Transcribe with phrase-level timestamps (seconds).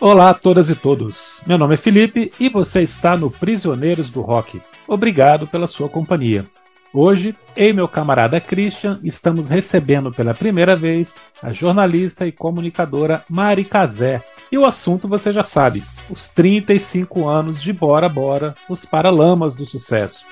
[0.00, 1.42] Olá a todas e todos.
[1.46, 4.58] Meu nome é Felipe e você está no Prisioneiros do Rock.
[4.88, 6.46] Obrigado pela sua companhia.
[6.90, 13.22] Hoje, eu e meu camarada Christian estamos recebendo pela primeira vez a jornalista e comunicadora
[13.28, 14.22] Mari Cazé.
[14.50, 19.66] E o assunto você já sabe: os 35 anos de Bora Bora, os Paralamas do
[19.66, 20.24] Sucesso.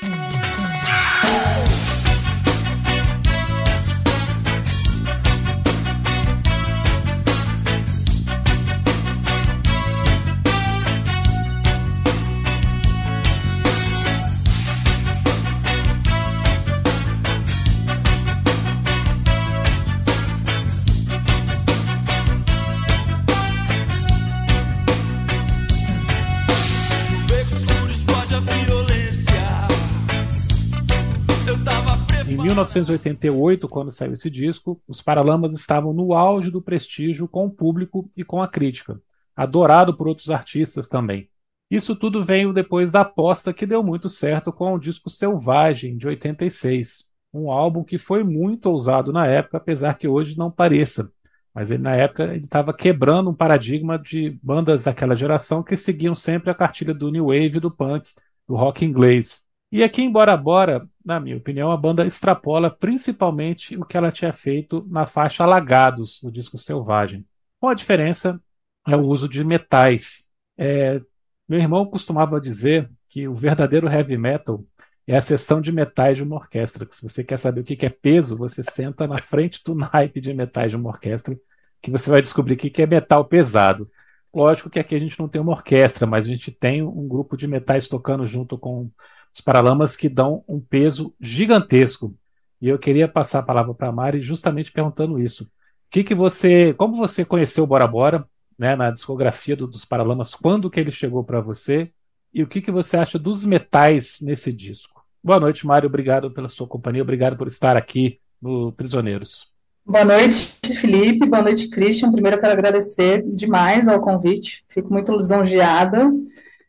[32.69, 38.11] 1988, quando saiu esse disco, os Paralamas estavam no auge do prestígio com o público
[38.17, 39.01] e com a crítica,
[39.35, 41.29] adorado por outros artistas também.
[41.71, 46.07] Isso tudo veio depois da aposta que deu muito certo com o disco Selvagem, de
[46.07, 51.11] 86, um álbum que foi muito ousado na época, apesar que hoje não pareça.
[51.55, 56.51] Mas ele, na época estava quebrando um paradigma de bandas daquela geração que seguiam sempre
[56.51, 58.11] a cartilha do New Wave do punk,
[58.47, 59.43] do rock inglês.
[59.71, 64.13] E aqui em Bora Bora, na minha opinião, a banda extrapola principalmente o que ela
[64.13, 67.25] tinha feito na faixa Alagados, no disco Selvagem.
[67.59, 68.39] Com a diferença
[68.87, 70.29] é o uso de metais.
[70.59, 71.01] É,
[71.49, 74.63] meu irmão costumava dizer que o verdadeiro heavy metal
[75.07, 76.87] é a seção de metais de uma orquestra.
[76.91, 80.35] Se você quer saber o que é peso, você senta na frente do naipe de
[80.35, 81.35] metais de uma orquestra,
[81.81, 83.91] que você vai descobrir o que é metal pesado.
[84.35, 87.35] Lógico que aqui a gente não tem uma orquestra, mas a gente tem um grupo
[87.35, 88.91] de metais tocando junto com
[89.35, 92.15] os Paralamas que dão um peso gigantesco.
[92.61, 95.45] E eu queria passar a palavra para a Mari justamente perguntando isso.
[95.45, 95.49] O
[95.91, 98.27] que, que você, como você conheceu o Bora Bora,
[98.59, 101.91] né, na discografia do, dos Paralamas, quando que ele chegou para você
[102.35, 105.05] e o que, que você acha dos metais nesse disco?
[105.23, 105.89] Boa noite, Mário.
[105.89, 107.03] Obrigado pela sua companhia.
[107.03, 109.51] Obrigado por estar aqui no Prisioneiros.
[109.85, 111.27] Boa noite, Felipe.
[111.27, 112.13] Boa noite, Christian.
[112.13, 114.65] Primeiro, eu quero agradecer demais ao convite.
[114.69, 116.13] Fico muito lisonjeada.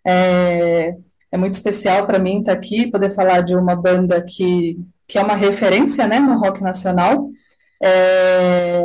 [0.06, 0.96] É,
[1.32, 5.22] é muito especial para mim estar aqui, poder falar de uma banda que, que é
[5.22, 7.30] uma referência né, no rock nacional.
[7.82, 8.84] É,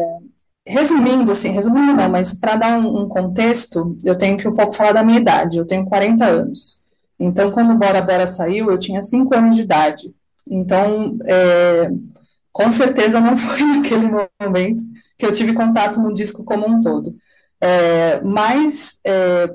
[0.66, 4.72] resumindo, assim, resumindo não, mas para dar um, um, contexto, eu tenho que um pouco
[4.74, 5.58] falar da minha idade.
[5.58, 6.82] Eu tenho 40 anos.
[7.18, 10.14] Então, quando Bora Bora saiu, eu tinha 5 anos de idade.
[10.50, 11.90] Então, é,
[12.52, 14.08] com certeza não foi naquele
[14.40, 14.82] momento
[15.18, 17.14] que eu tive contato no disco como um todo.
[17.60, 19.48] É, mas é,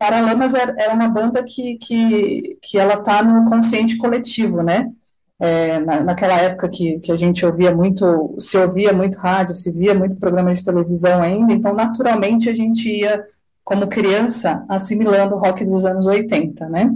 [0.00, 4.90] Paralamas é, é uma banda que, que, que ela está no consciente coletivo, né?
[5.38, 9.70] É, na, naquela época que, que a gente ouvia muito, se ouvia muito rádio, se
[9.70, 13.22] via muito programa de televisão ainda, então naturalmente a gente ia,
[13.62, 16.90] como criança, assimilando o rock dos anos 80, né?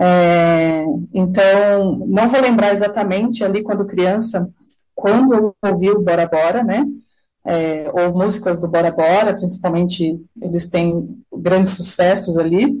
[0.00, 0.84] É,
[1.14, 4.48] então, não vou lembrar exatamente ali quando criança,
[4.92, 6.84] quando eu ouvi o Bora Bora, né?
[7.44, 12.74] É, ou músicas do Bora Bora, principalmente eles têm grandes sucessos ali,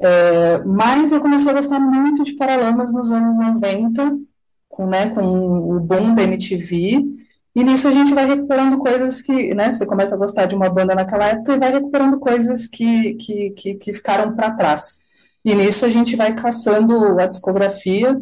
[0.00, 4.18] é, mas eu comecei a gostar muito de Paralamas nos anos 90,
[4.68, 7.04] com, né, com o boom da MTV,
[7.54, 10.70] e nisso a gente vai recuperando coisas que, né, você começa a gostar de uma
[10.70, 15.00] banda naquela época e vai recuperando coisas que, que, que, que ficaram para trás.
[15.44, 18.20] E nisso a gente vai caçando a discografia,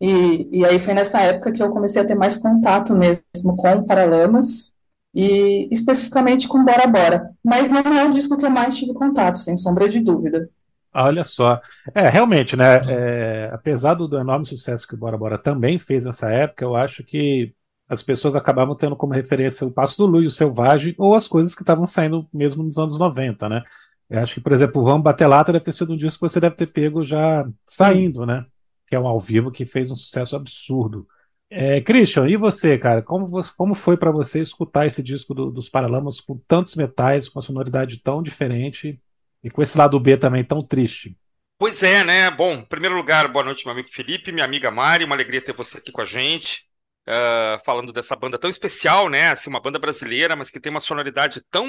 [0.00, 3.82] e, e aí foi nessa época que eu comecei a ter mais contato mesmo com
[3.84, 4.75] Paralamas,
[5.16, 7.30] e especificamente com Bora Bora.
[7.42, 10.50] Mas não é o disco que eu mais tive contato, sem sombra de dúvida.
[10.92, 11.58] Olha só.
[11.94, 12.82] É, realmente, né?
[12.86, 16.76] É, apesar do, do, enorme sucesso que o Bora Bora também fez nessa época, eu
[16.76, 17.54] acho que
[17.88, 21.26] as pessoas acabavam tendo como referência o Passo do Lu e o Selvagem, ou as
[21.26, 23.62] coisas que estavam saindo mesmo nos anos 90, né?
[24.10, 26.30] Eu acho que, por exemplo, o Vamos Bater Lata deve ter sido um disco que
[26.30, 28.44] você deve ter pego já saindo, né?
[28.86, 31.06] Que é um ao vivo que fez um sucesso absurdo.
[31.48, 33.02] É, Christian, e você, cara?
[33.02, 33.26] Como,
[33.56, 37.42] como foi para você escutar esse disco do, dos Paralamas com tantos metais, com a
[37.42, 39.00] sonoridade tão diferente
[39.44, 41.16] e com esse lado B também tão triste?
[41.58, 42.30] Pois é, né?
[42.30, 45.54] Bom, em primeiro lugar, boa noite, meu amigo Felipe, minha amiga Mari, uma alegria ter
[45.54, 46.66] você aqui com a gente,
[47.08, 49.30] uh, falando dessa banda tão especial, né?
[49.30, 51.66] Assim, uma banda brasileira, mas que tem uma sonoridade tão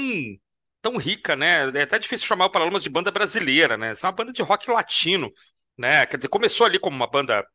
[0.81, 1.69] tão rica, né?
[1.75, 3.91] É até difícil chamar o Paralamas de banda brasileira, né?
[3.91, 5.31] Essa é uma banda de rock latino,
[5.77, 6.06] né?
[6.06, 7.45] Quer dizer, começou ali como uma banda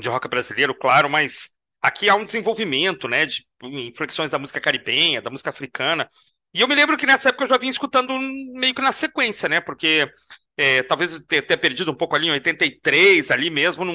[0.00, 1.50] de rock brasileiro, claro, mas
[1.82, 6.08] aqui há um desenvolvimento, né, de inflexões da música caribenha, da música africana.
[6.54, 9.48] E eu me lembro que nessa época eu já vinha escutando meio que na sequência,
[9.48, 10.08] né, porque
[10.56, 13.94] é, talvez eu tenha perdido um pouco ali em 83, ali mesmo, não,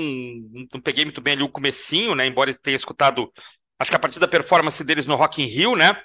[0.74, 3.32] não peguei muito bem ali o comecinho, né, embora tenha escutado,
[3.80, 5.96] acho que a partir da performance deles no Rock in Rio, né,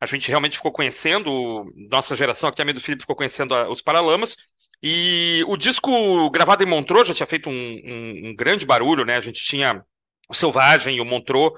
[0.00, 3.68] a gente realmente ficou conhecendo, nossa geração aqui, a minha do Felipe ficou conhecendo a,
[3.68, 4.36] os Paralamas.
[4.80, 9.16] E o disco gravado em Montreux já tinha feito um, um, um, grande barulho, né?
[9.16, 9.82] A gente tinha
[10.28, 11.52] o Selvagem e o Montreux,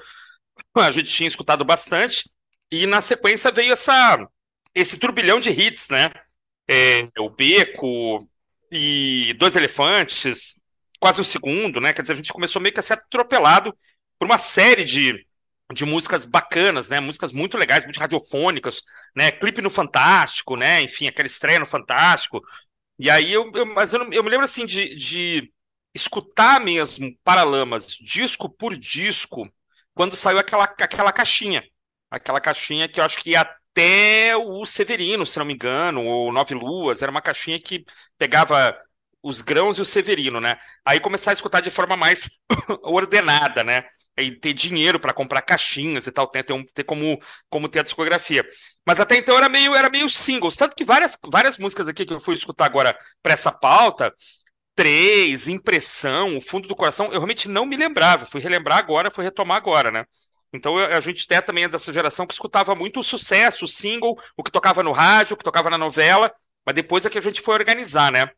[0.74, 2.30] a gente tinha escutado bastante.
[2.70, 4.26] E na sequência veio essa,
[4.74, 6.10] esse turbilhão de hits, né?
[6.68, 8.18] É, o Beco
[8.70, 10.60] e Dois Elefantes,
[11.00, 11.92] quase o segundo, né?
[11.92, 13.76] Quer dizer, a gente começou meio que a ser atropelado
[14.18, 15.26] por uma série de
[15.72, 17.00] de músicas bacanas, né?
[17.00, 18.82] Músicas muito legais, muito radiofônicas,
[19.14, 19.30] né?
[19.30, 20.82] Clipe no Fantástico, né?
[20.82, 22.42] Enfim, aquela estreia no Fantástico.
[22.98, 25.52] E aí eu, eu mas eu, eu, me lembro assim de, de
[25.94, 29.48] escutar mesmo Paralamas, disco por disco,
[29.94, 31.62] quando saiu aquela, aquela caixinha.
[32.10, 36.54] Aquela caixinha que eu acho que até o Severino, se não me engano, ou Nove
[36.54, 37.84] Luas, era uma caixinha que
[38.18, 38.76] pegava
[39.22, 40.56] os grãos e o Severino, né?
[40.84, 42.28] Aí começar a escutar de forma mais
[42.82, 43.84] ordenada, né?
[44.18, 47.82] e ter dinheiro para comprar caixinhas e tal, ter, ter, ter como, como ter a
[47.82, 48.46] discografia.
[48.86, 52.12] Mas até então era meio, era meio singles, tanto que várias, várias músicas aqui que
[52.12, 54.14] eu fui escutar agora para essa pauta,
[54.80, 59.22] Três, Impressão, O Fundo do Coração, eu realmente não me lembrava, fui relembrar agora, fui
[59.22, 60.06] retomar agora, né?
[60.54, 64.18] Então a gente até também é dessa geração que escutava muito o sucesso, o single,
[64.34, 66.32] o que tocava no rádio, o que tocava na novela,
[66.64, 68.30] mas depois é que a gente foi organizar, né?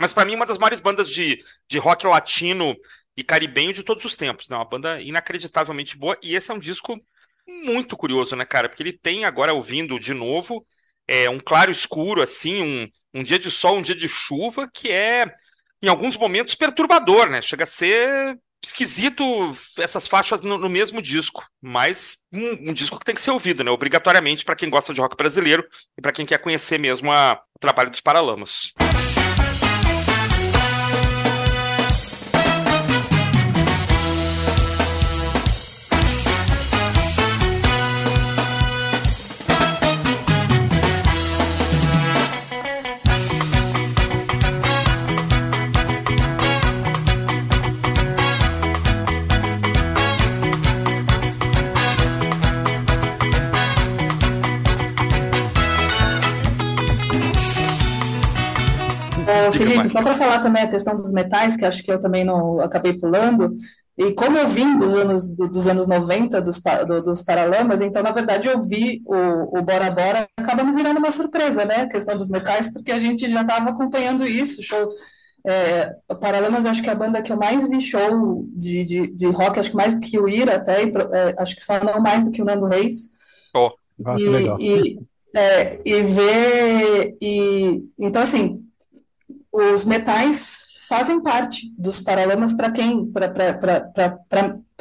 [0.00, 2.74] Mas para mim, uma das maiores bandas de, de rock latino
[3.14, 4.56] e caribenho de todos os tempos, né?
[4.56, 6.16] Uma banda inacreditavelmente boa.
[6.22, 6.98] E esse é um disco
[7.46, 8.70] muito curioso, né, cara?
[8.70, 10.66] Porque ele tem agora ouvindo de novo
[11.06, 12.88] é, um claro escuro, assim, um,
[13.20, 15.30] um dia de sol, um dia de chuva, que é,
[15.82, 17.40] em alguns momentos, perturbador, né?
[17.40, 19.24] Chega a ser esquisito
[19.78, 23.64] essas faixas no, no mesmo disco, mas um, um, disco que tem que ser ouvido,
[23.64, 23.70] né?
[23.70, 25.66] Obrigatoriamente para quem gosta de rock brasileiro
[25.96, 28.72] e para quem quer conhecer mesmo a, o trabalho dos Paralamas.
[59.52, 62.60] Felipe, só para falar também a questão dos metais, que acho que eu também não
[62.60, 63.56] acabei pulando,
[63.96, 66.60] e como eu vim dos anos, dos anos 90 dos,
[67.04, 71.10] dos Paralamas, então, na verdade, eu vi o, o Bora Bora, acaba me virando uma
[71.10, 74.88] surpresa, né, a questão dos metais, porque a gente já estava acompanhando isso, show...
[75.46, 79.26] É, Paralamas, acho que é a banda que eu mais vi show de, de, de
[79.26, 81.98] rock, acho que mais do que o Ira até, e, é, acho que só não
[81.98, 83.10] mais do que o Nando Reis.
[83.54, 83.70] Oh,
[84.18, 84.60] e, legal.
[84.60, 84.98] E,
[85.34, 88.66] é, e ver, e, então assim,
[89.52, 93.28] os metais fazem parte dos paralamas para quem, para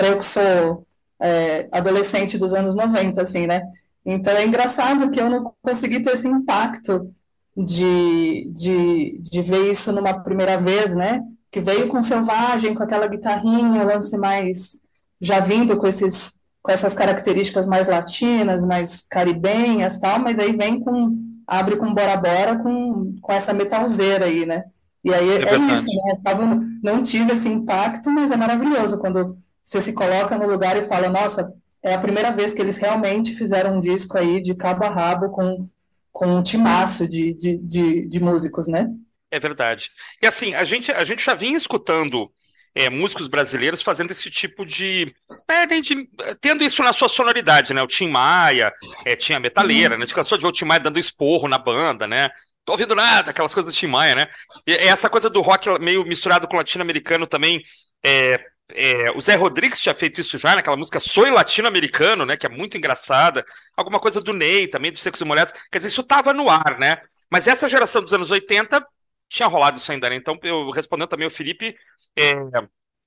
[0.08, 0.86] eu que sou
[1.20, 3.62] é, adolescente dos anos 90, assim, né?
[4.06, 7.14] Então é engraçado que eu não consegui ter esse impacto
[7.56, 11.22] de, de, de ver isso numa primeira vez, né?
[11.52, 14.82] Que veio com Selvagem, com aquela guitarrinha, lance mais
[15.22, 20.80] já vindo com esses com essas características mais latinas, mais caribenhas, tal, mas aí vem
[20.80, 21.18] com
[21.50, 24.66] abre com Bora Bora com, com essa metalzeira aí, né?
[25.04, 26.20] E aí é, é isso, né?
[26.24, 26.46] Tava,
[26.84, 31.10] não tive esse impacto, mas é maravilhoso quando você se coloca no lugar e fala,
[31.10, 34.90] nossa, é a primeira vez que eles realmente fizeram um disco aí de cabo a
[34.90, 35.68] rabo com,
[36.12, 38.92] com um timaço de, de, de, de músicos, né?
[39.32, 39.92] É verdade.
[40.22, 42.32] E assim, a gente, a gente já vinha escutando
[42.76, 45.14] é, músicos brasileiros fazendo esse tipo de,
[45.48, 46.10] é, de,
[46.40, 47.82] tendo isso na sua sonoridade, né?
[47.82, 48.74] O Tim Maia,
[49.06, 50.04] é, tinha a Metaleira, né?
[50.04, 52.30] A gente cansou de ver o Tim Maia dando esporro na banda, né?
[52.70, 54.28] tô ouvindo nada, aquelas coisas do Tim Maia, né?
[54.68, 57.64] E essa coisa do rock meio misturado com latino-americano também.
[58.06, 58.40] É,
[58.72, 62.38] é, o Zé Rodrigues tinha feito isso já naquela música Soy Latino-Americano, né?
[62.38, 63.44] Que é muito engraçada.
[63.76, 65.54] Alguma coisa do Ney também, dos Secos e Molhados.
[65.72, 67.02] Quer dizer, isso tava no ar, né?
[67.30, 68.86] Mas essa geração dos anos 80
[69.30, 70.16] tinha rolado isso ainda, né?
[70.16, 71.78] Então, eu respondendo também o Felipe,
[72.18, 72.34] é,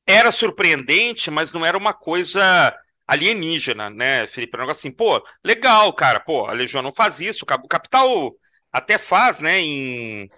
[0.07, 2.77] era surpreendente, mas não era uma coisa
[3.07, 4.55] alienígena, né, Felipe?
[4.55, 8.33] Era um negócio assim, pô, legal, cara, pô, a Legião não faz isso, o Capital
[8.73, 10.29] até faz, né, em,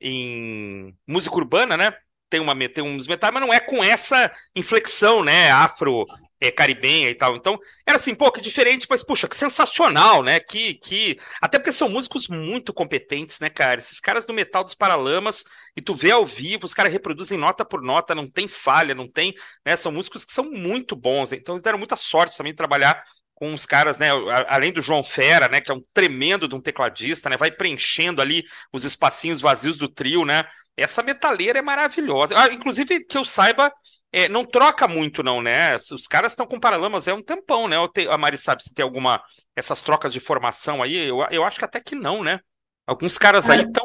[0.00, 1.92] em música urbana, né?
[2.28, 6.06] Tem, uma, tem uns metais, mas não é com essa inflexão, né, afro
[6.42, 7.36] é, caribenha e tal.
[7.36, 7.56] Então,
[7.86, 10.40] era assim, pô, que diferente, mas, puxa, que sensacional, né?
[10.40, 11.16] Que, que...
[11.40, 13.78] Até porque são músicos muito competentes, né, cara?
[13.78, 15.44] Esses caras do metal dos Paralamas,
[15.76, 19.08] e tu vê ao vivo, os caras reproduzem nota por nota, não tem falha, não
[19.08, 19.32] tem.
[19.64, 19.76] Né?
[19.76, 23.54] São músicos que são muito bons, então eles deram muita sorte também de trabalhar com
[23.54, 24.08] os caras, né?
[24.48, 25.60] Além do João Fera, né?
[25.60, 27.36] Que é um tremendo de um tecladista, né?
[27.36, 30.44] Vai preenchendo ali os espacinhos vazios do trio, né?
[30.76, 32.34] Essa metaleira é maravilhosa.
[32.36, 33.72] Ah, inclusive, que eu saiba,
[34.12, 35.76] é, não troca muito, não, né?
[35.76, 37.76] Os caras estão com Paralamas é um tempão, né?
[38.10, 39.22] A Mari sabe se tem alguma.
[39.56, 42.40] Essas trocas de formação aí, eu, eu acho que até que não, né?
[42.86, 43.84] Alguns caras aí estão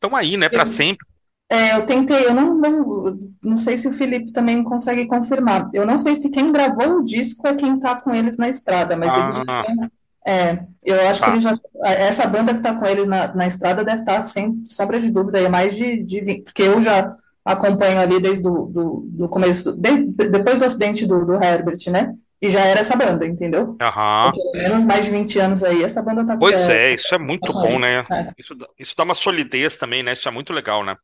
[0.00, 1.06] tão aí, né, para sempre.
[1.48, 5.70] É, eu tentei, eu não, não, não sei se o Felipe também consegue confirmar.
[5.74, 8.96] Eu não sei se quem gravou o disco é quem tá com eles na estrada,
[8.96, 9.90] mas eles já Ah, têm-
[10.26, 11.30] é, eu acho que tá.
[11.30, 11.54] ele já,
[11.84, 15.38] essa banda que tá com eles na, na estrada deve estar sem sombra de dúvida,
[15.38, 17.14] aí, mais de, de 20, porque eu já
[17.44, 22.10] acompanho ali desde o do, do começo, de- depois do acidente do, do Herbert, né?
[22.40, 23.76] E já era essa banda, entendeu?
[23.80, 24.32] Aham.
[24.32, 27.18] Pelo menos mais de 20 anos aí, essa banda tá Pois é, é, isso é
[27.18, 28.06] muito tá bom, né?
[28.10, 30.12] É, Isso, dá- isso dá uma solidez também, né?
[30.12, 30.96] Isso é muito legal, né?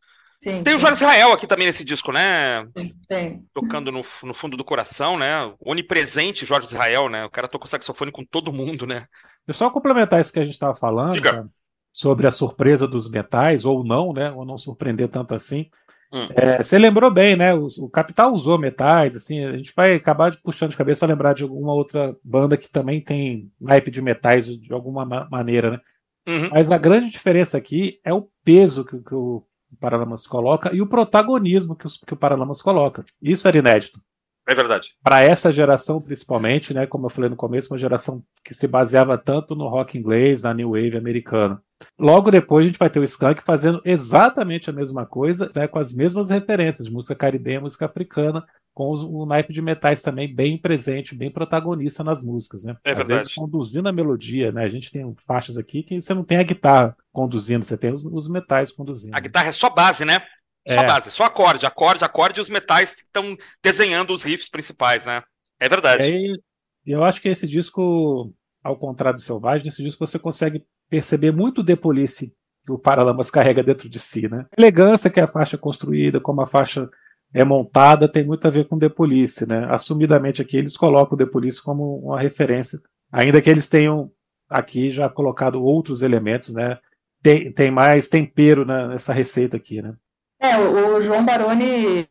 [0.43, 2.67] sim, Tem o Jorge Israel aqui também nesse disco, né?
[3.09, 3.47] tem.
[3.53, 5.53] Tocando no, no fundo do coração, né?
[5.61, 7.25] Onipresente Jorge Israel, né?
[7.25, 9.07] O cara tocou saxofone com todo mundo, né?
[9.47, 11.49] Eu só complementar isso que a gente estava falando, cara,
[11.93, 14.31] sobre a surpresa dos metais, ou não, né?
[14.33, 15.69] Ou não surpreender tanto assim.
[16.13, 16.27] Hum.
[16.35, 17.55] É, você lembrou bem, né?
[17.55, 21.15] O, o Capital usou metais, assim, a gente vai acabar de, puxando de cabeça para
[21.15, 25.71] lembrar de alguma outra banda que também tem naipe de metais de alguma ma- maneira,
[25.73, 25.81] né?
[26.29, 26.51] Uhum.
[26.51, 29.45] Mas a grande diferença aqui é o peso que, o- que o
[29.79, 33.05] Paralamas coloca e o protagonismo que, os- que o Paralamas coloca.
[33.23, 34.01] Isso era inédito.
[34.49, 34.95] É verdade.
[35.03, 36.87] Para essa geração, principalmente, né?
[36.87, 40.53] Como eu falei no começo, uma geração que se baseava tanto no rock inglês, na
[40.53, 41.63] new wave americana.
[41.99, 45.79] Logo depois a gente vai ter o Skank fazendo exatamente a mesma coisa, né, com
[45.79, 50.57] as mesmas referências de música caribenha, música africana, com o naipe de metais também bem
[50.57, 52.77] presente, bem protagonista nas músicas, né?
[52.85, 53.21] É Às verdade.
[53.21, 54.65] vezes conduzindo a melodia, né?
[54.65, 58.05] A gente tem faixas aqui que você não tem a guitarra conduzindo, você tem os,
[58.05, 59.15] os metais conduzindo.
[59.15, 60.21] A guitarra é só base, né?
[60.69, 60.87] Só É.
[60.87, 65.23] base, só acorde, acorde, acorde e os metais estão desenhando os riffs principais, né?
[65.59, 66.07] É verdade.
[66.07, 66.41] E aí,
[66.87, 68.33] eu acho que esse disco,
[68.63, 72.35] ao contrário do Selvagem, nesse disco você consegue perceber muito The Police
[72.67, 74.45] que o Paralamas carrega dentro de si, né?
[74.51, 76.91] A elegância que a faixa é construída, como a faixa
[77.33, 79.67] é montada, tem muito a ver com The Police, né?
[79.71, 82.81] Assumidamente aqui eles colocam o The Police como uma referência,
[83.11, 84.11] ainda que eles tenham
[84.49, 86.79] aqui já colocado outros elementos, né?
[87.23, 89.95] Tem, tem mais tempero nessa receita aqui, né?
[90.43, 92.09] É, o João Baroni,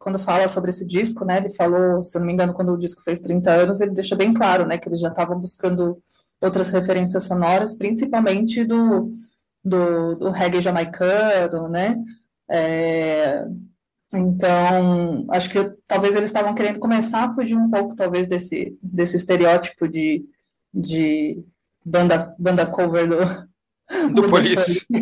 [0.00, 2.76] quando fala sobre esse disco, né, ele falou, se eu não me engano, quando o
[2.76, 5.96] disco fez 30 anos, ele deixa bem claro, né, que eles já estavam buscando
[6.40, 9.12] outras referências sonoras, principalmente do,
[9.64, 11.96] do, do reggae jamaicano, né,
[12.50, 13.44] É,
[14.14, 19.16] então, acho que talvez eles estavam querendo começar a fugir um pouco, talvez, desse, desse
[19.16, 20.24] estereótipo de,
[20.72, 21.42] de
[21.84, 23.16] banda, banda cover do,
[24.12, 24.86] Do do Police.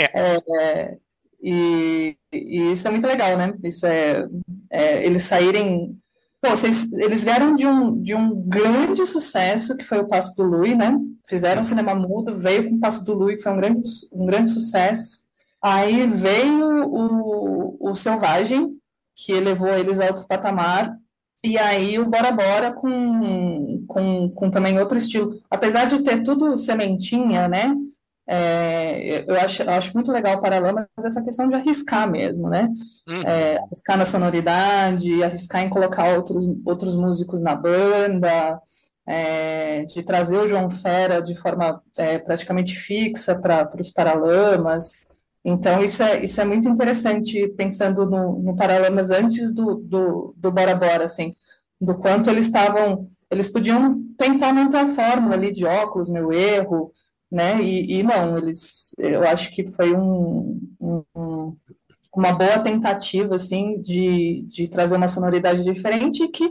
[0.00, 0.96] É,
[1.42, 3.52] e, e isso é muito legal, né?
[3.64, 4.26] Isso é,
[4.70, 5.98] é, eles saírem.
[6.40, 10.44] Pô, vocês- eles vieram de um, de um grande sucesso que foi o Passo do
[10.44, 10.96] Lui, né?
[11.26, 13.80] Fizeram cinema mudo, veio com o Passo do Lui, que foi um grande,
[14.12, 15.24] um grande sucesso.
[15.60, 18.76] Aí veio o, o Selvagem,
[19.16, 20.96] que elevou eles a outro patamar.
[21.42, 25.32] E aí o Bora Bora com, com, com também outro estilo.
[25.50, 27.74] Apesar de ter tudo sementinha, né?
[28.30, 32.68] É, eu acho, eu acho muito legal o Paralamas essa questão de arriscar mesmo, né?
[33.08, 33.22] Uhum.
[33.22, 38.60] É, arriscar na sonoridade, arriscar em colocar outros, outros músicos na banda,
[39.06, 45.08] é, de trazer o João Fera de forma é, praticamente fixa para os Paralamas.
[45.42, 50.52] Então, isso é, isso é muito interessante, pensando no, no Paralamas antes do, do, do
[50.52, 51.34] Bora Bora, assim,
[51.80, 53.08] do quanto eles estavam.
[53.30, 56.92] Eles podiam tentar montar a fórmula ali de óculos, meu erro,
[57.30, 57.60] né?
[57.62, 58.94] E, e não, eles.
[58.98, 61.56] Eu acho que foi um, um- um-
[62.16, 66.50] uma boa tentativa, assim, de, de trazer uma sonoridade diferente e que,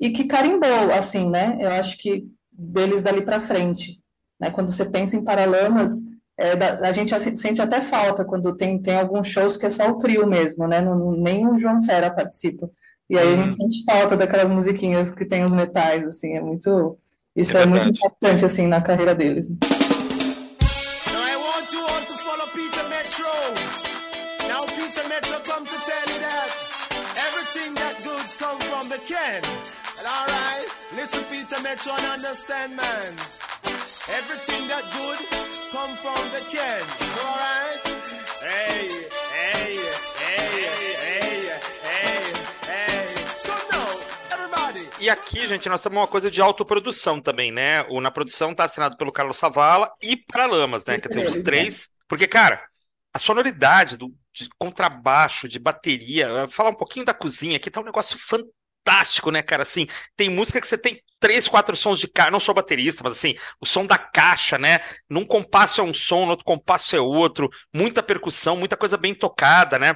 [0.00, 1.56] e que carimbou, assim, né?
[1.60, 4.00] Eu acho que deles dali para frente,
[4.40, 4.50] né?
[4.50, 5.92] Quando você pensa em Paralamas,
[6.36, 9.88] é, da- a gente sente até falta quando tem, tem alguns shows que é só
[9.90, 10.80] o trio mesmo, né?
[10.80, 12.68] Não, nem o João Fera participa.
[13.08, 13.68] E aí a gente Uhum.
[13.68, 16.98] sente falta daquelas musiquinhas que tem os metais, assim, é muito.
[17.36, 19.48] Isso É é muito importante, assim, na carreira deles.
[22.54, 23.32] Peter Metro.
[24.48, 26.48] Now Peter Metro come to tell you that
[27.26, 29.42] everything that goods come from the can.
[29.98, 33.12] And all right, listen Peter Metro and understand, man.
[34.20, 35.18] Everything that good
[35.72, 36.84] come from the can.
[37.14, 37.80] So all right,
[38.42, 38.88] hey,
[39.34, 39.78] hey,
[40.22, 40.68] hey,
[41.02, 41.48] hey,
[41.82, 42.32] hey,
[42.70, 43.06] hey.
[43.44, 43.88] Come now,
[44.30, 44.88] everybody.
[45.00, 47.82] E aqui, gente, nós temos uma coisa de autoprodução também, né?
[47.88, 50.98] O Na Produção tá assinado pelo Carlos Savala e Paralamas, né?
[50.98, 51.93] Quer dizer, os três.
[52.14, 52.62] Porque, cara,
[53.12, 57.84] a sonoridade do, de contrabaixo, de bateria, falar um pouquinho da cozinha aqui, tá um
[57.84, 59.64] negócio fantástico, né, cara?
[59.64, 62.30] Assim, tem música que você tem três, quatro sons de caixa.
[62.30, 64.78] Não sou baterista, mas assim, o som da caixa, né?
[65.10, 69.12] Num compasso é um som, no outro compasso é outro, muita percussão, muita coisa bem
[69.12, 69.94] tocada, né?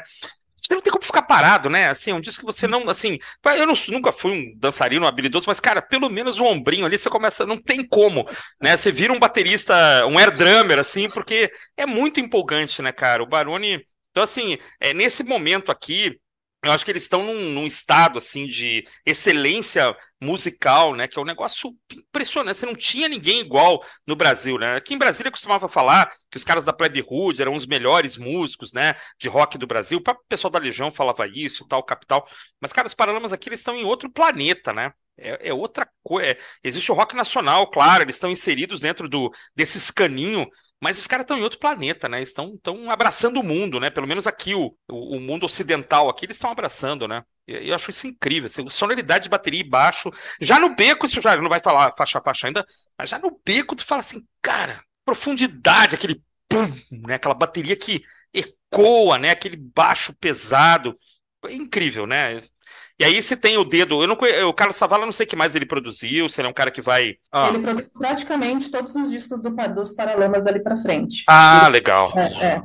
[0.69, 1.89] Você não tem como ficar parado, né?
[1.89, 3.19] Assim, um disco que você não, assim,
[3.57, 7.09] eu não, nunca fui um dançarino habilidoso, mas, cara, pelo menos o ombrinho ali você
[7.09, 8.29] começa, não tem como,
[8.61, 8.77] né?
[8.77, 9.75] Você vira um baterista,
[10.07, 13.23] um air drummer, assim, porque é muito empolgante, né, cara?
[13.23, 16.21] O Baroni, então, assim, é, nesse momento aqui,
[16.69, 21.09] eu acho que eles estão num, num, estado assim de excelência musical, né?
[21.09, 22.59] Que é um negócio impressionante.
[22.59, 24.77] Você não tinha ninguém igual no Brasil, né?
[24.77, 28.73] Aqui em Brasília costumava falar que os caras da Plebe Hood eram os melhores músicos,
[28.73, 28.95] né?
[29.19, 29.99] De rock do Brasil.
[29.99, 32.29] O pessoal da Legião falava isso, tal, capital.
[32.61, 34.93] Mas, cara, os Paralamas aqui eles estão em outro planeta, né?
[35.17, 36.31] É, é outra coisa.
[36.31, 40.47] É, existe o rock nacional, claro, eles estão inseridos dentro do desse escaninho
[40.81, 42.23] mas os caras estão em outro planeta, né?
[42.23, 43.91] Estão, estão abraçando o mundo, né?
[43.91, 47.23] Pelo menos aqui, o, o mundo ocidental aqui, eles estão abraçando, né?
[47.47, 48.47] Eu acho isso incrível.
[48.47, 50.11] Assim, sonoridade de bateria e baixo.
[50.41, 52.65] Já no beco, isso já não vai falar faixa a faixa ainda,
[52.97, 56.73] mas já no beco tu fala assim, cara, profundidade, aquele pum,
[57.07, 57.15] né?
[57.15, 59.31] Aquela bateria que ecoa, né?
[59.31, 60.97] Aquele baixo pesado.
[61.47, 62.41] É incrível, né?
[62.99, 64.03] E aí você tem o dedo.
[64.03, 66.51] Eu não o Carlos Savala, não sei o que mais ele produziu, se ele é
[66.51, 67.15] um cara que vai.
[67.31, 67.49] Ah.
[67.49, 71.23] Ele produz praticamente todos os discos do, dos Paralamas dali para frente.
[71.29, 72.13] Ah, ele, legal.
[72.17, 72.63] É, é.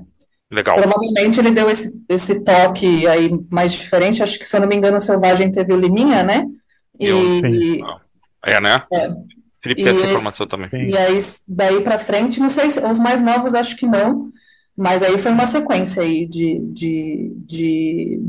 [0.51, 0.75] Legal.
[0.75, 4.23] Provavelmente ele deu esse, esse toque aí mais diferente.
[4.23, 6.45] Acho que, se eu não me engano, o Selvagem teve o Liminha, né?
[6.99, 7.79] E, e...
[8.43, 8.83] É, né?
[8.91, 9.09] É.
[9.61, 10.69] Felipe tem essa informação também.
[10.89, 14.29] E aí, daí para frente, não sei se os mais novos acho que não,
[14.75, 18.19] mas aí foi uma sequência aí de, de, de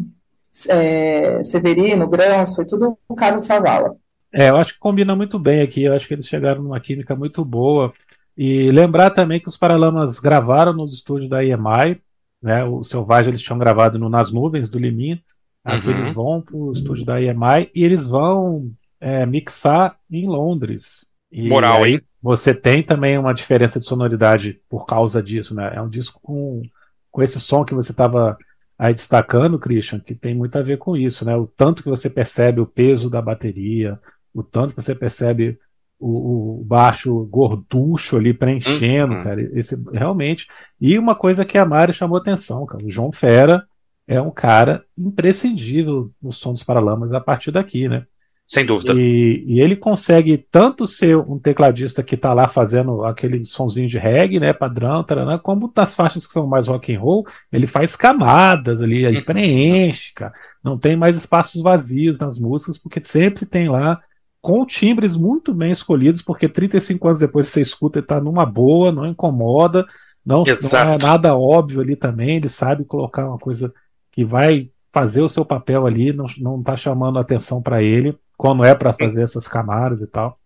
[0.68, 3.96] é, Severino, Grãos, foi tudo o Carlos Savala.
[4.32, 7.14] É, eu acho que combina muito bem aqui, eu acho que eles chegaram numa química
[7.14, 7.92] muito boa.
[8.36, 12.00] E lembrar também que os Paralamas gravaram nos estúdios da EMI,
[12.42, 12.64] né?
[12.64, 15.20] O Selvagem eles tinham gravado no Nas Nuvens do Liminha.
[15.64, 15.94] Aqui uhum.
[15.94, 18.70] eles vão para o estúdio da EMI e eles vão
[19.00, 21.06] é, mixar em Londres.
[21.30, 22.00] E Moral, aí hein?
[22.20, 25.72] você tem também uma diferença de sonoridade por causa disso, né?
[25.74, 26.62] É um disco com,
[27.10, 28.36] com esse som que você estava
[28.78, 31.36] aí destacando, Christian, que tem muito a ver com isso, né?
[31.36, 33.98] O tanto que você percebe o peso da bateria,
[34.32, 35.58] o tanto que você percebe
[35.98, 39.22] o, o baixo gorducho ali preenchendo, uhum.
[39.22, 39.40] cara.
[39.58, 40.48] Esse, realmente.
[40.80, 42.84] E uma coisa que a Mari chamou atenção, cara.
[42.84, 43.66] O João Fera
[44.06, 48.06] é um cara imprescindível no som dos Paralamas a partir daqui, né?
[48.46, 48.92] Sem dúvida.
[48.92, 53.98] E, e, ele consegue tanto ser um tecladista que está lá fazendo aquele sonzinho de
[53.98, 57.96] reggae, né, padrão, taranã, como das faixas que são mais rock and roll, ele faz
[57.96, 59.24] camadas ali, ele uhum.
[59.24, 60.32] preenche, cara.
[60.62, 64.00] Não tem mais espaços vazios nas músicas, porque sempre tem lá
[64.42, 68.92] com timbres muito bem escolhidos, porque 35 anos depois você escuta e está numa boa,
[68.92, 69.86] não incomoda,
[70.24, 73.72] não, não é nada óbvio ali também, ele sabe colocar uma coisa
[74.12, 78.62] que vai fazer o seu papel ali, não, não tá chamando atenção para ele quando
[78.62, 80.38] é para fazer essas camadas e tal.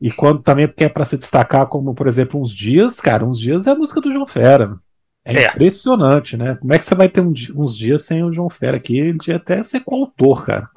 [0.00, 3.38] E quando também porque é para se destacar, como por exemplo, uns dias, cara, uns
[3.38, 4.76] dias é a música do João Fera.
[5.24, 5.48] É, é.
[5.50, 6.56] impressionante, né?
[6.56, 8.98] Como é que você vai ter um, uns dias sem o João Fera aqui?
[8.98, 10.68] Ele devia até ser coautor, cara.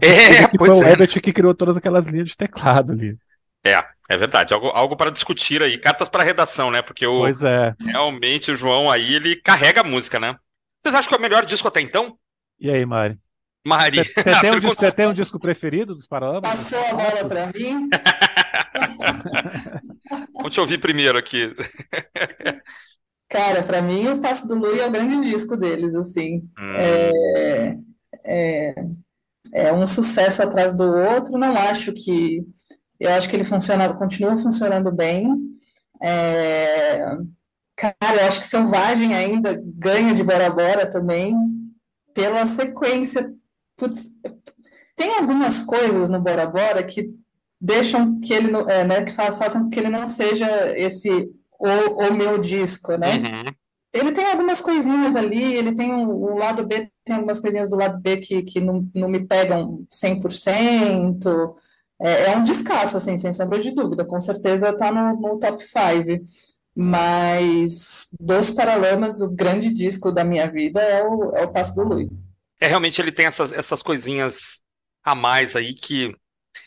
[0.00, 0.88] É, é que foi o é.
[0.88, 3.18] Herbert que criou todas aquelas linhas de teclado ali.
[3.64, 4.54] É, é verdade.
[4.54, 5.78] Algo, algo para discutir aí.
[5.78, 6.80] Cartas para redação, né?
[6.80, 7.74] Porque o, pois é.
[7.80, 10.36] realmente o João aí, ele carrega a música, né?
[10.78, 12.16] Vocês acham que é o melhor disco até então?
[12.60, 13.18] E aí, Mari?
[13.68, 14.02] Mari.
[14.02, 16.42] Você tem, um disco, tem um disco preferido dos Paralamas?
[16.42, 17.88] Passou a bola para mim.
[20.32, 21.54] Vou te ouvir primeiro aqui.
[23.28, 26.48] Cara, para mim o Passo do Lui é o grande disco deles, assim.
[26.58, 26.74] Hum.
[26.76, 27.76] É,
[28.24, 28.74] é,
[29.52, 31.36] é, um sucesso atrás do outro.
[31.36, 32.42] Não acho que.
[32.98, 35.28] Eu acho que ele funciona, continua funcionando bem.
[36.02, 37.04] É,
[37.76, 41.36] cara, eu acho que Selvagem ainda ganha de Bora Bora também,
[42.14, 43.30] pela sequência
[43.78, 44.08] putz,
[44.94, 47.08] tem algumas coisas no Bora Bora que
[47.60, 52.14] deixam que ele é, né, que façam com que ele não seja esse o, o
[52.14, 53.16] meu disco, né?
[53.16, 53.52] Uhum.
[53.92, 57.98] Ele tem algumas coisinhas ali, ele tem o, lado B, tem algumas coisinhas do lado
[58.00, 61.54] B que, que não, não me pegam 100%.
[62.00, 64.04] É, é um descasso, assim, sem sombra de dúvida.
[64.04, 66.24] Com certeza está no, no top 5.
[66.76, 71.82] Mas dos Paralamas, o grande disco da minha vida é o, é o Passo do
[71.82, 72.10] Lui.
[72.60, 74.62] É, realmente ele tem essas, essas coisinhas
[75.02, 76.06] a mais aí que.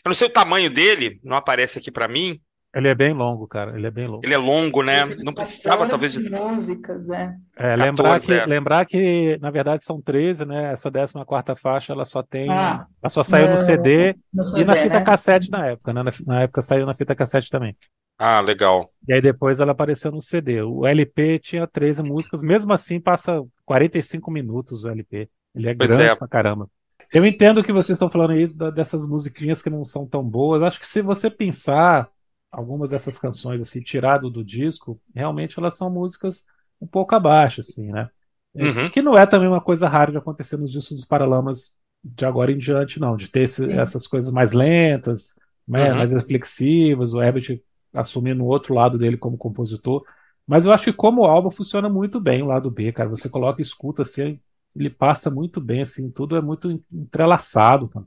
[0.04, 2.40] Eu não sei o tamanho dele, não aparece aqui para mim.
[2.74, 3.76] Ele é bem longo, cara.
[3.76, 4.22] Ele é bem longo.
[4.24, 5.04] Ele é longo, né?
[5.22, 6.14] Não precisava, talvez.
[6.14, 7.34] De músicas, é.
[7.54, 8.46] é 14, lembrar, que, é.
[8.46, 10.72] lembrar que, na verdade, são 13, né?
[10.72, 12.48] Essa 14 faixa, ela só tem.
[12.50, 15.04] Ah, ela só saiu no, no CD, no CD e na fita né?
[15.04, 16.02] cassete na época, né?
[16.02, 17.76] Na, na época saiu na fita cassete também.
[18.18, 18.90] Ah, legal.
[19.06, 20.62] E aí depois ela apareceu no CD.
[20.62, 25.28] O LP tinha 13 músicas, mesmo assim passa 45 minutos o LP.
[25.54, 26.14] Ele é pois grande é.
[26.16, 26.68] pra caramba.
[27.12, 30.62] Eu entendo que vocês estão falando isso dessas musiquinhas que não são tão boas.
[30.62, 32.10] Acho que se você pensar
[32.50, 36.44] algumas dessas canções assim, tirado do disco, realmente elas são músicas
[36.80, 38.08] um pouco abaixo, assim, né?
[38.54, 38.90] É, Uhum.
[38.90, 42.50] Que não é também uma coisa rara de acontecer nos discos dos Paralamas de agora
[42.52, 43.16] em diante, não.
[43.16, 45.34] De ter esse- essas coisas mais lentas,
[45.66, 45.96] né, Uhum.
[45.96, 47.60] mais reflexivas, o Herbert
[47.92, 50.04] assumindo o outro lado dele como compositor.
[50.46, 53.08] Mas eu acho que como álbum funciona muito bem o lado B, cara.
[53.08, 54.40] Você coloca e escuta assim,
[54.74, 58.04] ele passa muito bem, assim, tudo é muito entrelaçado, cara.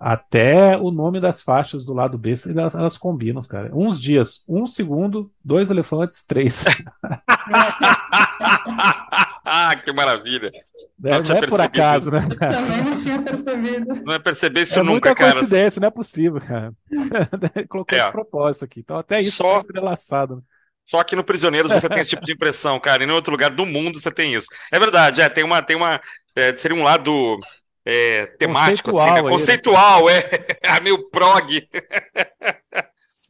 [0.00, 3.70] Até o nome das faixas do lado B, elas, elas combinam, cara.
[3.74, 6.64] Uns dias, um segundo, dois elefantes, três.
[9.84, 10.50] que maravilha.
[10.98, 12.20] Não Não tinha é por acaso, né?
[12.38, 12.54] cara?
[12.54, 13.94] Também não tinha percebido.
[14.04, 15.32] Não é perceber isso É nunca, muita cara.
[15.32, 16.72] coincidência, não é possível, cara.
[17.68, 18.02] Colocou É.
[18.02, 18.80] esse propósito aqui.
[18.80, 20.44] Então, até isso Só- é entrelaçado.
[20.88, 23.02] Só aqui no Prisioneiros você tem esse tipo de impressão, cara.
[23.04, 24.46] E em outro lugar do mundo você tem isso.
[24.72, 26.00] É verdade, é, tem uma, tem uma,
[26.34, 27.38] é, seria um lado
[27.84, 29.22] é, temático, assim, né?
[29.22, 29.30] Conceitual né?
[29.30, 30.28] Conceitual, é,
[30.62, 31.68] é meio prog.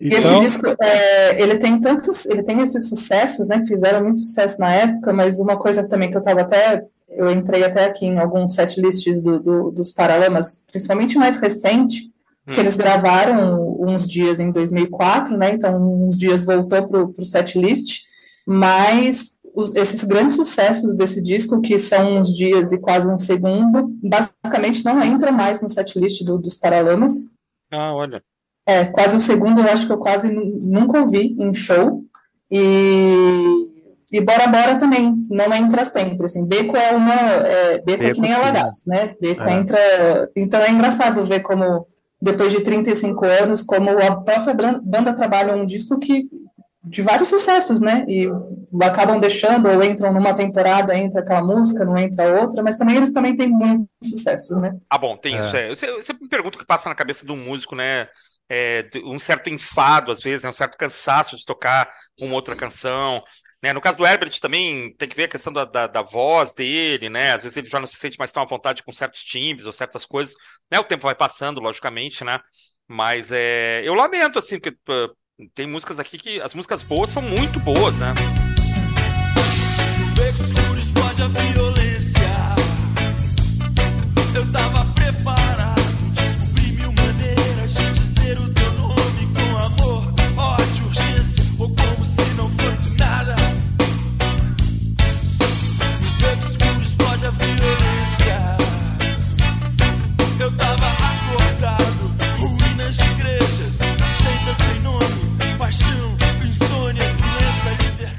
[0.01, 4.03] E esse Então, disco, é, ele tem tantos, ele tem esses sucessos, né, que fizeram
[4.05, 7.85] muito sucesso na época, mas uma coisa também que eu tava até, eu entrei até
[7.87, 12.11] aqui em alguns set lists do, do- dos Paralamas, principalmente o mais recente,
[12.55, 17.59] que eles gravaram uns dias em 2004, né, então uns dias voltou pro, pro set
[17.59, 18.03] list,
[18.47, 23.91] mas os- esses grandes sucessos desse disco, que são uns dias e quase um segundo,
[24.03, 27.13] basicamente não entra mais no set list do- dos Paralamas,
[27.71, 28.23] Ah, olha.
[28.67, 32.03] é, quase um segundo, eu acho que eu quase nu- nunca ouvi em show.
[32.51, 33.67] E,
[34.11, 36.47] e Bora Bora também não entra sempre, assim.
[36.47, 37.13] Beco é uma...
[37.15, 38.41] É, beco, é Beco, que nem sim.
[38.41, 39.15] Alagados, né?
[39.21, 39.53] Beco É.
[39.55, 40.31] entra...
[40.35, 41.87] Então é engraçado ver como,
[42.21, 46.27] depois de 35 anos, como a própria banda trabalha um disco que
[46.83, 48.05] de vários sucessos, né?
[48.09, 48.27] E
[48.83, 53.13] acabam deixando ou entram numa temporada, entra aquela música, não entra outra, mas também eles
[53.13, 54.75] também têm muitos sucessos, né?
[54.89, 55.41] Ah, bom, tem É.
[55.41, 55.57] isso.
[55.57, 55.71] É.
[55.71, 58.09] Eu, se- eu sempre me pergunto o que passa na cabeça de um músico, né?
[58.49, 60.49] É, de- um certo enfado, às vezes, né?
[60.49, 63.23] um certo cansaço de tocar uma outra canção.
[63.63, 63.73] Né?
[63.73, 67.09] No caso do Herbert também tem que ver a questão da, da, da voz dele,
[67.09, 67.33] né?
[67.33, 69.73] Às vezes ele já não se sente mais tão à vontade com certos timbres ou
[69.73, 70.35] certas coisas.
[70.71, 70.79] Né?
[70.79, 72.39] O tempo vai passando, logicamente, né?
[72.87, 77.21] Mas é, eu lamento, assim, porque uh, tem músicas aqui que as músicas boas são
[77.21, 78.15] muito boas, né?
[79.99, 81.68] No beco escuro explode a.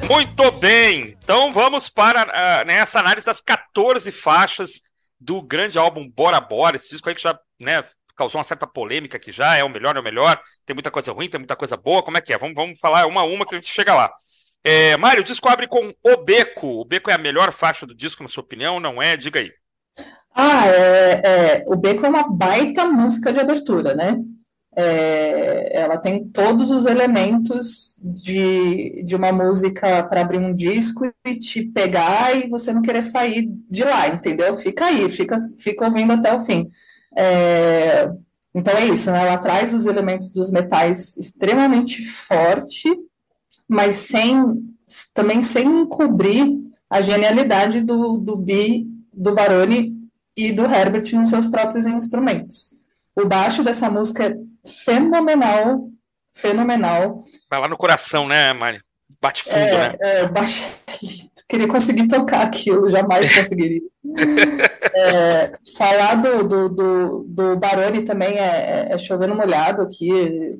[0.10, 4.82] Muito bem, então vamos para ah, né, essa análise das 14 faixas
[5.20, 7.84] do grande álbum Bora Bora, esse disco aí que já né,
[8.18, 11.12] causou uma certa polêmica que já é o melhor, é o melhor, tem muita coisa
[11.12, 12.40] ruim, tem muita coisa boa, como é que é?
[12.40, 14.12] Vamos, vamos falar uma a uma que a gente chega lá.
[14.64, 17.94] É, Mário, o disco abre com O Beco, o Beco é a melhor faixa do
[17.94, 19.16] disco, na sua opinião, não é?
[19.16, 19.52] Diga aí.
[20.34, 24.18] Ah, é, é, o Beco é uma baita música de abertura, né?
[24.82, 31.36] É, ela tem todos os elementos de, de uma música para abrir um disco e
[31.38, 34.56] te pegar e você não querer sair de lá, entendeu?
[34.56, 36.70] Fica aí, fica, fica ouvindo até o fim.
[37.18, 38.10] É,
[38.56, 39.20] então é isso, né?
[39.20, 42.90] Ela traz os elementos dos metais extremamente forte,
[43.68, 44.64] mas sem
[45.14, 46.58] também sem encobrir
[46.90, 49.94] a genialidade do, do Bi, do Baroni
[50.38, 52.80] e do Herbert nos seus próprios instrumentos.
[53.14, 55.90] O baixo dessa música é fenomenal,
[56.34, 57.24] fenomenal.
[57.50, 58.82] Vai lá no coração, né, Mário?
[59.22, 59.98] Bate fundo, É, né?
[60.02, 60.28] é, é
[61.02, 61.30] lindo.
[61.50, 63.82] Queria conseguir tocar aquilo, jamais conseguiria.
[64.96, 70.10] É, falar do, do, do, do Baroni também é, é chovendo molhado aqui,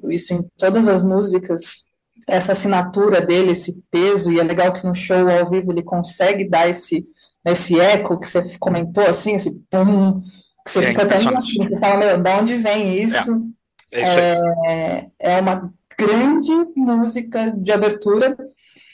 [0.10, 1.88] isso em todas as músicas,
[2.28, 6.50] essa assinatura dele, esse peso, e é legal que no show ao vivo ele consegue
[6.50, 7.06] dar esse,
[7.46, 10.22] esse eco que você comentou, assim, esse pum,
[10.66, 13.44] que você É fica até assim, você fala, meu, de onde vem isso?
[13.92, 15.12] É isso aí.
[15.20, 18.38] É, é uma grande música de abertura.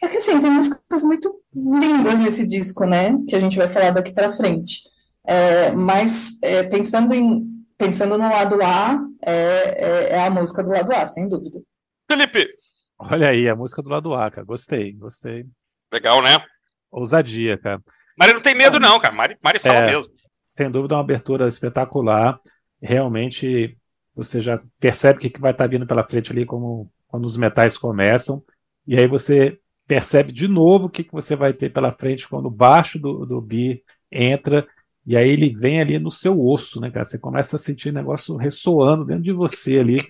[0.01, 3.17] É que assim, tem músicas muito lindas nesse disco, né?
[3.27, 4.81] Que a gente vai falar daqui para frente.
[5.25, 7.43] É, mas é, pensando em
[7.77, 11.59] pensando no lado A, é, é, é a música do lado A, sem dúvida.
[12.09, 12.47] Felipe,
[12.97, 14.45] olha aí, a música do lado A, cara.
[14.45, 15.45] Gostei, gostei.
[15.91, 16.37] legal, né?
[16.91, 17.81] Ousadia, cara.
[18.17, 19.13] Mari não tem medo, não, cara.
[19.13, 19.85] Mari, Mari fala É.
[19.87, 20.13] mesmo.
[20.45, 22.39] Sem dúvida, é uma abertura espetacular.
[22.81, 23.75] Realmente,
[24.15, 27.77] você já percebe o que vai estar vindo pela frente ali como, quando os metais
[27.77, 28.43] começam.
[28.87, 32.47] E aí você percebe de novo o que, que você vai ter pela frente quando
[32.47, 34.67] o baixo do, do Bi entra.
[35.05, 37.05] E aí ele vem ali no seu osso, né, cara?
[37.05, 40.01] Você começa a sentir o negócio ressoando dentro de você ali.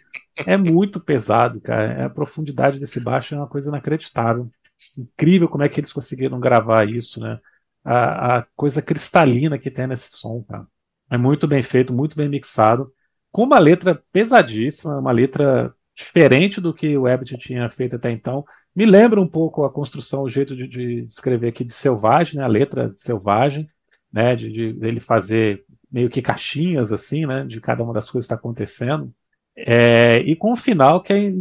[0.46, 2.06] É muito pesado, cara.
[2.06, 4.50] A profundidade desse baixo é uma coisa inacreditável.
[4.98, 7.40] Incrível como é que eles conseguiram gravar isso, né?
[7.86, 10.68] a, a coisa cristalina que tem nesse som, cara.
[11.10, 12.92] É muito bem feito, muito bem mixado,
[13.36, 18.46] com uma letra pesadíssima, uma letra diferente do que o Abbott tinha feito até então.
[18.74, 22.46] Me lembra um pouco a construção, o jeito de, de escrever aqui de Selvagem, né?
[22.46, 23.70] a letra de Selvagem,
[24.10, 24.38] né?
[24.38, 27.44] de, de ele fazer meio que caixinhas assim, né?
[27.44, 29.14] de cada uma das coisas que está acontecendo.
[29.54, 31.34] É, e com um final que é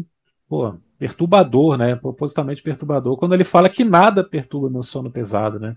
[0.49, 1.95] pô, perturbador, né?
[1.95, 5.77] propositalmente perturbador, quando ele fala que nada perturba meu sono pesado, né?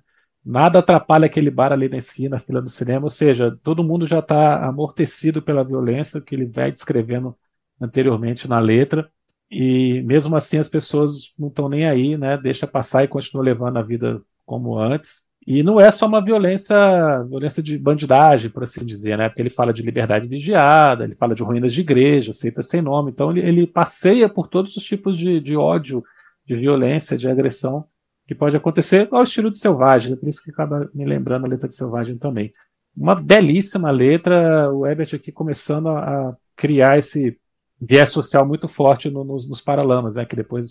[0.49, 4.07] Nada atrapalha aquele bar ali na esquina, na fila do cinema, ou seja, todo mundo
[4.07, 7.35] já está amortecido pela violência que ele vai descrevendo
[7.81, 9.11] anteriormente na letra,
[9.51, 12.37] e mesmo assim as pessoas não estão nem aí, né?
[12.37, 15.25] Deixa passar e continua levando a vida como antes.
[15.45, 16.75] E não é só uma violência,
[17.23, 19.27] violência de bandidagem, por assim dizer, né?
[19.27, 23.11] Porque ele fala de liberdade vigiada, ele fala de ruínas de igreja, seita sem nome.
[23.11, 26.03] Então ele, ele passeia por todos os tipos de, de ódio,
[26.45, 27.85] de violência, de agressão
[28.27, 31.67] que pode acontecer ao estilo de Selvagem, por isso que acaba me lembrando a letra
[31.67, 32.53] de Selvagem também.
[32.95, 37.39] Uma belíssima letra, o Ebert aqui começando a, criar esse
[37.79, 40.65] viés social muito forte no, nos, nos, Paralamas, né, que depois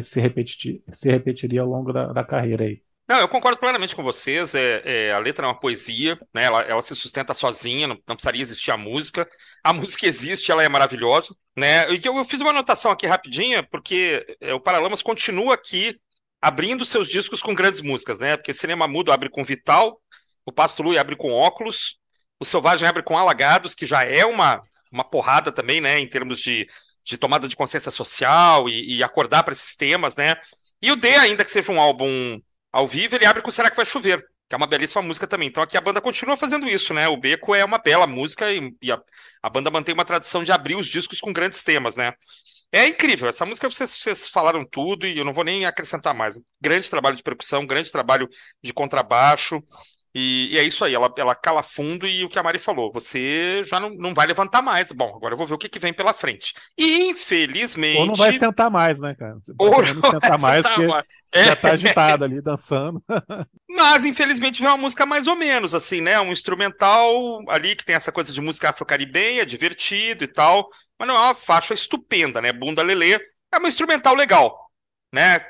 [0.00, 2.80] se, repetir, se repetiria ao longo da, da carreira aí.
[3.08, 4.54] Não, eu concordo plenamente com vocês.
[4.54, 6.44] É, é, a letra é uma poesia, né?
[6.44, 9.28] Ela, ela se sustenta sozinha, não, não, precisaria existir a música.
[9.62, 11.84] A música existe, ela é maravilhosa, né?
[11.90, 15.98] Eu, eu fiz uma anotação aqui rapidinha, porque é, o Paralamas continua aqui
[16.42, 18.36] abrindo seus discos com grandes músicas, né?
[18.36, 20.02] Porque Cinema Mudo abre com Vital,
[20.44, 22.00] o Pasto Lui abre com Óculos,
[22.40, 26.00] o Selvagem abre com Alagados, que já é uma, uma porrada também, né?
[26.00, 26.68] Em termos de,
[27.04, 30.34] de tomada de consciência social e, e acordar para esses temas, né?
[30.82, 32.40] E o D, ainda que seja um álbum
[32.72, 34.26] ao vivo, ele abre com Será que vai chover?
[34.52, 35.48] Que é uma belíssima música também.
[35.48, 37.08] Então aqui a banda continua fazendo isso, né?
[37.08, 39.00] O Beco é uma bela música e, e a,
[39.42, 42.12] a, banda mantém uma tradição de abrir os discos com grandes temas, né?
[42.70, 46.38] É incrível, essa música vocês, vocês falaram tudo e eu não vou nem acrescentar mais.
[46.60, 48.28] Grande trabalho de percussão, grande trabalho
[48.62, 49.62] de contrabaixo.
[50.14, 52.92] E, e, é isso aí, ela, ela cala fundo e o que a Mari falou,
[52.92, 54.92] você já não, não vai levantar mais.
[54.92, 56.52] Bom, agora eu vou ver o que, que vem pela frente.
[56.76, 57.98] E, infelizmente.
[57.98, 59.36] Ou não vai sentar mais, né, cara?
[59.36, 61.04] Você Ou não sentar mais, porque mais.
[61.34, 63.02] já tá agitado ali, dançando.
[63.70, 66.20] Mas, infelizmente, vem uma música mais ou menos, assim, né?
[66.20, 70.68] Um instrumental ali que tem essa coisa de música afro-caribenha, divertido e tal.
[70.98, 72.52] Mas não é uma faixa estupenda, né?
[72.52, 73.14] Bunda Lelê.
[73.50, 74.70] É uma instrumental legal,
[75.12, 75.40] né?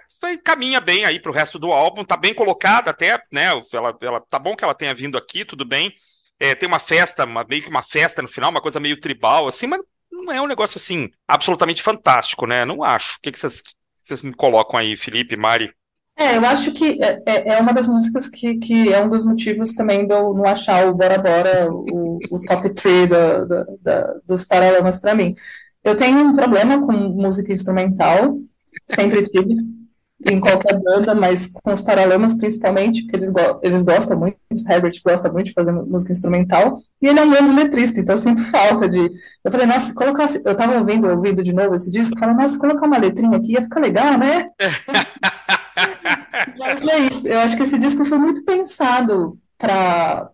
[0.43, 3.49] Caminha bem aí pro resto do álbum, tá bem colocada até, né?
[3.73, 5.93] Ela, ela, tá bom que ela tenha vindo aqui, tudo bem.
[6.39, 9.47] É, tem uma festa, uma, meio que uma festa no final, uma coisa meio tribal,
[9.47, 9.81] assim, mas
[10.11, 12.65] não é um negócio assim absolutamente fantástico, né?
[12.65, 13.19] Não acho.
[13.19, 15.73] O que, vocês me colocam aí, Felipe, Mari?
[16.17, 19.25] É, eu acho que é, é, é uma das músicas que, que é um dos
[19.25, 23.65] motivos também de eu não achar o Bora Bora o, o top 3 da, da,
[23.81, 25.35] da, dos Paralamas para mim.
[25.83, 28.39] Eu tenho um problema com música instrumental,
[28.87, 29.82] sempre tive
[30.25, 34.37] em qualquer banda, mas com os Paralamas principalmente, porque eles, go eles gostam muito,
[34.69, 38.21] Herbert gosta muito de fazer música instrumental, e ele é um grande letrista, então eu
[38.21, 39.11] sinto falta de...
[39.45, 40.43] Eu falei, nossa, se colocasse...
[40.45, 43.53] Eu tava ouvindo, ouvindo de novo esse disco, falei, nossa, se colocar uma letrinha aqui
[43.53, 44.49] ia ficar legal, né?
[46.59, 50.31] mas é isso, eu acho que esse disco foi muito pensado para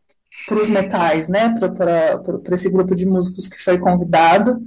[0.51, 4.61] os metais, né, para esse grupo de músicos que foi convidado,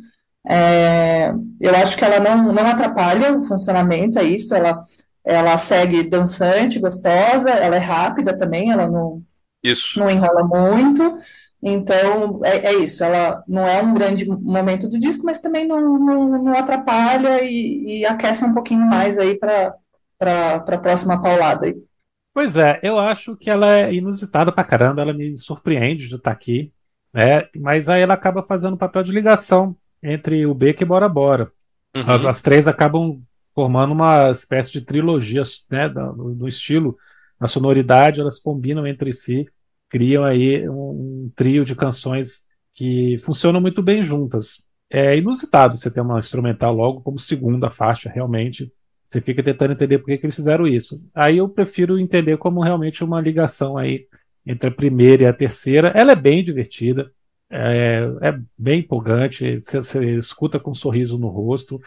[0.48, 4.80] é, eu acho que ela não, não atrapalha o funcionamento, é isso, ela
[5.24, 9.24] ela segue dançante, gostosa, ela é rápida também, ela não,
[9.64, 10.00] isso.
[10.00, 11.18] não enrola muito.
[11.64, 16.00] Então, é, é, isso, ela não é um grande momento do disco, mas também não,
[16.00, 19.76] não, não atrapalha e, e, aquece um pouquinho mais aí para
[20.20, 21.68] a próxima paulada.
[21.68, 21.76] Aí.
[22.34, 26.32] Pois é, eu acho que ela é inusitada pra caramba, ela me surpreende de estar
[26.32, 26.74] aqui,
[27.14, 27.48] né?
[27.56, 31.52] Mas aí ela acaba fazendo papel de ligação entre o Beck e Bora Bora.
[31.96, 32.10] Uhum.
[32.10, 33.22] As, as três acabam
[33.54, 36.98] formando uma espécie de trilogia né, no, no, estilo,
[37.40, 39.46] na sonoridade, elas combinam entre si,
[39.90, 44.64] criam aí um, trio de canções que funcionam muito bem juntas.
[44.90, 48.72] É inusitado você ter uma instrumental logo como segunda faixa, realmente.
[49.08, 51.04] Você fica tentando entender por que, que eles fizeram isso.
[51.14, 54.08] Aí eu prefiro entender como realmente uma ligação aí
[54.46, 55.90] entre a primeira e a terceira.
[55.90, 57.12] Ela é bem divertida,
[57.50, 61.82] é, é bem empolgante, você, você escuta com um sorriso no rosto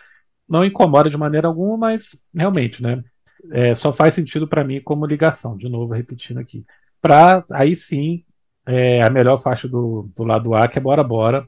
[0.49, 3.03] não incomoda de maneira alguma, mas realmente, né?
[3.53, 6.65] É, só faz sentido para mim como ligação, de novo, repetindo aqui.
[7.01, 8.25] Para aí sim,
[8.67, 11.47] é, a melhor faixa do, do lado A, que é Bora Bora.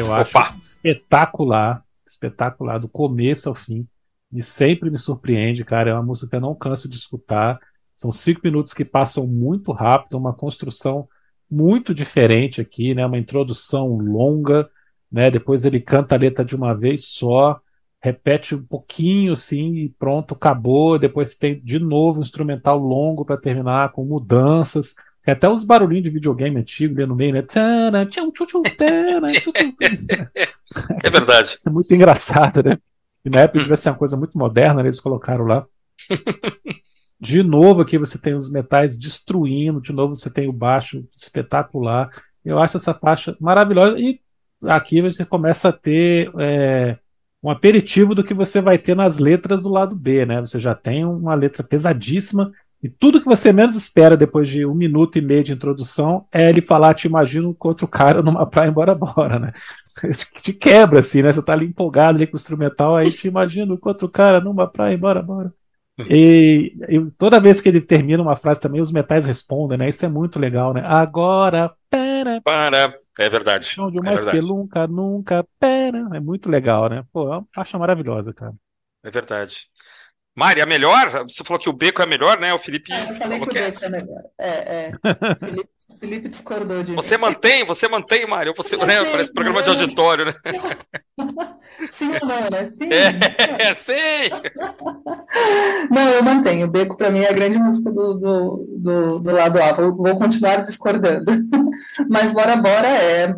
[0.00, 0.54] Eu acho Opa.
[0.60, 3.86] espetacular, espetacular do começo ao fim.
[4.32, 5.90] E sempre me surpreende, cara.
[5.90, 7.58] É uma música que eu não canso de escutar.
[7.96, 11.08] São cinco minutos que passam muito rápido, uma construção
[11.50, 13.04] muito diferente aqui, né?
[13.06, 14.68] Uma introdução longa,
[15.10, 15.30] né?
[15.30, 17.58] Depois ele canta a letra de uma vez só,
[18.00, 20.98] repete um pouquinho assim e pronto, acabou.
[20.98, 24.94] Depois tem de novo um instrumental longo para terminar com mudanças.
[25.28, 27.42] Tem até os barulhinhos de videogame antigo ali no meio, né?
[31.04, 31.58] É verdade.
[31.66, 32.78] É muito engraçado, né?
[33.22, 34.88] E na época devia ser uma coisa muito moderna, né?
[34.88, 35.66] eles colocaram lá.
[37.20, 42.08] De novo aqui você tem os metais destruindo, de novo você tem o baixo espetacular.
[42.42, 43.98] Eu acho essa faixa maravilhosa.
[43.98, 44.20] E
[44.62, 46.96] aqui você começa a ter é,
[47.42, 50.40] um aperitivo do que você vai ter nas letras do lado B, né?
[50.40, 52.50] Você já tem uma letra pesadíssima.
[52.82, 56.48] E tudo que você menos espera depois de um minuto e meio de introdução é
[56.48, 59.52] ele falar, te imagino com outro cara numa praia embora bora, né?
[60.42, 61.32] Te quebra, assim, né?
[61.32, 64.68] Você tá ali empolgado ali com o instrumental, aí te imagino com outro cara numa
[64.68, 65.52] praia embora bora.
[66.08, 69.88] E, e toda vez que ele termina uma frase também, os metais respondem, né?
[69.88, 70.84] Isso é muito legal, né?
[70.86, 72.96] Agora, pera, Para.
[73.18, 73.66] É verdade.
[73.66, 74.46] chão de É mais verdade.
[74.46, 76.08] nunca, nunca, pera.
[76.14, 77.04] É muito legal, né?
[77.12, 78.54] Pô, é uma faixa maravilhosa, cara.
[79.02, 79.68] É verdade.
[80.38, 81.24] Mari, a melhor?
[81.28, 82.54] Você falou que o beco é a melhor, né?
[82.54, 83.70] O Felipe É, eu falei falou que o que é.
[83.72, 84.22] Beco é melhor.
[84.38, 84.92] É, é.
[85.40, 87.22] Felipe, Felipe discordou de Você mim.
[87.22, 88.54] mantém, você mantém, Mário.
[88.56, 90.34] Você, Eu né, mantém, parece programa de auditório, né?
[91.90, 92.66] Sim ou não, né?
[92.66, 92.88] Sim.
[93.58, 93.92] É, sim.
[95.90, 96.66] Não, eu mantenho.
[96.66, 99.72] O Beco, para mim, é a grande música do, do, do, do lado A.
[99.72, 101.24] Vou, vou continuar discordando.
[102.08, 103.34] Mas Bora Bora é.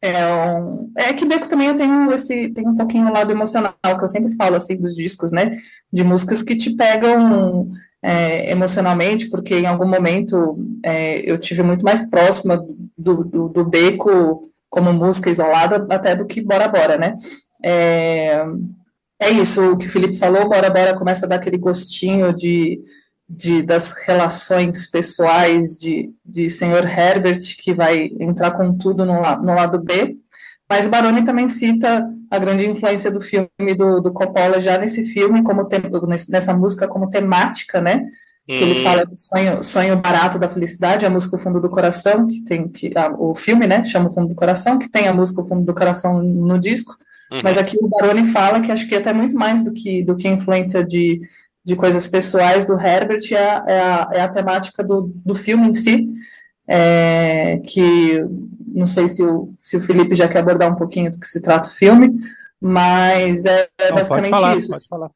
[0.00, 3.74] É, um, é que Beco também eu tenho esse tem um pouquinho o lado emocional
[3.82, 5.58] que eu sempre falo assim dos discos, né?
[5.92, 11.84] De músicas que te pegam é, emocionalmente, porque em algum momento é, eu tive muito
[11.84, 12.64] mais próxima
[12.96, 17.16] do, do, do Beco como música isolada até do que Bora Bora, né?
[17.64, 18.44] É,
[19.20, 22.80] é isso, o que o Felipe falou, Bora Bora começa a dar aquele gostinho de,
[23.28, 26.86] de das relações pessoais de, de Sr.
[26.86, 30.16] Herbert, que vai entrar com tudo no, no lado B,
[30.68, 35.42] mas Baroni também cita a grande influência do filme do, do Coppola já nesse filme,
[35.42, 35.80] como tem,
[36.28, 38.06] nessa música como temática, né?
[38.54, 41.70] que ele Hum, fala do sonho, sonho barato da felicidade, a música O Fundo do
[41.70, 45.06] Coração, que tem que a- o filme, né, chama O Fundo do Coração, que tem
[45.06, 46.96] a música O Fundo do Coração no disco,
[47.30, 47.42] uhum.
[47.42, 50.26] mas aqui o Baroni fala que acho que até muito mais do que do que
[50.26, 51.20] a influência de,
[51.64, 55.68] de coisas pessoais do Herbert é a, é a, é a temática do, do filme
[55.68, 56.08] em si,
[56.66, 58.24] é, que
[58.74, 61.40] não sei se o, se o Felipe já quer abordar um pouquinho do que se
[61.40, 62.14] trata o filme,
[62.60, 64.70] mas é, é Não, pode basicamente falar, isso.
[64.70, 65.10] pode falar.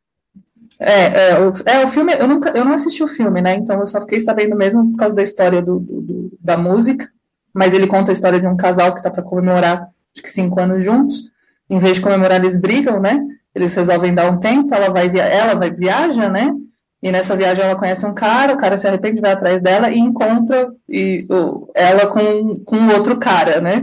[0.81, 3.55] É, é, o, é, o filme, eu nunca, eu não assisti o filme, né?
[3.55, 7.09] Então eu só fiquei sabendo mesmo por causa da história do, do- da música.
[7.55, 9.83] Mas ele conta a história de um casal que tá para comemorar,
[10.15, 11.31] acho que cinco anos juntos.
[11.69, 13.21] Em vez de comemorar, eles brigam, né?
[13.55, 16.53] Eles resolvem dar um tempo, ela vai, via ela vai viaja, né?
[17.03, 19.99] E nessa viagem ela conhece um cara, o cara se arrepende, vai atrás dela e
[19.99, 23.83] encontra e, o- ela com, com outro cara, né?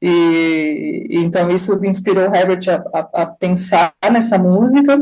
[0.00, 4.98] E, então isso inspirou o Herbert a, a- a pensar nessa música.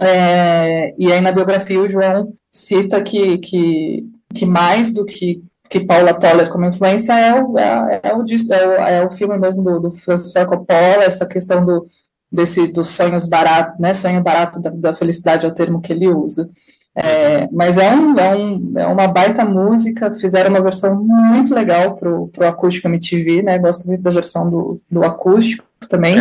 [0.00, 5.80] É, e aí na biografia o João cita que, que, que mais do que, que
[5.80, 9.62] Paula Toller como influência é o, é, é o, é o, é o filme mesmo
[9.62, 11.86] do, do Francis Coppola, essa questão do,
[12.30, 16.08] desse, dos sonhos baratos, né, sonho barato da, da felicidade é o termo que ele
[16.08, 16.48] usa.
[16.94, 21.94] É, mas é, um, é, um, é uma baita música, fizeram uma versão muito legal
[21.96, 26.18] pro, pro acústico MTV, né, gosto muito da versão do, do acústico também.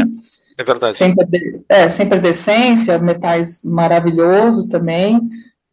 [0.57, 0.97] É verdade.
[0.97, 5.19] Sem perder, é, sem perder essência, metais maravilhoso também.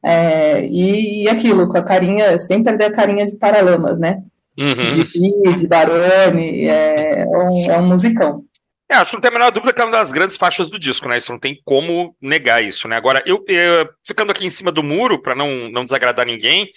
[0.03, 4.23] É, e, e aquilo, com a carinha, sem perder a carinha de Paralamas, né?
[4.59, 4.91] Uhum.
[4.91, 8.45] De Bi, de Baroni, é, um, é um musicão.
[8.89, 10.79] É, acho que não tem a menor dúvida que é uma das grandes faixas do
[10.79, 11.19] disco, né?
[11.19, 12.97] Isso não tem como negar isso, né?
[12.97, 16.71] Agora, eu, eu- ficando aqui em cima do muro, para não, não desagradar ninguém,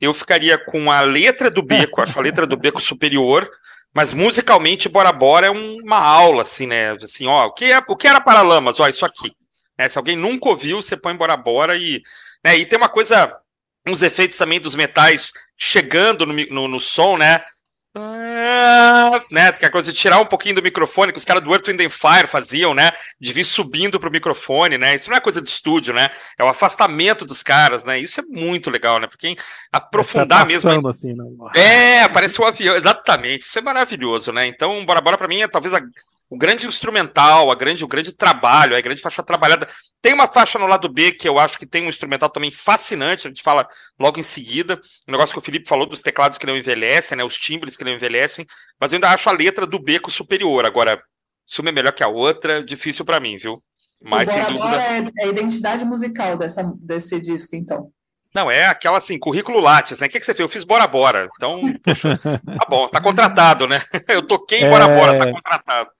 [0.00, 3.48] eu ficaria com a letra do Beco, acho a letra do Beco superior,
[3.94, 6.92] mas musicalmente Bora Bora é um- uma aula, assim, né?
[7.00, 8.80] Assim, ó, o que, é, o que era Paralamas?
[8.80, 9.32] Ó, isso aqui.
[9.78, 9.88] né?
[9.88, 12.02] Se alguém nunca ouviu, você põe Bora Bora e.
[12.44, 12.56] Né?
[12.58, 13.36] E tem uma coisa,
[13.86, 17.44] uns efeitos também dos metais chegando no, no, no som, né?
[17.94, 21.42] Ah, né, que é a coisa de tirar um pouquinho do microfone, que os caras
[21.42, 22.90] do Earth, Wind and Fire faziam, né,
[23.20, 26.48] de vir subindo pro microfone, né, isso não é coisa de estúdio, né, é o
[26.48, 29.36] afastamento dos caras, né, isso é muito legal, né, porque
[29.70, 30.88] aprofundar Tá mesmo...
[30.88, 31.24] assim, né?
[31.54, 35.48] É, parece um avião, exatamente, isso é maravilhoso, né, então Bora Bora pra mim é
[35.48, 35.82] talvez a-
[36.32, 39.68] o grande instrumental, a grande, o grande trabalho, a grande faixa trabalhada.
[40.00, 43.26] Tem uma faixa no lado B que eu acho que tem um instrumental também fascinante,
[43.26, 43.68] a gente fala
[44.00, 47.22] logo em seguida, o negócio que o Felipe falou dos teclados que não envelhecem, né,
[47.22, 48.46] os timbres que não envelhecem,
[48.80, 50.64] mas eu ainda acho a letra do beco superior.
[50.64, 51.02] Agora,
[51.44, 53.62] se uma é melhor que a outra, difícil para mim, viu?
[54.02, 54.82] Mas o sem dúvida.
[54.84, 57.92] É, é a identidade musical dessa, desse disco, então.
[58.34, 60.06] Não, é aquela assim, currículo Lattes, né?
[60.06, 60.40] O que, que você fez?
[60.40, 61.28] Eu fiz Bora Bora.
[61.36, 63.82] Então, poxa, tá bom, tá contratado, né?
[64.08, 64.94] Eu toquei em Bora É.
[64.94, 65.90] Bora, tá contratado.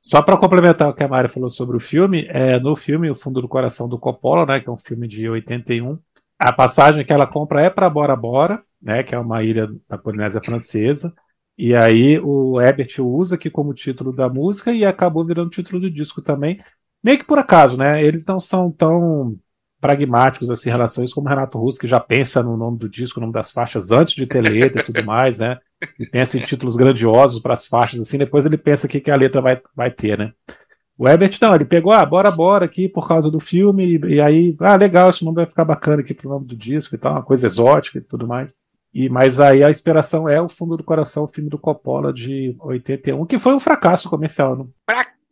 [0.00, 3.14] Só para complementar o que a Mari falou sobre o filme, é, no filme O
[3.14, 5.98] Fundo do Coração do Coppola, né, que é um filme de 81,
[6.38, 9.98] a passagem que ela compra é para Bora Bora, né, que é uma ilha da
[9.98, 11.12] Polinésia Francesa,
[11.58, 15.90] e aí o Herbert usa aqui como título da música e acabou virando título do
[15.90, 16.62] disco também,
[17.02, 18.02] meio que por acaso, né?
[18.02, 19.36] Eles não são tão
[19.80, 22.88] pragmáticos assim em relação a isso como Renato Russo, que já pensa no nome do
[22.88, 25.58] disco, no nome das faixas antes de ter letra e tudo mais, né?
[25.98, 29.10] E pensa em títulos grandiosos para as faixas, assim, depois ele pensa o que, que
[29.10, 30.32] a letra vai, vai ter, né?
[30.96, 34.20] O Herbert não, ele pegou, ah, bora, bora aqui por causa do filme, e, e
[34.20, 37.12] aí, ah, legal, esse nome vai ficar bacana aqui pro nome do disco e tal,
[37.12, 38.56] uma coisa exótica e tudo mais.
[38.92, 42.56] E, mas aí a inspiração é o Fundo do Coração, o filme do Coppola de
[42.58, 44.56] 81, que foi um fracasso comercial.
[44.56, 44.68] Não?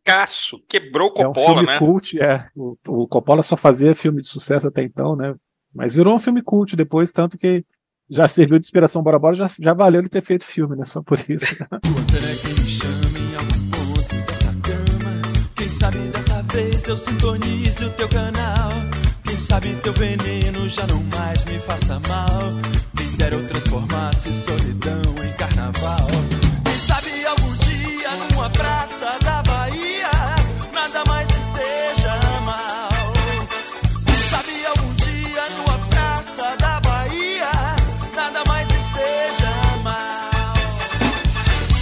[0.06, 1.78] Fracasso, quebrou o é um Coppola, filme né?
[1.80, 2.48] cult, é.
[2.54, 5.34] O, o Coppola só fazia filme de sucesso até então, né?
[5.74, 7.64] Mas virou um filme cult depois, tanto que
[8.08, 10.84] já serviu de inspiração Bora Bora, já, já valeu ele ter feito filme, né?
[10.84, 11.56] Só por isso.
[11.56, 15.22] Tua pereca me chama em algum ponto dessa cama.
[15.56, 18.70] Quem sabe dessa vez eu sintonize o teu canal.
[19.24, 22.40] Quem sabe teu veneno já não mais me faça mal.
[22.96, 26.06] Quem dera eu transformasse solidão em carnaval.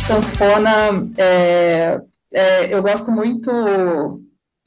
[0.06, 2.00] Sanfona, é,
[2.32, 3.50] é, eu gosto muito,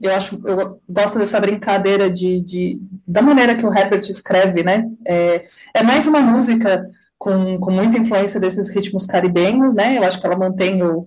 [0.02, 4.84] eu acho, eu gosto dessa brincadeira de, de- da maneira que o Herbert escreve, né?
[5.06, 6.86] É, é mais uma música
[7.18, 9.98] com, com muita influência desses ritmos caribenhos, né?
[9.98, 11.06] Eu acho que ela mantém o,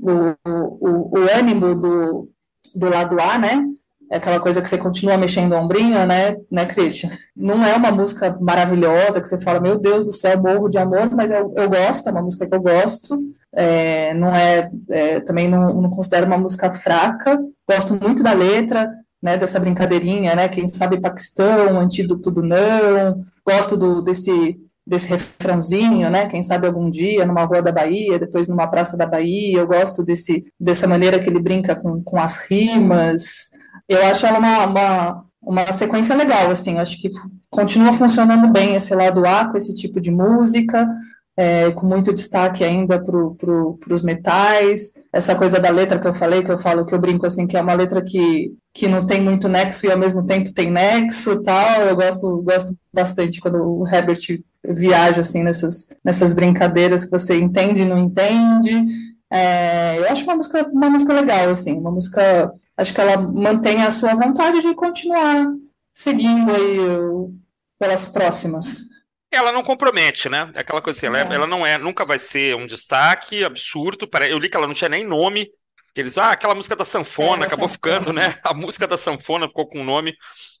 [0.00, 2.30] o, o, o ânimo do,
[2.74, 3.62] do lado A, né?
[4.10, 7.10] É aquela coisa que você continua mexendo o ombrinho, né, né, Christian?
[7.36, 11.08] Não é uma música maravilhosa que você fala, meu Deus do céu, morro de amor,
[11.12, 13.16] mas eu, eu gosto, é uma música que eu gosto.
[13.52, 17.38] É, não é, é, também não, não considero uma música fraca.
[17.68, 18.90] Gosto muito da letra,
[19.22, 23.16] né, dessa brincadeirinha, né, quem sabe Paquistão, antídoto do não.
[23.46, 26.26] Gosto do, desse desse refrãozinho, né?
[26.26, 29.60] Quem sabe algum dia numa rua da Bahia, depois numa praça da Bahia.
[29.60, 33.50] Eu gosto desse dessa maneira que ele brinca com, com as rimas.
[33.88, 36.78] Eu acho ela uma, uma, uma sequência legal, assim.
[36.78, 37.10] Acho que
[37.48, 40.86] continua funcionando bem esse lado A com esse tipo de música
[41.40, 46.12] é, com muito destaque ainda para pro, os metais, essa coisa da letra que eu
[46.12, 49.06] falei, que eu falo, que eu brinco assim, que é uma letra que, que não
[49.06, 53.56] tem muito nexo e ao mesmo tempo tem nexo tal, eu gosto, gosto bastante quando
[53.56, 54.20] o Herbert
[54.62, 58.84] viaja assim nessas, nessas brincadeiras que você entende e não entende,
[59.30, 63.82] é, eu acho uma música, uma música legal, assim, uma música, acho que ela mantém
[63.82, 65.46] a sua vontade de continuar
[65.92, 67.34] seguindo aí o,
[67.78, 68.88] pelas próximas.
[69.30, 70.50] Ela não compromete, né?
[70.54, 71.34] É aquela coisa assim, ela, é- É.
[71.34, 74.08] ela não é, nunca vai ser um destaque absurdo.
[74.08, 75.48] Para, eu li que ela não tinha nem nome.
[75.94, 77.94] Que eles, ah, aquela música da sanfona É, acabou sanfona.
[77.98, 78.38] ficando, né?
[78.44, 80.16] A música da sanfona ficou com um nome.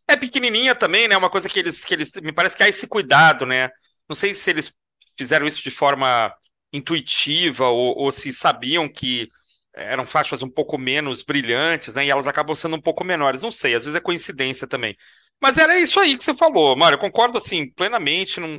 [0.08, 1.16] É pequenininha também, né?
[1.16, 3.70] Uma coisa que eles, que eles, me parece que há esse cuidado, né?
[4.08, 4.72] Não sei se eles
[5.16, 6.32] fizeram isso de forma
[6.72, 9.28] intuitiva ou, ou se sabiam que
[9.74, 12.06] eram faixas um pouco menos brilhantes, né?
[12.06, 13.42] E elas acabam sendo um pouco menores.
[13.42, 14.96] Não sei, às vezes é coincidência também.
[15.40, 16.96] Mas era isso aí que você falou, Mário.
[16.96, 18.40] Eu concordo assim, plenamente.
[18.40, 18.58] Não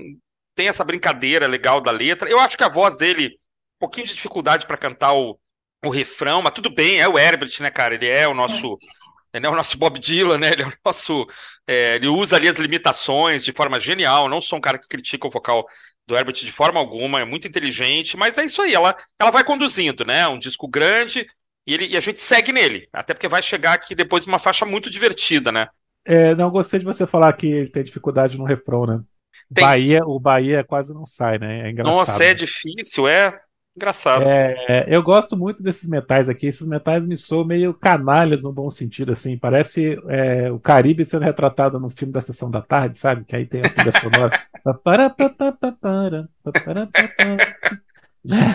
[0.55, 2.29] tem essa brincadeira legal da letra.
[2.29, 5.39] Eu acho que a voz dele, um pouquinho de dificuldade para cantar o,
[5.85, 7.95] o refrão, mas tudo bem, é o Herbert, né, cara?
[7.95, 8.77] Ele é o nosso.
[9.33, 10.51] Ele é o nosso Bob Dylan, né?
[10.53, 11.25] Ele é o nosso.
[11.67, 14.27] é, ele usa ali as limitações de forma genial.
[14.27, 15.65] Não sou um cara que critica o vocal
[16.07, 19.43] do Herbert de forma alguma, é muito inteligente, mas é isso aí, ela, ela vai
[19.43, 20.27] conduzindo, né?
[20.27, 21.27] Um disco grande
[21.65, 24.65] e, ele, e a gente segue nele, até porque vai chegar aqui depois uma faixa
[24.65, 25.67] muito divertida, né?
[26.03, 29.01] É, não gostei de você falar que ele tem dificuldade no refrão, né?
[29.53, 29.63] Tem.
[29.63, 31.67] Bahia, o Bahia quase não sai, né?
[31.67, 31.93] É engraçado.
[31.93, 33.39] Nossa, é difícil, é
[33.75, 34.23] engraçado.
[34.23, 36.47] É, eu gosto muito desses metais aqui.
[36.47, 39.37] Esses metais me soam meio canalhas no bom sentido, assim.
[39.37, 43.23] Parece é, o Caribe sendo retratado no filme da Sessão da Tarde, sabe?
[43.25, 44.31] Que aí tem a trilha sonora.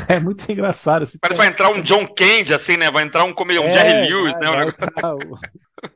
[0.09, 1.03] É muito engraçado.
[1.03, 2.91] Assim, Parece que vai entrar um John Candy, assim, né?
[2.91, 4.47] Vai entrar um, ele- um É, Jerry Lewis, vai- né?
[4.57, 5.39] Vai entrar o,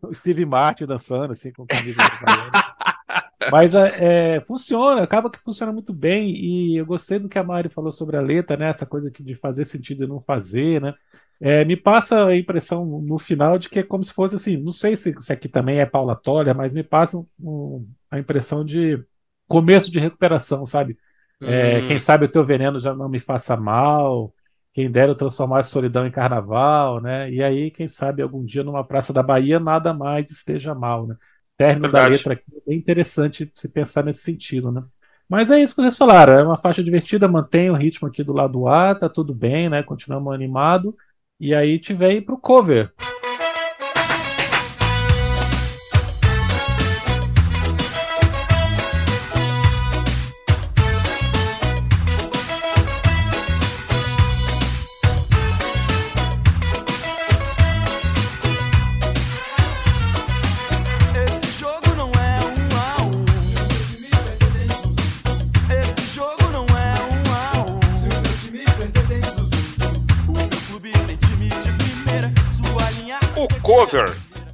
[0.11, 1.97] o Steve Martin dançando, assim, com camisa.
[3.51, 6.31] Mas é, é, funciona, acaba que funciona muito bem.
[6.35, 8.69] E eu gostei do que a Mari falou sobre a letra, né?
[8.69, 10.93] Essa coisa aqui de fazer sentido e não fazer, né?
[11.41, 14.73] É, me passa a impressão no final de que é como se fosse assim, não
[14.73, 18.63] sei se, se aqui também é Paula Toller, mas me passa um- um- a impressão
[18.63, 19.03] de
[19.51, 20.97] começo de recuperação, sabe?
[21.43, 21.87] É, Hum.
[21.89, 24.33] Quem sabe o teu veneno já não me faça mal.
[24.73, 27.31] Quem dera eu transformar a solidão em carnaval, né?
[27.31, 31.17] E aí, quem sabe, algum dia numa praça da Bahia nada mais esteja mal, né?
[31.57, 32.17] Término da Verdade.
[32.19, 34.83] letra aqui é bem interessante se pensar nesse sentido, né?
[35.29, 38.33] Mas é isso que vocês falaram, é uma faixa divertida, mantém o ritmo aqui do
[38.33, 39.83] lado A, tá tudo bem, né?
[39.83, 40.97] Continuamos animado.
[41.39, 42.93] E aí tive aí pro cover.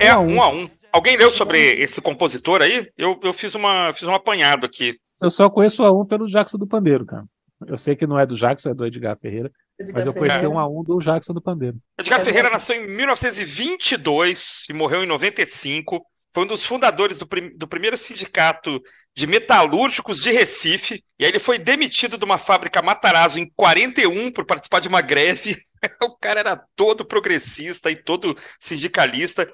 [0.06, 0.34] É Um a um.
[0.36, 0.70] um a um.
[0.92, 2.88] Alguém leu sobre esse compositor aí?
[2.96, 4.96] Eu, eu fiz, uma, fiz um apanhado aqui.
[5.20, 7.24] Eu só conheço o A1 pelo Jackson do Pandeiro, cara.
[7.66, 9.50] Eu sei que não é do Jackson, é do Edgar Ferreira,
[9.92, 11.76] mas eu conheci um A1 do Jackson do Pandeiro.
[11.98, 16.04] Edgar Ferreira nasceu em 1922 e morreu em 95.
[16.34, 18.80] Foi um dos fundadores do, prim- do primeiro sindicato
[19.16, 21.02] de metalúrgicos de Recife.
[21.18, 25.00] E aí ele foi demitido de uma fábrica Matarazzo em 41 por participar de uma
[25.00, 25.56] greve.
[26.02, 29.48] o cara era todo progressista e todo sindicalista.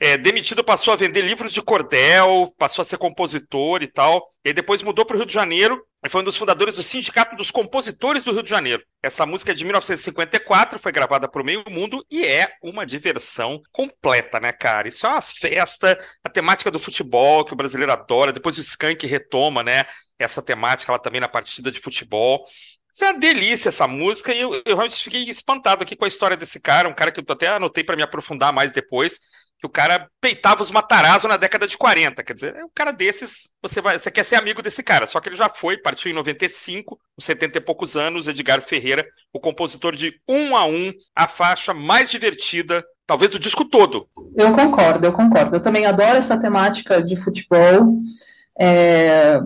[0.00, 4.30] É, demitido, passou a vender livros de cordel, passou a ser compositor e tal.
[4.44, 7.34] E depois mudou para o Rio de Janeiro e foi um dos fundadores do Sindicato
[7.34, 8.84] dos Compositores do Rio de Janeiro.
[9.02, 13.60] Essa música é de 1954, foi gravada para o meio mundo e é uma diversão
[13.72, 14.86] completa, né, cara?
[14.86, 18.32] Isso é uma festa, a temática do futebol que o brasileiro adora.
[18.32, 19.84] Depois o Skank retoma, né,
[20.16, 22.44] essa temática lá também na partida de futebol.
[22.92, 26.08] Isso é uma delícia essa música e eu, eu realmente fiquei espantado aqui com a
[26.08, 29.18] história desse cara, um cara que eu até anotei para me aprofundar mais depois,
[29.58, 32.22] que o cara peitava os Matarazzo na década de 40.
[32.22, 35.04] Quer dizer, é um cara desses, você vai, você quer ser amigo desse cara.
[35.06, 39.06] Só que ele já foi, partiu em 95, com 70 e poucos anos, Edgar Ferreira,
[39.32, 44.08] o compositor de Um a Um, a faixa mais divertida, talvez do disco todo.
[44.36, 45.56] Eu concordo, eu concordo.
[45.56, 48.00] Eu também adoro essa temática de futebol.
[48.60, 49.40] É,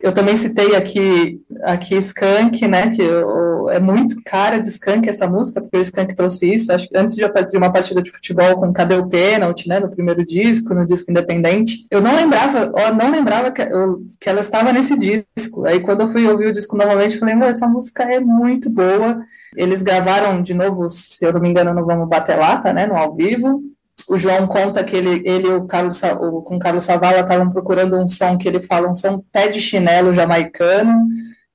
[0.00, 2.90] eu também citei aqui, aqui Skank, né?
[2.90, 6.72] Que eu- é muito cara de Skank essa música, porque o Skank trouxe isso.
[6.72, 7.24] Acho que antes de,
[7.56, 9.80] uma partida de futebol com Cadê o Pênalti, né?
[9.80, 11.86] No primeiro disco, no disco independente.
[11.90, 15.64] Eu não lembrava, não lembrava que, eu- que ela estava nesse disco.
[15.66, 19.20] Aí quando eu fui ouvir o disco novamente, falei, "Meu, essa música é muito boa.
[19.56, 22.86] Eles gravaram de novo, se eu não me engano, no Vamos Bater Lata, né?
[22.86, 23.62] No ao vivo.
[24.08, 27.96] O João conta que ele, ele o Carlos, o, com o Carlos Savala estavam procurando
[27.96, 31.06] um som que ele fala, um som pé de chinelo jamaicano,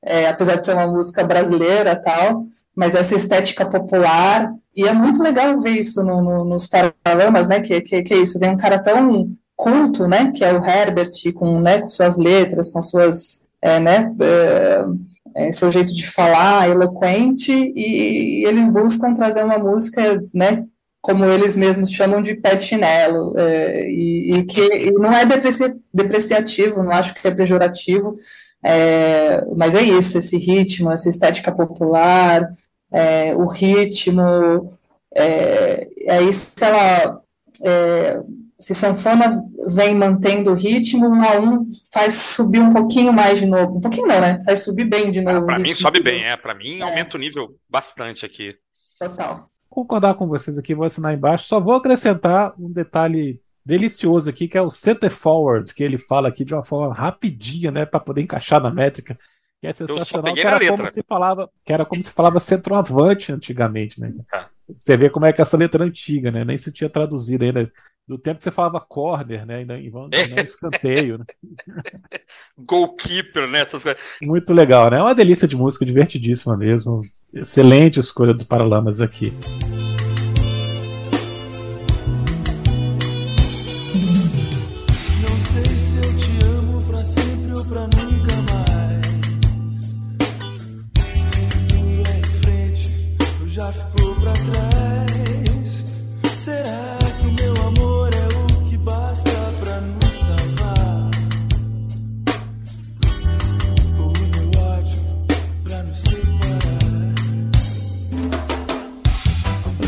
[0.04, 5.22] é, apesar de ser uma música brasileira tal, mas essa estética popular, e é muito
[5.24, 8.58] legal ver isso no- no- nos Paralamas, né, que, que, que é isso, vem um
[8.58, 13.46] cara tão culto, né, que é o Herbert, com, né, com suas letras, com suas,
[13.62, 19.58] é, né, é, é, seu jeito de falar, eloquente, e, e eles buscam trazer uma
[19.58, 20.66] música, né,
[21.04, 25.26] como eles mesmos chamam de pé de chinelo, é, e, e que e não é
[25.26, 28.18] depreci- depreciativo, não acho que é pejorativo,
[28.64, 32.50] é, mas é isso, esse ritmo, essa estética popular,
[32.90, 34.74] é, o ritmo,
[35.14, 37.22] é, aí se ela,
[37.66, 38.20] é,
[38.58, 43.46] se sanfona vem mantendo o ritmo, um a um faz subir um pouquinho mais de
[43.46, 44.40] novo, um pouquinho não, né?
[44.46, 45.46] Faz subir bem de novo.
[45.46, 46.38] Para o mim sobe bem, é.
[46.38, 48.56] Para mim aumenta o nível bastante aqui.
[48.98, 49.50] Total.
[49.74, 51.48] Concordar com vocês aqui, vou assinar embaixo.
[51.48, 56.28] Só vou acrescentar um detalhe delicioso aqui, que é o center forward, que ele fala
[56.28, 59.18] aqui de uma forma rapidinha, né, para poder encaixar na métrica.
[59.62, 64.00] Que é sensacional, que era como se falava, que era como se falava centroavante antigamente,
[64.00, 64.14] né?
[64.30, 64.50] Tá.
[64.78, 66.44] Você vê como é que essa letra é antiga, né?
[66.44, 67.72] Nem se tinha traduzido ainda.
[68.08, 69.58] Do tempo que você falava corner, né?
[69.58, 70.10] Ainda, e não
[70.44, 71.26] escanteio, né?
[72.58, 73.62] Goalkeeper, né?
[73.62, 74.02] Essas coisas.
[74.22, 74.98] Muito legal, né?
[74.98, 77.02] É uma delícia de música, divertidíssima mesmo.
[77.34, 79.32] Excelente escolha do Paralamas aqui.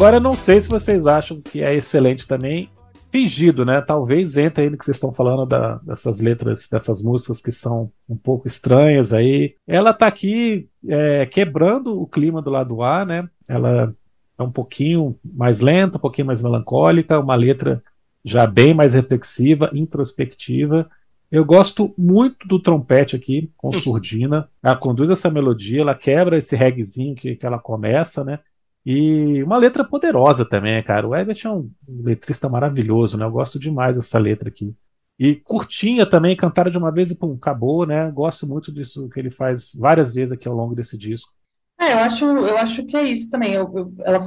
[0.06, 2.70] Agora, não sei se vocês acham que é excelente também.
[3.12, 3.82] Fingido, né?
[3.82, 7.92] Talvez entre aí no que vocês estão falando da- dessas letras, dessas músicas que são
[8.08, 9.56] um pouco estranhas aí.
[9.66, 13.28] Ela tá aqui é, quebrando o clima do lado A, né?
[13.50, 13.96] Ela
[14.38, 17.82] é um pouquinho mais lenta, um pouquinho mais melancólica, uma letra
[18.24, 20.88] já bem mais reflexiva, introspectiva.
[21.32, 24.48] Eu gosto muito do trompete aqui, com surdina.
[24.62, 28.38] Ela conduz essa melodia, ela quebra esse reguezinho que, que ela começa, né?
[28.86, 31.08] E uma letra poderosa também, cara.
[31.08, 33.26] O Herbert é um letrista maravilhoso, né?
[33.26, 34.76] Eu gosto demais dessa letra aqui.
[35.18, 38.12] E curtinha também, cantada de uma vez e pum, acabou, né?
[38.12, 41.32] Gosto muito disso que ele faz várias vezes aqui ao longo desse disco.
[41.80, 43.54] É, eu acho, eu acho que é isso também.
[43.54, 44.20] Eu, eu, ela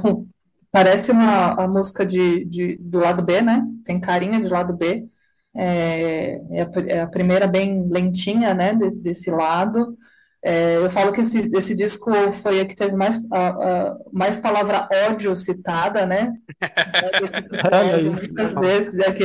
[0.71, 3.63] parece uma música de, de, do lado B, né?
[3.85, 5.07] Tem carinha de lado B.
[5.55, 8.75] É, é, a, é a primeira bem lentinha, né?
[8.75, 9.97] Desse, desse lado.
[10.41, 14.37] É, eu falo que esse, esse disco foi a que teve mais, a, a, mais
[14.37, 16.33] palavra ódio citada, né?
[18.09, 18.99] muitas vezes.
[19.05, 19.23] Aqui,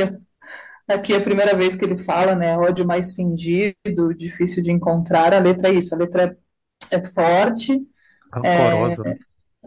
[0.87, 2.57] aqui é a primeira vez que ele fala, né?
[2.57, 5.33] Ódio mais fingido, difícil de encontrar.
[5.33, 6.37] A letra é isso, a letra
[6.91, 7.81] é, é forte.
[8.33, 9.07] Rancorosa.
[9.07, 9.17] É,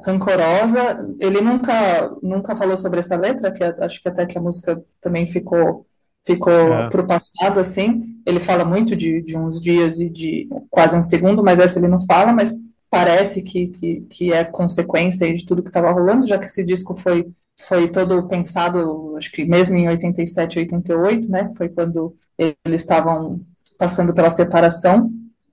[0.05, 1.17] rancorosa.
[1.19, 5.27] Ele nunca, nunca falou sobre essa letra, que acho que até que a música também
[5.27, 5.88] ficou
[6.29, 6.91] ficou é.
[6.91, 8.21] para o passado, assim.
[8.27, 11.89] Ele fala muito de, de uns dias e de quase um segundo, mas essa ele
[11.89, 12.55] não fala, mas
[12.91, 16.95] parece que, que, que é consequência de tudo que estava rolando, já que esse disco
[16.95, 17.27] foi,
[17.59, 21.51] foi todo pensado, acho que mesmo em 87, 88, né?
[21.57, 23.41] Foi quando eles estavam
[23.79, 25.11] passando pela separação.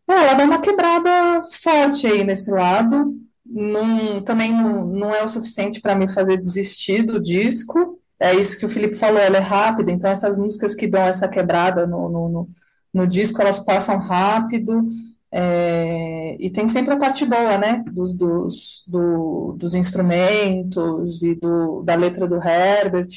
[0.07, 3.15] É, ela dá uma quebrada forte aí nesse lado.
[3.45, 7.94] Não, também não, não é o suficiente para me fazer desistir do disco,
[8.25, 11.27] é isso que o Felipe falou, ela é rápida, então essas músicas que dão essa
[11.27, 12.49] quebrada no, no, no,
[12.93, 14.87] no disco, elas passam rápido,
[15.31, 21.83] é, e tem sempre a parte boa, né, dos, dos, do, dos instrumentos e do,
[21.83, 23.09] da letra do Herbert,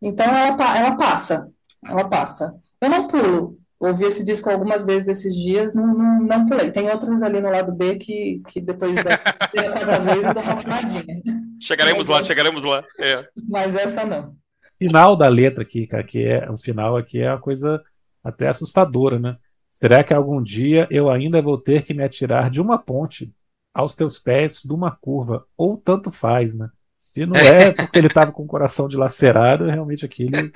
[0.00, 1.48] então ela, ela passa,
[1.84, 2.54] ela passa.
[2.80, 6.70] Eu não pulo, ouvi esse disco algumas vezes esses dias, não, não, não pulei.
[6.70, 9.18] Tem outras ali no lado B que, que depois da
[9.52, 11.22] terceira vez eu dou uma puladinha.
[11.62, 12.84] Chegaremos lá, chegaremos lá.
[12.98, 13.28] É.
[13.48, 14.34] Mas essa não.
[14.78, 17.80] Final da letra aqui, cara, que é o final aqui é uma coisa
[18.22, 19.36] até assustadora, né?
[19.68, 23.32] Será que algum dia eu ainda vou ter que me atirar de uma ponte
[23.72, 25.46] aos teus pés de uma curva?
[25.56, 26.68] Ou tanto faz, né?
[26.96, 30.50] Se não é porque ele estava com o coração dilacerado, realmente aqui ele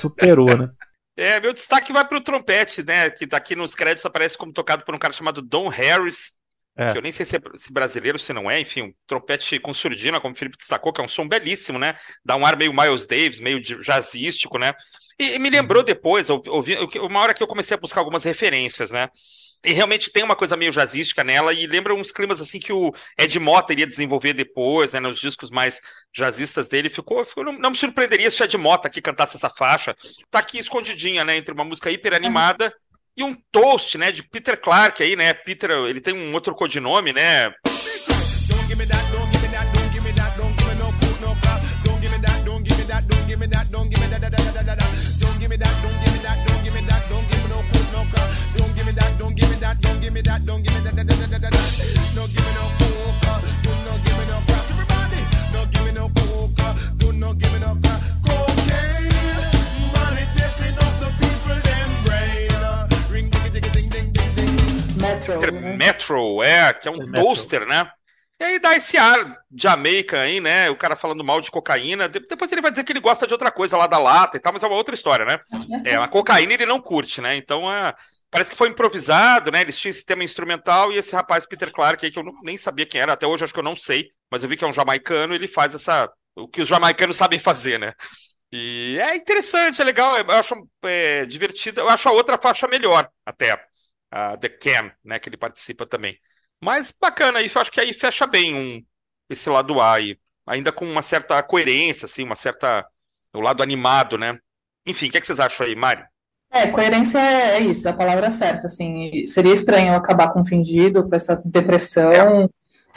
[0.00, 0.70] superou, né?
[1.16, 3.10] É, meu destaque vai para o trompete, né?
[3.10, 6.32] Que daqui nos créditos aparece como tocado por um cara chamado Don Harris,
[6.76, 6.92] é.
[6.92, 10.20] Que eu nem sei se é brasileiro, se não é, enfim, um trompete com surdina,
[10.20, 11.94] como o Felipe destacou, que é um som belíssimo, né?
[12.24, 14.72] Dá um ar meio Miles Davis, meio jazzístico, né?
[15.18, 15.86] E, e me lembrou uhum.
[15.86, 19.08] depois, ouvi, uma hora que eu comecei a buscar algumas referências, né?
[19.64, 22.92] E realmente tem uma coisa meio jazzística nela e lembra uns climas assim que o
[23.16, 25.80] Ed Mota iria desenvolver depois, né, nos discos mais
[26.12, 26.88] jazzistas dele.
[26.88, 29.94] Ficou, ficou não, não, me surpreenderia se o Ed Mota aqui cantasse essa faixa.
[30.30, 32.74] Tá aqui escondidinha, né, entre uma música hiper animada
[33.16, 35.34] e um toast, né, de Peter Clark aí, né?
[35.34, 37.52] Peter, ele tem um outro codinome, né?
[65.28, 65.52] Metro.
[65.52, 65.76] Né?
[65.76, 67.90] Metro, é, que é um é toaster, né?
[68.40, 70.68] E aí dá esse ar Jamaica aí, né?
[70.68, 72.08] O cara falando mal de cocaína.
[72.08, 74.52] Depois ele vai dizer que ele gosta de outra coisa lá da lata e tal,
[74.52, 75.38] mas é uma outra história, né?
[75.84, 77.36] É, a cocaína ele não curte, né?
[77.36, 77.94] Então é,
[78.28, 79.60] parece que foi improvisado, né?
[79.60, 82.58] Eles tinham esse tema instrumental e esse rapaz Peter Clark aí, que eu não, nem
[82.58, 84.66] sabia quem era, até hoje acho que eu não sei, mas eu vi que é
[84.66, 86.10] um jamaicano, ele faz essa.
[86.34, 87.92] O que os jamaicanos sabem fazer, né?
[88.50, 91.80] E é interessante, é legal, eu acho é, divertido.
[91.80, 93.56] Eu acho a outra faixa melhor, até
[94.12, 96.18] uh, The Cam, né, que ele participa também.
[96.60, 98.84] Mas bacana, isso acho que aí fecha bem um,
[99.28, 102.86] esse lado A aí, ainda com uma certa coerência, assim, uma certa
[103.34, 104.38] o lado animado, né?
[104.86, 106.04] Enfim, o que, é que vocês acham aí, Mário?
[106.50, 111.08] É, coerência é, é isso, é a palavra certa, assim, seria estranho acabar com fingido,
[111.08, 112.12] com essa depressão.
[112.12, 112.48] É.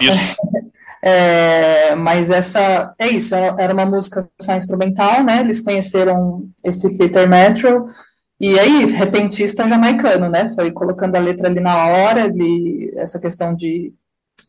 [0.04, 0.36] Isso.
[1.02, 7.30] é, mas essa, é isso, era uma música só instrumental, né, eles conheceram esse Peter
[7.30, 7.88] Metro,
[8.40, 10.54] e aí, repentista jamaicano, né?
[10.54, 13.94] Foi colocando a letra ali na hora, ali, essa questão de,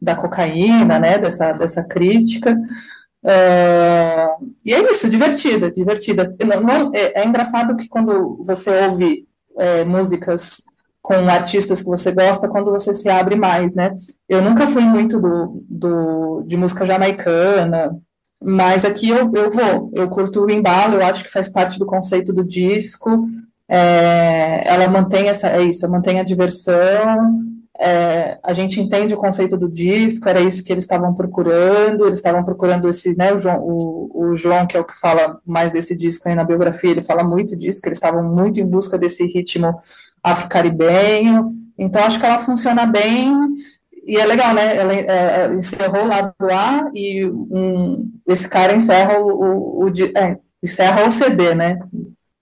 [0.02, 1.18] da cocaína, né?
[1.18, 2.58] Dessa, dessa crítica.
[3.22, 6.34] Uh, e é isso, divertida, divertida.
[6.44, 9.26] Não, não, é, é, engraçado que quando você ouve
[9.56, 10.62] é, músicas
[11.00, 13.94] com artistas que você gosta, quando você se abre mais, né?
[14.28, 17.96] Eu nunca fui muito do, do, de música jamaicana,
[18.42, 21.86] mas aqui eu, eu vou, eu curto o embalo, eu acho que faz parte do
[21.86, 23.28] conceito do disco,
[23.68, 27.40] é, ela mantém essa, é isso, mantém a diversão,
[27.78, 32.16] é, a gente entende o conceito do disco, era isso que eles estavam procurando, eles
[32.18, 35.70] estavam procurando esse, né, o João, o, o João, que é o que fala mais
[35.72, 38.96] desse disco aí na biografia, ele fala muito disso, que eles estavam muito em busca
[38.96, 39.78] desse ritmo
[40.22, 41.46] afro-caribenho,
[41.78, 43.32] então acho que ela funciona bem,
[44.06, 44.76] e é legal, né?
[44.76, 50.38] Ela é, encerrou o lado A e um, esse cara encerra o, o, o é,
[50.62, 51.80] encerra o CD, né?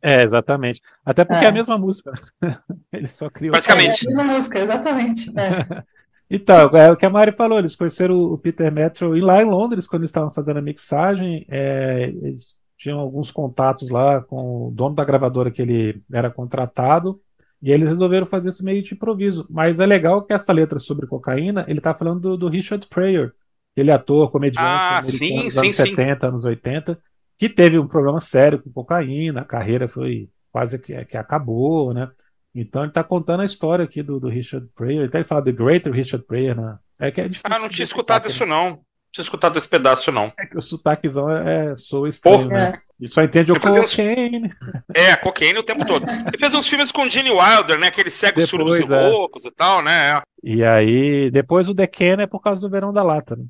[0.05, 0.83] É, exatamente.
[1.03, 2.13] Até porque é, é a mesma música.
[2.93, 3.53] Ele só criou.
[3.53, 4.07] Praticamente.
[4.07, 5.31] É a mesma música, exatamente.
[5.31, 5.83] É.
[6.31, 9.47] então, é o que a Mari falou, eles conheceram o Peter Metro e lá em
[9.47, 14.71] Londres, quando eles estavam fazendo a mixagem, é, eles tinham alguns contatos lá com o
[14.71, 17.19] dono da gravadora que ele era contratado,
[17.63, 19.47] e eles resolveram fazer isso meio de improviso.
[19.49, 23.33] Mas é legal que essa letra sobre cocaína, ele tá falando do, do Richard Pryor,
[23.75, 25.73] ele é ator, comediante, ah, sim, sim, anos sim.
[25.73, 26.99] 70, anos 80,
[27.39, 32.09] que teve um problema sério com cocaína, a carreira foi quase que, que acabou, né?
[32.55, 35.01] Então ele está contando a história aqui do, do Richard Pryor.
[35.01, 36.79] Ele até fala The Great Richard Pryor, né?
[37.01, 37.43] É que é difícil.
[37.45, 38.71] Ah, não tinha escutado isso, não.
[38.71, 40.33] Não tinha escutado esse pedaço, não.
[40.39, 42.79] É que o sotaquezão é, é soa estranho, Pô, né?
[43.01, 44.47] E só entende o cocaine.
[44.47, 44.55] Uns...
[44.95, 46.09] É, cocaine o tempo todo.
[46.09, 47.89] Ele fez uns filmes com Gene Wilder, né?
[47.89, 49.09] Aqueles cegos surdos e é.
[49.09, 50.23] loucos e tal, né?
[50.43, 53.45] E aí, depois o The Can é por causa do Verão da Lata, né?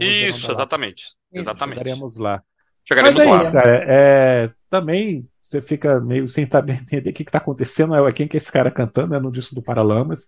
[0.00, 1.14] Isso, exatamente.
[1.32, 1.78] Exatamente.
[1.78, 2.42] Chegaremos lá.
[2.88, 3.36] Chegaremos Mas é lá.
[3.36, 8.12] Isso, cara, é, também você fica meio sem saber entender o que está acontecendo, é
[8.12, 10.24] quem que é esse cara cantando, né, no disco do Paralamas.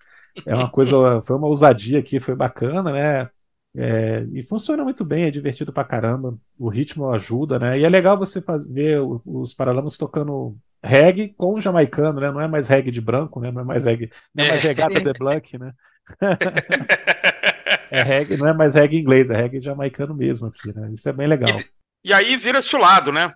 [0.46, 0.94] É uma coisa,
[1.24, 3.30] foi uma ousadia aqui, foi bacana, né?
[3.74, 7.78] É, e funciona muito bem, é divertido pra caramba, o ritmo ajuda, né?
[7.78, 12.30] E é legal você ver os Paralamas tocando reggae com o jamaicano, né?
[12.30, 13.50] Não é mais reggae de branco, né?
[13.50, 15.72] Não é mais reggae, não é mais regata de black, né?
[17.90, 20.90] é reggae, não é mais reggae inglês, é reggae jamaicano mesmo aqui, né?
[20.92, 21.56] Isso é bem legal.
[22.02, 23.34] E, aí vira-se o lado, né?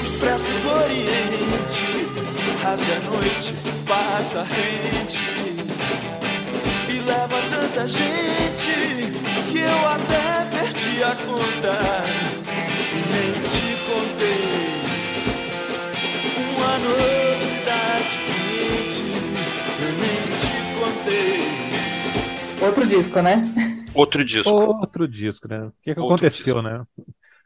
[0.00, 1.82] Expresso do Oriente,
[2.62, 3.54] rasga a noite,
[3.88, 5.18] passa rente.
[6.88, 9.12] E leva tanta gente
[9.50, 11.76] que eu até perdi a conta.
[12.92, 14.80] E nem te contei.
[16.56, 17.17] Uma novidade
[22.60, 23.42] Outro disco, né?
[23.94, 24.50] Outro disco.
[24.50, 25.64] Outro disco, né?
[25.64, 26.62] O que, que aconteceu, disco.
[26.62, 26.84] né?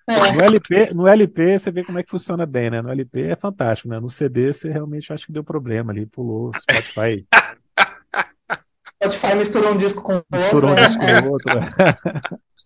[0.09, 0.33] É.
[0.33, 2.83] No, LP, no LP você vê como é que funciona bem, né?
[2.83, 4.01] No LP é fantástico, né?
[4.01, 7.25] No CD você realmente acha que deu problema ali, pulou, Spotify.
[9.03, 10.85] Spotify misturou um disco com o misturou outro.
[10.85, 11.23] Um disco né?
[11.23, 11.61] com outro.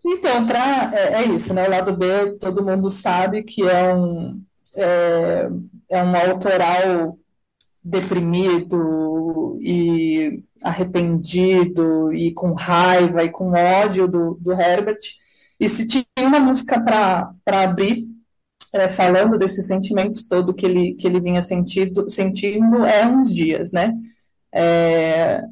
[0.04, 1.66] então, pra, é, é, isso, né?
[1.66, 4.42] O lado B, todo mundo sabe que é um,
[4.74, 5.48] é,
[5.90, 7.18] é um autoral
[7.86, 14.98] deprimido e arrependido e com raiva e com ódio do, do Herbert.
[15.58, 18.08] E se tinha uma música para abrir,
[18.72, 23.70] é, falando desses sentimentos todo que ele, que ele vinha sentido, sentindo, é uns dias,
[23.72, 23.94] né?
[24.52, 25.42] É,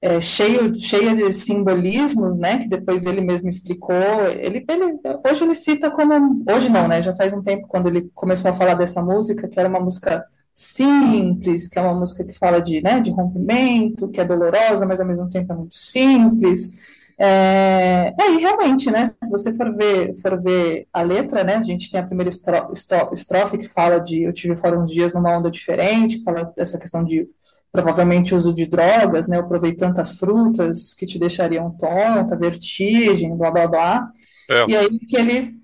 [0.00, 2.58] é, cheio, cheia de simbolismos, né?
[2.58, 3.96] Que depois ele mesmo explicou.
[4.28, 6.44] Ele, ele, hoje ele cita como.
[6.50, 7.02] Hoje não, né?
[7.02, 10.24] Já faz um tempo quando ele começou a falar dessa música, que era uma música
[10.52, 15.00] simples, que é uma música que fala de, né, de rompimento, que é dolorosa, mas
[15.00, 16.74] ao mesmo tempo é muito simples.
[17.22, 21.62] É, é, e realmente, né, se você for ver, for ver a letra, né, a
[21.62, 25.50] gente tem a primeira estrofe que fala de eu tive fora uns dias numa onda
[25.50, 27.28] diferente, que fala dessa questão de
[27.70, 33.50] provavelmente uso de drogas, né, eu provei tantas frutas que te deixariam tonta, vertigem, blá
[33.50, 34.08] blá blá.
[34.50, 34.64] É.
[34.68, 35.60] E aí que ele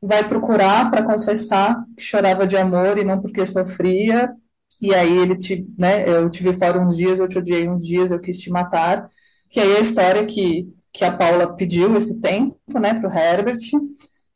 [0.00, 4.32] vai procurar para confessar que chorava de amor e não porque sofria.
[4.80, 8.10] E aí ele te, né, eu tive fora uns dias, eu te odiei uns dias,
[8.10, 9.08] eu quis te matar.
[9.50, 13.12] Que aí é a história que, que a Paula pediu esse tempo, né, para o
[13.12, 13.58] Herbert.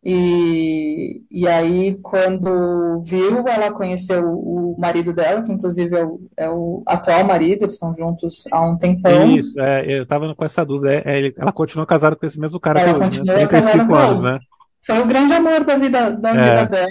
[0.04, 6.50] E, e aí, quando viu, ela conheceu o marido dela, que inclusive é o, é
[6.50, 9.36] o atual marido, eles estão juntos há um tempão.
[9.36, 10.92] Isso, é, eu estava com essa dúvida.
[10.92, 13.46] É, é, ela continua casada com esse mesmo cara ela até hoje, né?
[13.46, 14.40] 35 anos, né?
[14.84, 16.32] Foi o grande amor da vida, da é.
[16.32, 16.88] vida dela.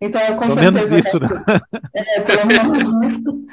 [0.00, 0.90] Então, com pelo certeza.
[0.90, 1.28] Menos isso, né?
[1.94, 3.44] É, pelo menos isso.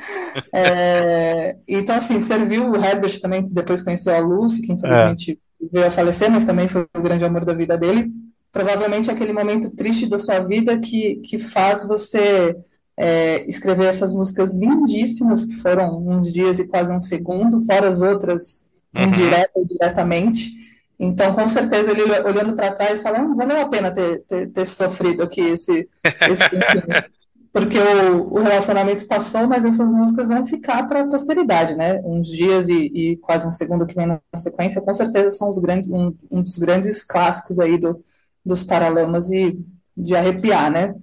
[0.53, 5.67] É, então, assim, serviu o Herbert também, que depois conheceu a Lucy, que infelizmente é.
[5.71, 8.11] veio a falecer, mas também foi o grande amor da vida dele.
[8.51, 12.55] Provavelmente aquele momento triste da sua vida que, que faz você
[12.97, 18.01] é, escrever essas músicas lindíssimas, que foram uns dias e quase um segundo, fora as
[18.01, 19.03] outras, uhum.
[19.05, 20.64] indireta e diretamente.
[20.97, 24.65] Então, com certeza, ele olhando para trás, falando, ah, valeu a pena ter, ter, ter
[24.65, 26.43] sofrido aqui esse, esse
[27.55, 32.01] porque o, o, relacionamento passou, mas essas músicas vão ficar para a posteridade, né?
[32.03, 35.57] Uns dias e, e, quase um segundo que vem na sequência, com certeza são os
[35.57, 38.03] grandes, um, um dos grandes clássicos aí do,
[38.45, 39.57] dos Paralamas e
[39.95, 40.95] de arrepiar, né?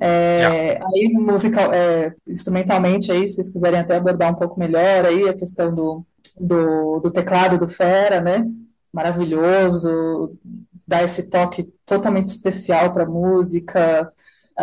[0.00, 0.86] É, yeah.
[0.86, 5.34] Aí, musical, é, instrumentalmente, aí, se vocês quiserem até abordar um pouco melhor aí a
[5.34, 6.06] questão do,
[6.40, 8.46] do, do teclado do Fera, né?
[8.98, 10.36] Maravilhoso,
[10.86, 14.12] dá esse toque totalmente especial para a música.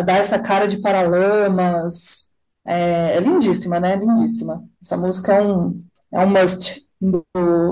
[0.04, 2.34] dá essa cara de paralamas.
[2.66, 3.96] É, é lindíssima, né?
[3.96, 4.62] Lindíssima.
[4.82, 5.78] Essa música é um,
[6.12, 7.26] é um must do,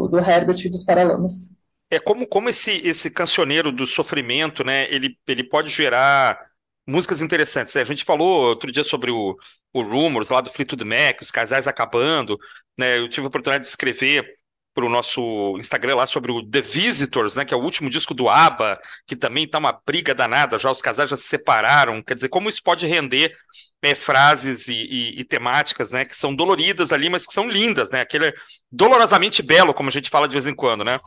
[0.08, 1.50] do Herbert e dos Paralamas.
[1.92, 4.88] É como, como esse, esse cancioneiro do sofrimento, né?
[4.90, 6.40] Ele, ele pode gerar
[6.88, 7.76] músicas interessantes.
[7.76, 9.36] A gente falou outro dia sobre o,
[9.74, 12.38] o Rumors lá do Fleetwood Mac, os casais acabando,
[12.78, 13.00] né?
[13.00, 14.43] Eu tive a oportunidade de escrever
[14.74, 18.14] para o nosso Instagram lá sobre o The Visitors, né, que é o último disco
[18.14, 22.16] do ABBA, que também está uma briga danada, já os casais já se separaram, quer
[22.16, 23.36] dizer, como isso pode render
[23.82, 27.92] é, frases e, e, e, temáticas, né, que são doloridas ali, mas que são lindas,
[27.92, 28.34] né, aquele
[28.72, 31.00] dolorosamente belo, como a gente fala de vez em quando, né.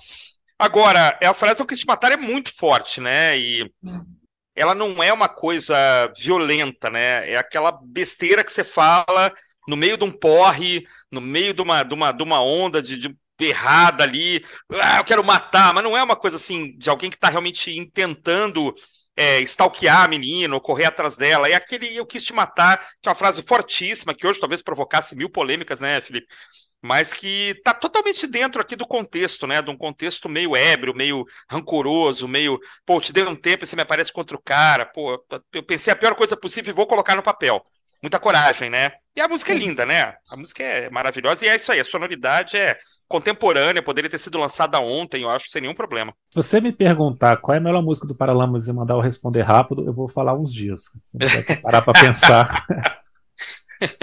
[0.58, 3.68] Agora, é a frase o que te matar é muito forte, né, e
[4.54, 5.76] ela não é uma coisa
[6.16, 9.32] violenta, né, é aquela besteira que você fala
[9.66, 12.96] no meio de um porre, no meio de uma, de uma, de uma onda de,
[12.96, 17.10] de errada ali, ah, eu quero matar, mas não é uma coisa assim de alguém
[17.10, 18.74] que está realmente tentando
[19.16, 21.48] é, stalkear a menina ou correr atrás dela.
[21.48, 25.16] É aquele eu quis te matar, que é uma frase fortíssima, que hoje talvez provocasse
[25.16, 26.26] mil polêmicas, né, Felipe?
[26.82, 29.62] Mas que está totalmente dentro aqui do contexto, né?
[29.62, 33.74] De um contexto meio ébrio, meio rancoroso, meio, pô, te dei um tempo e você
[33.74, 37.16] me aparece contra o cara, pô, eu pensei a pior coisa possível e vou colocar
[37.16, 37.64] no papel.
[38.02, 38.92] Muita coragem, né?
[39.16, 40.14] E a música é linda, né?
[40.30, 42.78] A música é maravilhosa e é isso aí, a sonoridade é
[43.08, 46.12] contemporânea, poderia ter sido lançada ontem, eu acho, sem nenhum problema.
[46.30, 49.42] Se você me perguntar qual é a melhor música do Paralamas e mandar eu responder
[49.42, 50.90] rápido, eu vou falar uns dias.
[51.02, 52.66] Você parar para pensar.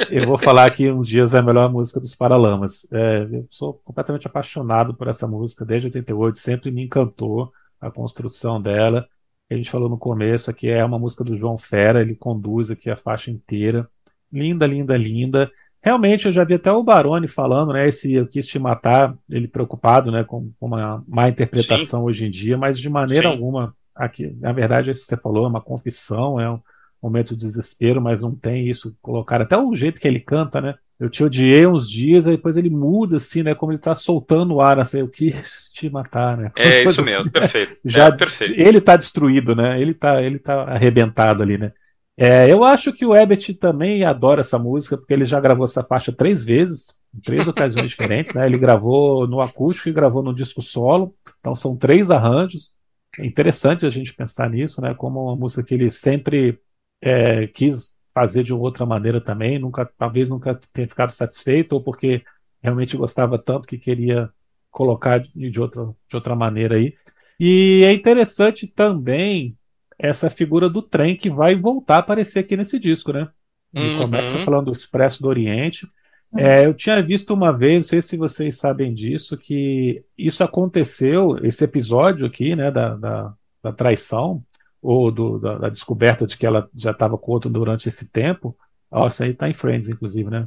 [0.09, 2.87] eu vou falar que uns dias é a melhor música dos Paralamas.
[2.91, 7.51] É, eu sou completamente apaixonado por essa música desde 88, sempre me encantou
[7.81, 9.07] a construção dela.
[9.51, 12.89] A gente falou no começo aqui é uma música do João Fera, ele conduz aqui
[12.89, 13.87] a faixa inteira.
[14.31, 15.51] Linda, linda, linda.
[15.83, 17.85] Realmente, eu já vi até o Baroni falando, né?
[17.85, 22.05] Esse Eu Quis Te Matar, ele preocupado né, com uma má interpretação Sim.
[22.05, 23.35] hoje em dia, mas de maneira Sim.
[23.35, 26.61] alguma, aqui, na verdade, isso que você falou, é uma confissão, é um
[27.01, 28.95] momento de desespero, mas não tem isso.
[29.01, 30.75] Colocar até o jeito que ele canta, né?
[30.97, 33.53] Eu te odiei uns dias, aí depois ele muda, assim, né?
[33.53, 36.51] Como ele tá soltando o ar, assim, eu quis te matar, né?
[36.55, 37.77] É isso assim, mesmo, perfeito.
[37.83, 38.53] Já, é, perfeito.
[38.57, 39.81] Ele tá destruído, né?
[39.81, 41.73] Ele tá, ele tá arrebentado ali, né?
[42.15, 45.83] É, eu acho que o Ebert também adora essa música, porque ele já gravou essa
[45.83, 48.45] faixa três vezes, em três ocasiões diferentes, né?
[48.45, 52.75] Ele gravou no acústico e gravou no disco solo, então são três arranjos.
[53.17, 54.93] É interessante a gente pensar nisso, né?
[54.93, 56.59] Como uma música que ele sempre
[57.01, 62.23] é, quis fazer de outra maneira também, nunca, talvez nunca tenha ficado satisfeito, ou porque
[62.61, 64.29] realmente gostava tanto que queria
[64.69, 66.95] colocar de, outra, de outra maneira aí.
[67.39, 69.57] E é interessante também
[69.97, 73.29] essa figura do trem que vai voltar a aparecer aqui nesse disco, né?
[73.73, 74.01] Ele uhum.
[74.01, 75.87] começa falando do Expresso do Oriente.
[76.31, 76.39] Uhum.
[76.39, 81.37] É, eu tinha visto uma vez, não sei se vocês sabem disso, que isso aconteceu,
[81.43, 83.33] esse episódio aqui, né, da, da,
[83.63, 84.43] da traição,
[84.81, 88.55] ou do, da, da, descoberta de que ela já estava com outro durante esse tempo.
[88.91, 90.43] Ó, isso aí tá em Friends, inclusive, né?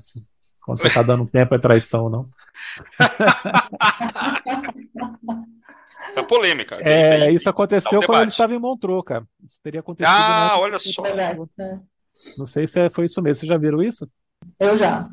[0.61, 2.29] Quando você tá dando tempo é traição, não?
[6.09, 6.77] Essa é polêmica.
[6.81, 9.25] É, isso aconteceu quando ele estava em Montreux, cara.
[9.47, 10.13] Isso teria acontecido.
[10.13, 11.03] Ah, olha só.
[12.39, 13.41] Não sei se é, foi isso mesmo.
[13.41, 14.09] Vocês já viram isso?
[14.59, 15.09] Eu já.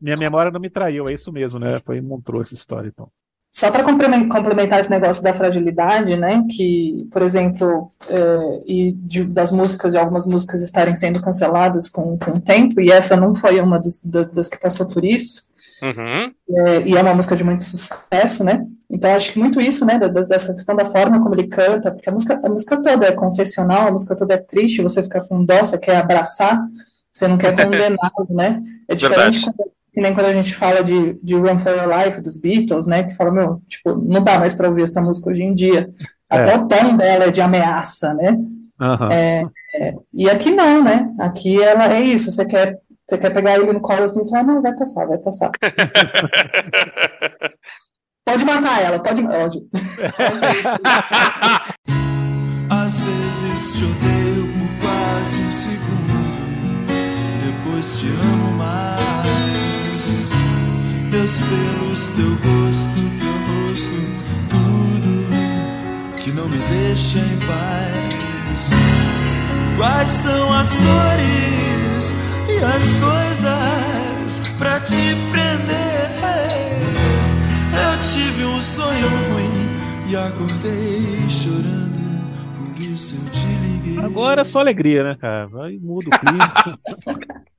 [0.00, 1.80] Minha memória não me traiu, é isso mesmo, né?
[1.84, 3.10] Foi em Montreux essa história, então.
[3.50, 9.50] Só para complementar esse negócio da fragilidade, né, que, por exemplo, é, e de, das
[9.50, 13.58] músicas, de algumas músicas estarem sendo canceladas com, com o tempo, e essa não foi
[13.60, 15.50] uma dos, das que passou por isso,
[15.82, 16.32] Uhum.
[16.48, 18.66] É, e é uma música de muito sucesso, né?
[18.90, 22.12] Então acho que muito isso, né, dessa questão da forma como ele canta, porque a
[22.12, 25.58] música, a música toda é confessional, a música toda é triste, você fica com dó,
[25.58, 26.60] você quer abraçar,
[27.10, 28.62] você não quer condená-lo, né?
[28.86, 32.20] É diferente quando, que nem quando a gente fala de, de Run for Your Life
[32.20, 33.02] dos Beatles, né?
[33.02, 35.90] Que fala, meu, tipo, não dá mais para ouvir essa música hoje em dia.
[36.30, 36.56] Até é.
[36.56, 38.38] o tom dela é de ameaça, né?
[38.80, 39.10] Uhum.
[39.10, 41.10] É, é, e aqui não, né?
[41.18, 42.78] Aqui ela é isso, você quer
[43.08, 45.52] você quer pegar ele no colo assim e falar, não, vai passar, vai passar.
[48.26, 49.22] pode matar ela, pode.
[49.22, 49.62] pode.
[52.68, 56.40] Às vezes te odeio por quase um segundo,
[57.40, 59.06] depois te amo mais.
[61.10, 63.98] Teus pelos, teu gosto, teu rosto,
[64.50, 65.12] tudo
[66.16, 68.70] que não me deixa em paz.
[69.78, 71.46] Quais são as cores?
[72.48, 75.85] e as coisas pra te prender.
[78.96, 82.00] Sonho ruim e acordei chorando,
[82.56, 84.04] por isso eu te liguei.
[84.04, 85.46] Agora é só alegria, né, cara?
[85.46, 86.52] Vai muda o clima.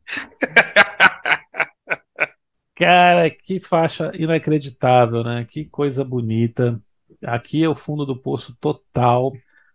[2.76, 5.46] cara, que faixa inacreditável, né?
[5.50, 6.82] Que coisa bonita.
[7.24, 9.34] Aqui é o fundo do poço total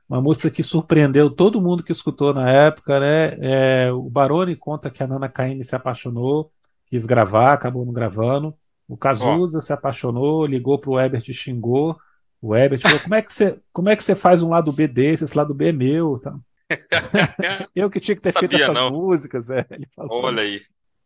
[0.08, 3.86] uma música que surpreendeu todo mundo que escutou na época, né?
[3.86, 6.52] É, o Baroni conta que a Nana Caymmi se apaixonou,
[6.84, 8.54] quis gravar, acabou não gravando.
[8.92, 11.96] O Cazuza se apaixonou, ligou pro Ebert e xingou.
[12.42, 14.86] O Ebert falou: como é que você, como é que você faz um lado B
[14.86, 15.24] desse?
[15.24, 16.18] Esse lado B é meu.
[16.18, 16.36] Tá?
[17.74, 18.90] Eu que tinha que ter feito Sabia, essas não.
[18.90, 19.48] músicas.
[19.48, 19.66] É.
[19.70, 20.52] Ele falou Olha isso.
[20.56, 20.60] aí.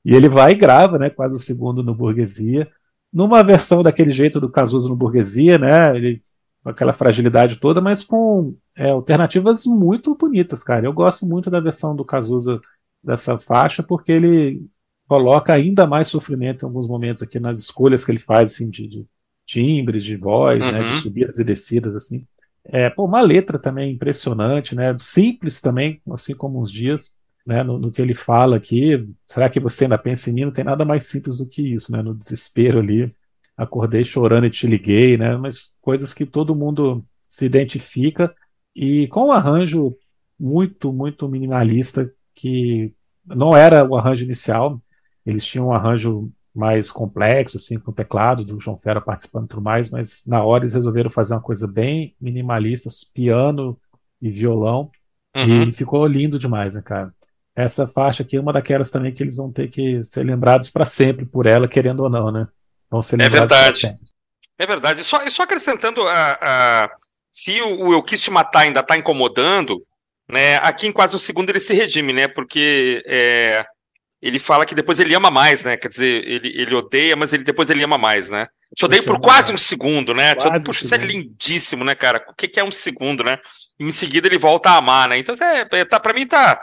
[0.05, 1.11] E ele vai e grava, né?
[1.11, 2.69] Quase o segundo no Burguesia.
[3.13, 5.97] Numa versão daquele jeito do Cazuza no Burguesia, né?
[5.97, 6.21] Ele,
[6.65, 10.85] com aquela fragilidade toda, mas com é, alternativas muito bonitas, cara.
[10.85, 12.61] Eu gosto muito da versão do Cazuza
[13.01, 14.67] dessa faixa, porque ele
[15.09, 18.87] coloca ainda mais sofrimento em alguns momentos aqui nas escolhas que ele faz, assim, de,
[18.89, 19.07] de
[19.47, 20.83] timbres, de voz, né?
[20.83, 20.95] De Uhum.
[20.95, 22.27] subidas e descidas, assim.
[22.65, 24.97] É, pô, uma letra também impressionante, né?
[25.01, 27.15] Simples também, assim como os dias,
[27.47, 27.63] né?
[27.63, 29.09] No, no que ele fala aqui.
[29.27, 30.45] Será que você ainda pensa em mim?
[30.47, 32.03] Não tem nada mais simples do que isso, né?
[32.03, 33.15] No desespero ali,
[33.57, 35.37] acordei chorando e te liguei, né?
[35.37, 38.35] Mas coisas que todo mundo se identifica
[38.75, 39.97] e com um arranjo
[40.39, 42.93] muito, muito minimalista que
[43.25, 44.81] não era o arranjo inicial.
[45.27, 49.49] Eles tinham um arranjo mais complexo, assim, com o teclado do João Fera participando e
[49.49, 53.79] tudo mais, mas na hora eles resolveram fazer uma coisa bem minimalista, piano
[54.23, 54.91] e violão,
[55.37, 55.65] Uhum.
[55.65, 57.13] e ficou lindo demais, né, cara?
[57.55, 60.85] Essa faixa aqui é uma daquelas também que eles vão ter que ser lembrados para
[60.87, 62.49] sempre por ela, querendo ou não, né?
[62.91, 63.99] Vão ser É lembrados pra verdade.
[64.59, 65.01] É verdade.
[65.03, 66.91] E só, e só acrescentando a, a-
[67.31, 69.83] se o, o Eu Quis Te Matar ainda está incomodando,
[70.29, 70.57] né?
[70.57, 72.29] Aqui em quase o segundo ele se redime, né?
[72.29, 73.65] Porque é,
[74.27, 75.77] ele fala que depois ele ama mais, né?
[75.77, 78.49] Quer dizer, ele, ele odeia, mas ele depois ele ama mais, né?
[78.75, 80.35] Te odeio por amo quase um segundo, né?
[80.35, 82.25] Quase um Puxa, isso é lindíssimo, né, cara?
[82.29, 83.39] O que, que é um segundo, né?
[83.79, 85.19] Em seguida ele volta a amar, né?
[85.19, 86.61] Então, é, é, tá, para mim tá.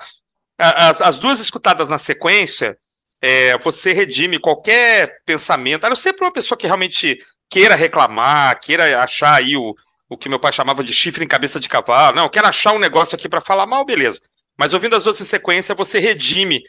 [0.57, 2.77] As, as duas escutadas na sequência,
[3.21, 5.95] é, você redime qualquer pensamento.
[5.95, 7.17] Ser para uma pessoa que realmente
[7.49, 9.73] queira reclamar, queira achar aí o,
[10.09, 12.15] o que meu pai chamava de chifre em cabeça de cavalo.
[12.15, 14.19] Não, quero achar um negócio aqui para falar mal, beleza.
[14.57, 16.61] Mas ouvindo as duas em sequência, você redime,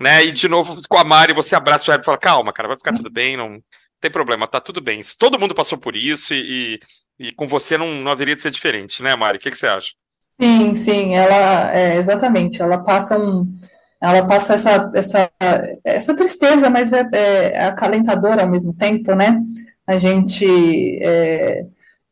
[0.00, 0.24] né?
[0.24, 2.76] E de novo com a Mari, você abraça o Herbert e fala: calma, cara, vai
[2.76, 3.60] ficar tudo bem, não
[4.00, 5.00] tem problema, tá tudo bem.
[5.18, 6.78] Todo mundo passou por isso e,
[7.18, 9.38] e com você não, não haveria de ser diferente, né, Mari?
[9.38, 9.92] O que, que você acha?
[10.40, 13.46] Sim, sim, ela é exatamente, ela passa um,
[14.00, 15.30] ela passa essa, essa,
[15.82, 19.40] essa tristeza, mas é, é acalentadora ao mesmo tempo, né?
[19.86, 21.64] A gente é,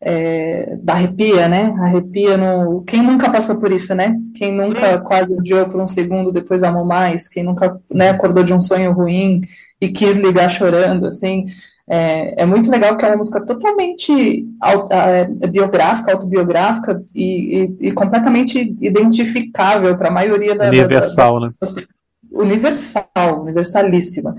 [0.04, 1.74] é, dá arrepia, né?
[1.80, 2.82] Arrepia no.
[2.84, 4.14] Quem nunca passou por isso, né?
[4.36, 8.52] Quem nunca quase odiou por um segundo, depois amou mais, quem nunca, né, acordou de
[8.52, 9.40] um sonho ruim
[9.80, 11.44] e quis ligar chorando, assim.
[11.86, 14.46] É, é muito legal que é uma música totalmente
[14.90, 21.54] é, biográfica, autobiográfica e, e- e completamente identificável para a maioria da, da- Universal, das
[21.54, 21.84] pessoas.
[22.32, 24.34] Universal, universalíssima.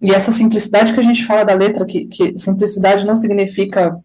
[0.00, 3.96] E essa simplicidade que a gente fala da letra, que, que simplicidade não significa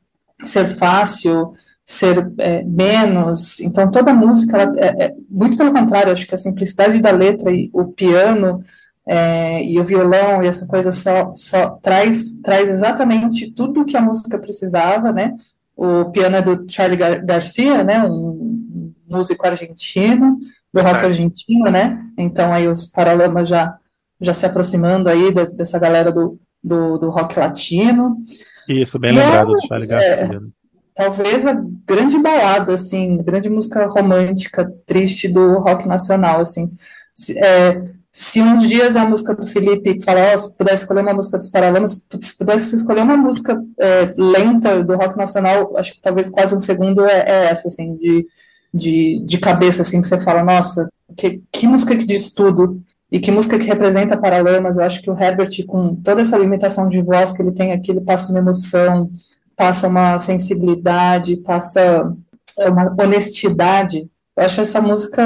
[0.41, 1.53] ser fácil,
[1.85, 3.59] ser é, menos.
[3.59, 7.51] Então, toda música, ela, é, é- muito pelo contrário, acho que a simplicidade da letra
[7.51, 8.61] e o piano
[9.09, 14.01] é, e o violão e essa coisa só, só traz, traz exatamente tudo que a
[14.01, 15.33] música precisava, né?
[15.75, 18.03] O piano é do Charlie Gar Garcia, né?
[18.03, 20.37] Um, músico argentino,
[20.73, 22.03] do rock argentino, né?
[22.17, 23.77] Então aí os Paralamas já,
[24.19, 28.17] já se aproximando aí des- dessa galera do, do, do rock latino.
[28.67, 30.27] Isso, bem E é lembrado do Charlie Garcia.
[30.27, 30.39] né?
[30.95, 31.53] Talvez a
[31.85, 36.71] grande balada, assim, grande música romântica, triste do rock nacional, assim.
[37.13, 41.13] Se, é, se uns dias a música do Felipe falar, ó, se pudesse escolher uma
[41.13, 46.01] música dos Paralamas, se pudesse escolher uma música é, lenta do rock nacional, acho que
[46.01, 48.25] talvez quase um segundo é, é essa, assim, de,
[48.73, 52.81] de, de cabeça, assim, que você fala, nossa, que, que música que diz tudo,
[53.11, 56.89] e que música que representa Paralamas, eu acho que o Herbert, com toda essa limitação
[56.89, 59.09] de voz que ele tem aqui, ele passa uma emoção,
[59.55, 62.13] passa uma sensibilidade, passa
[62.59, 64.09] é, uma honestidade.
[64.35, 65.23] Eu acho essa música,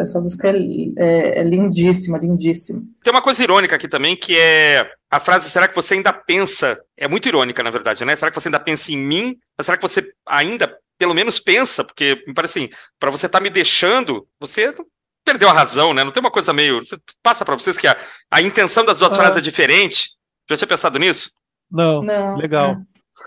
[0.00, 0.56] essa música é,
[0.96, 2.82] é- é lindíssima, lindíssima.
[3.02, 6.78] Tem uma coisa irônica aqui também, que é a frase será que você ainda pensa?
[6.96, 8.14] É muito irônica, na verdade, né?
[8.14, 9.36] Será que você ainda pensa em mim?
[9.58, 11.82] Mas será que você ainda, pelo menos, pensa?
[11.82, 12.68] Porque me parece assim,
[13.00, 14.74] para você estar me deixando, você
[15.24, 16.04] perdeu a razão, né?
[16.04, 16.82] Não tem uma coisa meio.
[16.82, 17.96] você- Passa para vocês que a,
[18.30, 19.16] a intenção das duas Ah.
[19.16, 20.10] frases é diferente.
[20.50, 21.30] Já tinha pensado nisso?
[21.70, 22.76] Não, Não, legal.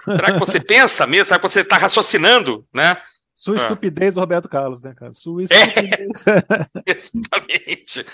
[0.03, 1.25] Será que você pensa mesmo?
[1.25, 2.97] Será que você está raciocinando, né?
[3.33, 3.57] Sua Ah.
[3.57, 5.13] estupidez do Roberto Carlos, né, cara?
[5.13, 5.45] Sua É.
[5.45, 6.25] estupidez.
[6.85, 8.05] Exatamente.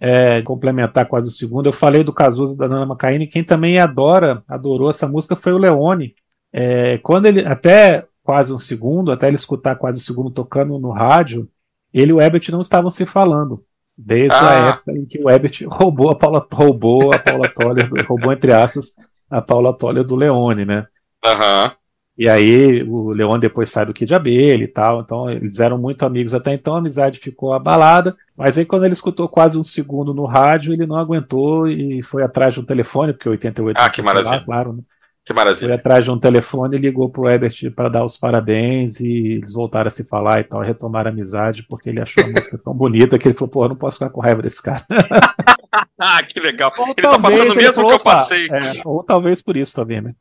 [0.00, 4.42] É, complementar quase o segundo, eu falei do Cazuza da Nana Macaine, quem também adora,
[4.48, 6.14] adorou essa música foi o Leone.
[6.52, 10.90] É, quando ele, até quase um segundo, até ele escutar quase o segundo tocando no
[10.90, 11.48] rádio,
[11.92, 13.62] ele e o Ebert não estavam se falando.
[13.96, 14.48] Desde Ah.
[14.50, 18.52] a época em que o Ebert roubou a Paula, roubou a Paula Toller, roubou entre
[18.52, 18.94] aspas,
[19.30, 20.86] a Paula Toller do Leone, né?
[21.24, 21.72] Aham.
[22.16, 26.04] E aí o Leon depois sai do Kid Abelha e tal, então eles eram muito
[26.04, 30.12] amigos até então, a amizade ficou abalada, mas aí quando ele escutou quase um segundo
[30.12, 34.02] no rádio, ele não aguentou e foi atrás de um telefone, porque 88 Ah, que
[34.02, 34.42] maravilha.
[34.44, 34.82] claro, né?
[35.24, 35.74] Que Foi maravilha.
[35.76, 39.86] atrás de um telefone e ligou pro Ebert para dar os parabéns e eles voltaram
[39.86, 43.18] a se falar e tal, retomaram a amizade, porque ele achou a música tão bonita
[43.18, 44.84] que ele falou, pô, eu não posso ficar com raiva desse cara.
[45.98, 46.70] Ah, que legal.
[46.76, 48.46] Ou Ele tá passando o mesmo falou, que eu passei.
[48.50, 50.12] é, ou talvez por isso também, né?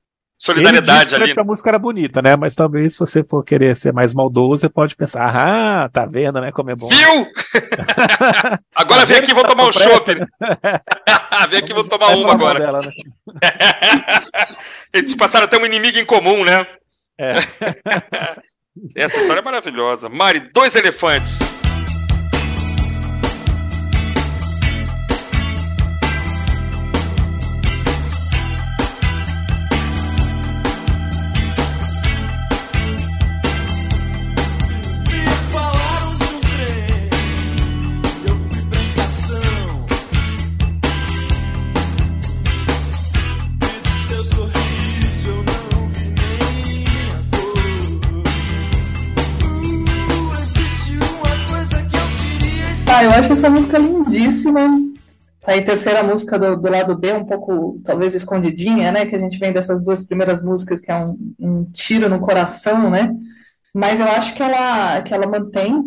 [0.42, 1.36] Solidariedade ali.
[1.36, 2.36] que a música era bonita, né?
[2.36, 6.42] Mas talvez se você for querer ser mais maldoso, você pode pensar, ah, tá vendo,
[6.42, 6.52] né?
[6.52, 6.88] Como é bom.
[6.88, 7.28] Viu?
[8.76, 10.06] agora Tá vem aqui e que vou tá tomar um chopp.
[11.48, 12.60] vem aqui e vou tomar uma agora.
[12.60, 12.90] dela, né?
[14.92, 16.66] Eles passaram até um inimigo em comum, né?
[17.20, 17.34] É.
[18.96, 20.10] Essa história é maravilhosa.
[20.10, 21.38] Mari, dois elefantes.
[53.02, 54.70] Ah, eu acho essa música lindíssima.
[55.42, 59.08] Tá aí, terceira música do, do lado B, um pouco, talvez, escondidinha, né?
[59.08, 62.92] Que a gente vem dessas duas primeiras músicas, que é um, um tiro no coração,
[62.92, 63.12] né?
[63.74, 65.84] Mas eu acho que ela, que ela mantém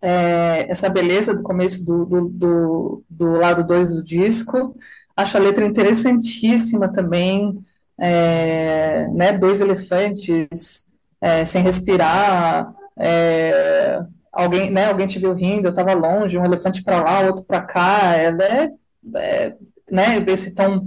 [0.00, 4.76] é, essa beleza do começo do, do, do, do lado 2 do disco.
[5.16, 7.58] Acho a letra interessantíssima também.
[7.98, 9.36] É, né?
[9.36, 10.86] Dois elefantes
[11.20, 12.72] é, sem respirar.
[12.96, 14.00] É,
[14.36, 17.62] alguém, né, alguém te viu rindo, eu estava longe, um elefante para lá, outro para
[17.62, 18.70] cá, ela é,
[19.16, 19.56] é,
[19.90, 20.84] né, esse tom,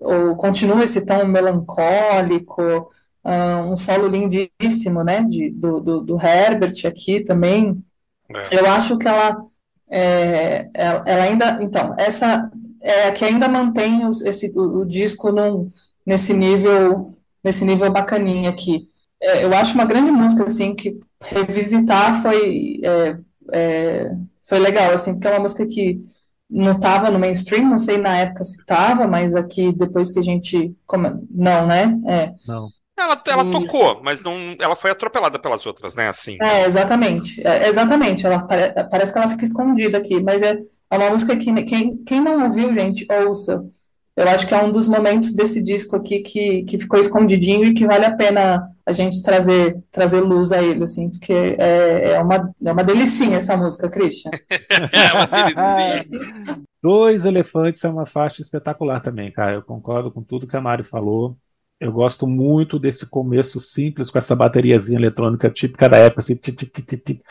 [0.00, 2.62] ou continua esse tom melancólico,
[3.70, 7.82] um solo lindíssimo, né, de, do, do, do Herbert aqui também,
[8.34, 8.58] É.
[8.58, 9.36] eu acho que ela,
[9.90, 15.32] é, ela, ela ainda, então, essa é que ainda mantém os- esse, o, o disco
[15.32, 15.70] num,
[16.06, 18.88] nesse nível, nesse nível bacaninha aqui.
[19.20, 23.18] É, eu acho uma grande música, assim, que revisitar foi, é,
[23.52, 24.10] é,
[24.44, 26.00] foi legal, assim, porque é uma música que
[26.48, 30.22] não estava no mainstream, não sei na época se estava, mas aqui depois que a
[30.22, 31.98] gente, come- não, né?
[32.08, 32.68] É, Não.
[32.96, 36.08] Ela, ela E- tocou, mas não, ela foi atropelada pelas outras, né?
[36.08, 36.40] Assim.
[36.40, 37.44] É, exatamente.
[37.46, 38.24] É, exatamente.
[38.26, 40.58] Ela pare- parece que ela fica escondida aqui, mas é,
[40.90, 43.64] é uma música que quem, quem não ouviu, gente, ouça.
[44.18, 47.72] Eu acho que é um dos momentos desse disco aqui que, que ficou escondidinho e
[47.72, 52.20] que vale a pena a gente trazer, trazer luz a ele, assim, porque é, é
[52.20, 54.32] uma, é uma delicinha essa música, Christian.
[54.50, 56.64] É uma delicinha.
[56.82, 59.52] Dois Elefantes é uma faixa espetacular também, cara.
[59.52, 61.36] Eu concordo com tudo que a Mari falou.
[61.78, 66.50] Eu gosto muito desse começo simples com essa bateriazinha eletrônica típica da época, assim, ti,
[66.50, 67.22] ti, ti, ti, ti.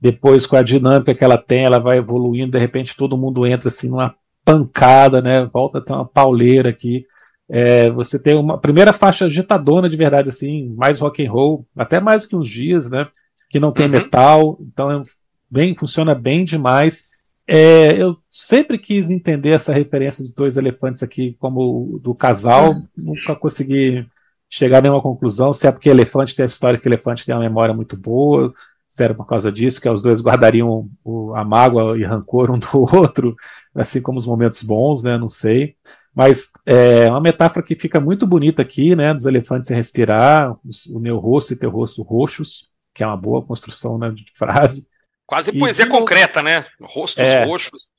[0.00, 3.68] depois com a dinâmica que ela tem, ela vai evoluindo, de repente todo mundo entra
[3.68, 4.14] assim numa
[4.52, 5.48] pancada, né?
[5.52, 7.06] Volta a ter uma pauleira aqui.
[7.48, 11.98] É, você tem uma primeira faixa agitadona de verdade, assim, mais rock and roll, até
[12.00, 13.06] mais do que uns dias, né?
[13.50, 13.92] Que não tem Uhum.
[13.92, 15.02] metal, então é
[15.50, 17.08] bem, funciona bem demais.
[17.46, 23.34] É, eu sempre quis entender essa referência dos dois elefantes aqui como do casal, nunca
[23.34, 24.06] consegui
[24.48, 27.40] chegar a nenhuma conclusão, se é porque elefante tem a história que elefante tem uma
[27.42, 28.52] memória muito boa,
[28.88, 32.58] se era por causa disso, que os dois guardariam o- a mágoa e rancor um
[32.58, 33.34] do outro,
[33.74, 35.16] assim como os momentos bons, né?
[35.18, 35.76] Não sei.
[36.14, 39.14] Mas é uma metáfora que fica muito bonita aqui, né?
[39.14, 43.16] Dos elefantes sem respirar, os- o meu rosto e teu rosto roxos, que é uma
[43.16, 44.86] boa construção né, de frase.
[45.26, 46.66] Quase E poesia concreta, né?
[46.80, 47.44] Rostos É.
[47.44, 47.92] roxos.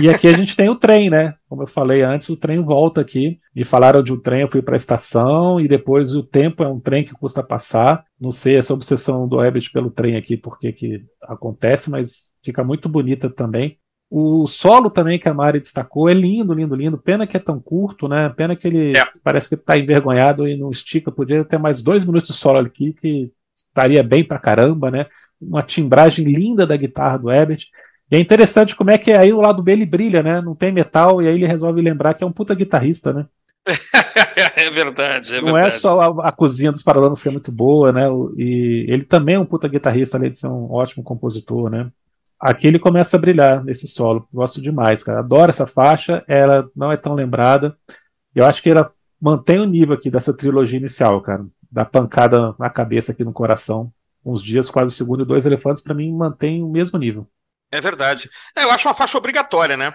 [0.00, 1.34] E aqui a gente tem o trem, né?
[1.48, 3.38] Como eu falei antes, o trem volta aqui.
[3.54, 6.68] Me falaram de um trem, eu fui para a estação e depois o tempo é
[6.68, 8.04] um trem que custa passar.
[8.18, 12.88] Não sei essa obsessão do Herbert pelo trem aqui, porque que acontece, mas fica muito
[12.88, 13.78] bonita também.
[14.12, 16.98] O solo também que a Mari destacou é lindo, lindo, lindo.
[16.98, 18.28] Pena que é tão curto, né?
[18.36, 19.04] Pena que ele É.
[19.22, 21.12] parece que está envergonhado e não estica.
[21.12, 25.06] Podia ter mais dois minutos de solo aqui que estaria bem pra caramba, né?
[25.40, 27.66] Uma timbragem linda da guitarra do Herbert.
[28.10, 30.40] E é interessante como é que aí o lado B ele brilha, né?
[30.40, 33.26] Não tem metal, e aí ele resolve lembrar que é um puta guitarrista, né?
[34.56, 35.76] é verdade, é Não verdade.
[35.76, 38.08] é só a, a cozinha dos Paralamas que é muito boa, né?
[38.36, 41.88] E ele também é um puta guitarrista, além de ser um ótimo compositor, né?
[42.40, 44.26] Aqui ele começa a brilhar nesse solo.
[44.32, 45.18] Gosto demais, cara.
[45.18, 47.76] Adoro essa faixa, ela não é tão lembrada.
[48.34, 48.90] Eu acho que ela
[49.20, 51.44] mantém o nível aqui dessa trilogia inicial, cara.
[51.70, 53.92] Da pancada na cabeça aqui no coração.
[54.24, 57.28] Uns dias, quase o segundo, e dois elefantes, pra mim, mantém o mesmo nível.
[57.70, 58.28] É verdade.
[58.56, 59.94] É, eu acho uma faixa obrigatória, né?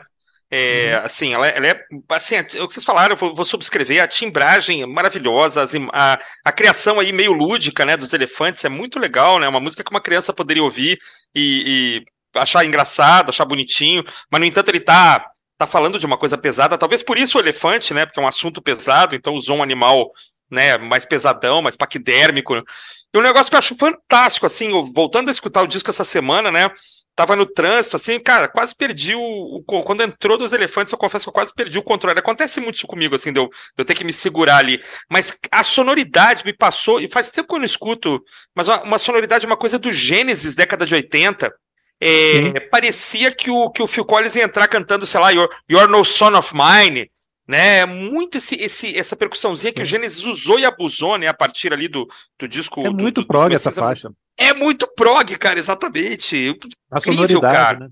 [0.50, 1.84] É, assim, ela, ela é.
[2.10, 4.02] Assim, é o que vocês falaram, eu vou, vou subscrever.
[4.02, 8.70] A timbragem é maravilhosa, as a, a criação aí meio lúdica, né, dos elefantes é
[8.70, 9.48] muito legal, né?
[9.48, 11.00] Uma música que uma criança poderia ouvir
[11.34, 12.06] e, e
[12.36, 15.26] achar engraçado, achar bonitinho, mas no entanto ele tá,
[15.58, 18.06] tá falando de uma coisa pesada, talvez por isso o elefante, né?
[18.06, 20.12] Porque é um assunto pesado, então usou um animal,
[20.50, 22.56] né, mais pesadão, mais paquidérmico.
[23.14, 26.52] E um negócio que eu acho fantástico, assim, voltando a escutar o disco essa semana,
[26.52, 26.70] né?
[27.16, 31.24] Tava no trânsito, assim, cara, quase perdi o, o- Quando entrou dos elefantes, eu confesso
[31.24, 32.20] que eu quase perdi o controle.
[32.20, 34.82] Acontece muito isso comigo, assim, de eu, de eu ter que me segurar ali.
[35.10, 38.22] Mas a sonoridade me passou, e faz tempo que eu não escuto,
[38.54, 41.54] mas uma, uma sonoridade, uma coisa do Gênesis, década de 80.
[42.02, 45.90] É, parecia que o, que o Phil Collins ia entrar cantando, sei lá, You're, You're
[45.92, 47.10] No Son of Mine,
[47.48, 47.80] né?
[47.80, 51.28] É Muito esse, esse, essa percussãozinha que o Gênesis usou e abusou, né?
[51.28, 52.08] A partir ali do,
[52.40, 52.82] do disco.
[52.82, 54.10] É do- muito do- prog do essa faixa.
[54.38, 56.58] é muito prog, cara, exatamente.
[56.92, 57.80] A Incrível, cara.
[57.80, 57.88] né?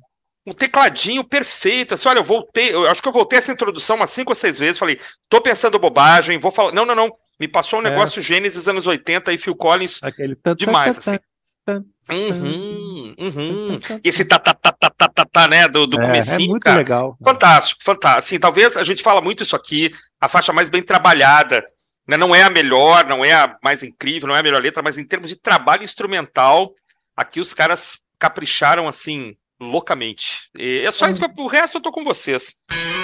[0.46, 1.94] Um tecladinho perfeito.
[1.94, 4.60] Assim, olha, eu voltei, eu acho que eu voltei essa introdução umas cinco ou seis
[4.60, 4.78] vezes.
[4.78, 5.00] Falei,
[5.30, 6.74] tô pensando bobagem, vou falar.
[6.74, 7.10] Não, não, não.
[7.40, 7.90] Me passou um É.
[7.90, 10.04] negócio Gênesis anos 80 e Phil Collins.
[10.04, 11.18] Aquele Demais, assim.
[11.66, 13.80] Tan, Uhum, uhum.
[14.04, 16.64] Esse tá, tá, tá, tá, tá, tá, tá, né, do, do É, é comecinho, muito
[16.64, 16.78] cara.
[16.78, 17.18] legal.
[17.24, 18.20] Fantástico, fantástico.
[18.20, 21.64] Assim, talvez a gente fala muito isso aqui, a faixa mais bem trabalhada,
[22.08, 22.18] né?
[22.18, 24.98] Não é a melhor, não é a mais incrível, não é a melhor letra, mas
[24.98, 26.74] em termos de trabalho instrumental,
[27.16, 30.50] aqui os caras capricharam assim loucamente.
[30.58, 32.56] E é só isso que eu- o resto eu tô com vocês.
[32.70, 33.03] Do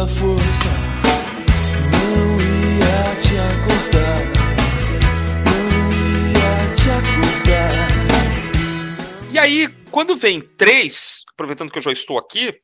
[0.00, 0.70] toda a força
[1.92, 4.22] Não ia te acordar
[5.46, 5.60] Não
[6.30, 7.88] ia te acordar
[9.32, 12.54] E aí, quando vem três, aproveitando que eu já estou aqui,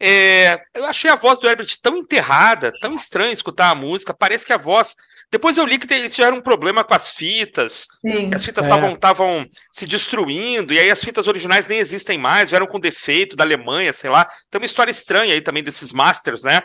[0.00, 4.12] é, eu achei a voz do Herbert tão enterrada, tão estranho escutar a música.
[4.12, 4.96] Parece que a voz.
[5.30, 8.28] Depois eu li que eles tiveram um problema com as fitas, Sim.
[8.28, 8.68] que as fitas É.
[8.68, 13.36] estavam estavam se destruindo, e aí as fitas originais nem existem mais, vieram com defeito
[13.36, 14.24] da Alemanha, sei lá.
[14.50, 16.62] Tem uma história estranha aí também desses masters, né?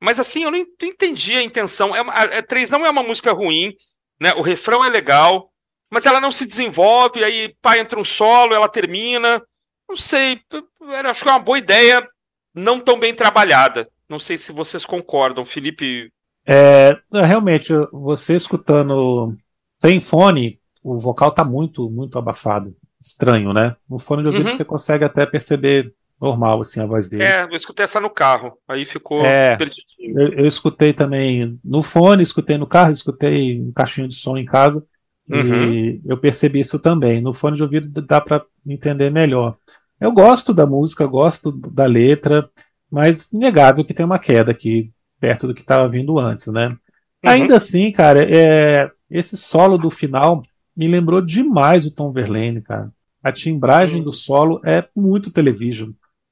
[0.00, 1.94] Mas assim, eu não ent- entendi a intenção.
[1.94, 3.74] É uma, a Três não é uma música ruim,
[4.20, 4.32] né?
[4.34, 5.50] O refrão é legal,
[5.90, 9.42] mas ela não se desenvolve, aí pá, entra um solo, ela termina.
[9.88, 10.40] Não sei,
[11.06, 12.06] acho que é uma boa ideia,
[12.54, 13.88] não tão bem trabalhada.
[14.08, 16.10] Não sei se vocês concordam, Felipe.
[16.46, 19.34] É, realmente, você escutando
[19.80, 22.74] sem fone, o vocal tá muito, muito abafado.
[23.00, 23.76] Estranho, né?
[23.88, 24.56] No fone de ouvido Uhum.
[24.56, 27.24] você consegue até perceber normal, assim, a voz dele.
[27.24, 29.56] É, eu escutei essa no carro, aí ficou É.
[29.98, 34.44] Eu, eu escutei também no fone, escutei no carro, escutei um caixinho de som em
[34.44, 34.84] casa.
[35.30, 35.72] Uhum.
[35.72, 37.20] E eu percebi isso também.
[37.20, 39.56] No fone de ouvido dá para entender melhor.
[40.00, 42.48] Eu gosto da música, gosto da letra,
[42.90, 44.90] mas inegável que tem uma queda aqui
[45.20, 46.68] perto do que estava vindo antes, né?
[46.68, 46.76] Uhum.
[47.30, 50.42] Ainda assim, cara, é, esse solo do final
[50.76, 52.90] me lembrou demais o Tom Verlaine, cara.
[53.22, 54.04] A timbragem Uhum.
[54.04, 55.90] do solo é muito television.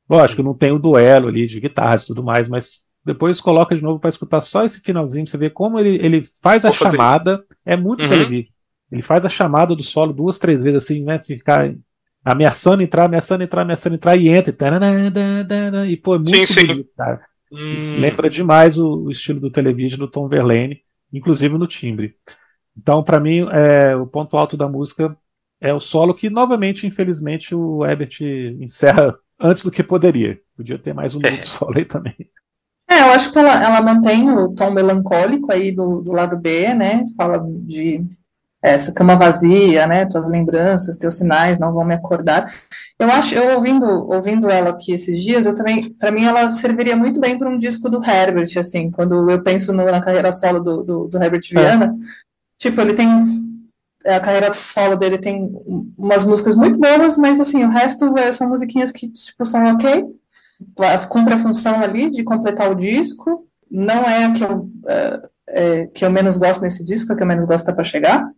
[0.08, 3.82] Lógico, não tem o duelo ali de guitarras e tudo mais, mas depois coloca de
[3.82, 6.76] novo para escutar só esse finalzinho, pra você ver como ele, ele faz a Vou
[6.76, 7.44] fazer chamada.
[7.64, 8.44] É muito Uhum.
[8.90, 11.18] Ele faz a chamada do solo duas, três vezes assim, né?
[11.20, 11.74] Ficar
[12.24, 14.50] ameaçando entrar, ameaçando entrar, ameaçando entrar e entra.
[14.50, 16.66] E, taranana, e pô, é muito Sim, sim.
[16.66, 17.20] bonito, cara.
[17.50, 22.14] Hum, Lembra demais o, o estilo do television do Tom Verlaine, inclusive no timbre.
[22.76, 25.16] Então, para mim, é, o ponto alto da música
[25.60, 28.20] é o solo que, novamente, infelizmente, o Herbert
[28.60, 30.38] encerra antes do que poderia.
[30.56, 31.30] Podia ter mais um É.
[31.30, 32.14] minuto solo aí também.
[32.88, 36.72] É, eu acho que ela, ela mantém o tom melancólico aí do, do lado B,
[36.72, 37.04] né?
[37.16, 38.04] Fala de
[38.62, 40.06] é, essa cama vazia, né?
[40.06, 42.48] Tuas lembranças, teus sinais não vão me acordar.
[42.98, 46.96] Eu acho, eu ouvindo, ouvindo ela aqui esses dias, eu também, para mim, ela serviria
[46.96, 50.60] muito bem para um disco do Herbert, assim, quando eu penso no- na carreira solo
[50.60, 51.94] do, do, do Herbert Viana,
[52.58, 53.45] tipo, ele tem é,
[54.06, 58.30] a carreira solo dele tem um- umas músicas muito boas, mas assim, o resto é,
[58.32, 60.04] são musiquinhas que tipo, são ok,
[61.08, 63.46] cumpre a função ali de completar o disco.
[63.70, 67.22] Não é a que eu, é, é, que eu menos gosto nesse disco, a que
[67.22, 68.24] eu menos gosto tá para chegar.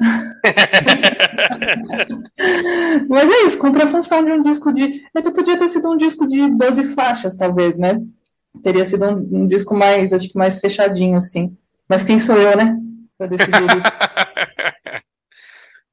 [3.09, 5.03] Mas é isso, cumpre a função de um disco de.
[5.15, 8.01] Ele podia ter sido um disco de 12 faixas, talvez, né?
[8.63, 11.57] Teria sido um, um disco mais, acho que mais fechadinho, assim.
[11.89, 12.77] Mas quem sou eu, né?
[13.17, 13.89] Para decidir isso.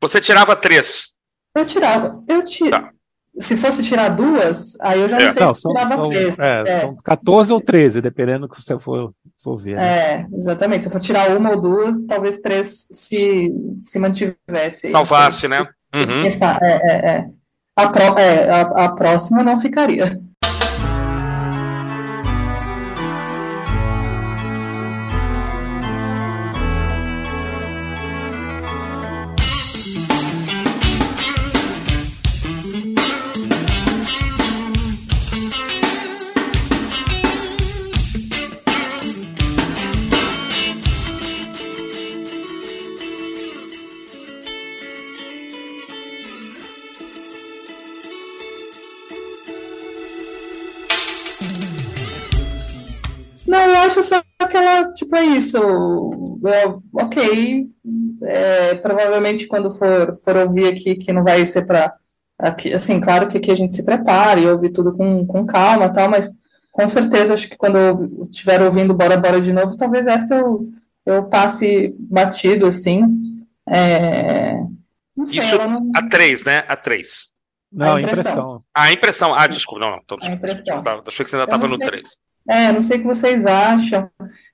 [0.01, 1.15] Você tirava três.
[1.55, 2.23] Eu tirava.
[2.27, 2.71] Eu tiro.
[2.71, 2.91] Tá.
[3.39, 5.31] se fosse tirar duas, aí eu já não É.
[5.33, 6.39] sei Não, se são, tirava são, três.
[6.39, 9.13] é, É, são 14 ou 13, dependendo do que você for,
[9.43, 9.75] for ver.
[9.75, 9.83] né?
[10.21, 10.83] é, exatamente.
[10.83, 13.51] Se eu for tirar uma ou duas, talvez três se,
[13.83, 14.89] se mantivesse.
[14.89, 15.67] Salvasse, né?
[15.93, 16.21] Uhum.
[16.23, 17.25] Pensar, é, é, é.
[17.75, 20.17] A, pró- é, a, a próxima não ficaria.
[54.55, 55.57] aquela, tipo, é isso,
[56.47, 57.67] é, ok,
[58.23, 61.93] é, provavelmente quando for, for ouvir aqui, que não vai ser para,
[62.73, 66.09] assim, claro que aqui a gente se prepara e ouve tudo com, com calma tal,
[66.09, 66.29] mas
[66.71, 70.65] com certeza acho que quando eu estiver ouvindo Bora Bora de novo, talvez essa eu,
[71.05, 73.03] eu passe batido, assim,
[73.67, 74.61] é,
[75.15, 75.91] não sei, Isso não...
[75.95, 77.33] a três, né, a três.
[77.71, 78.21] Não, a impressão.
[78.21, 78.63] A impressão.
[78.73, 79.35] Ah, impressão.
[79.35, 79.85] Ah, desculpa.
[79.85, 80.03] Não, não.
[80.05, 80.81] Tô, desculpa, a impressão.
[80.81, 82.09] Desculpa, achei que você ainda estava no 3.
[82.47, 84.09] É, não sei o que vocês acham.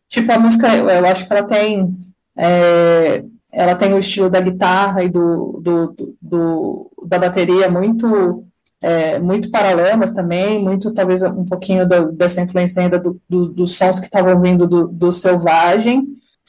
[0.08, 1.94] Tipo, a música, eu acho que ela tem,
[2.38, 3.24] é,
[3.54, 8.46] ela tem o estilo da guitarra e do, do, do- do- da bateria muito,
[8.82, 13.76] é, muito paralamas também, muito, talvez, um pouquinho da- dessa influência ainda do, do- dos
[13.76, 16.08] sons que estavam vindo do, do Selvagem.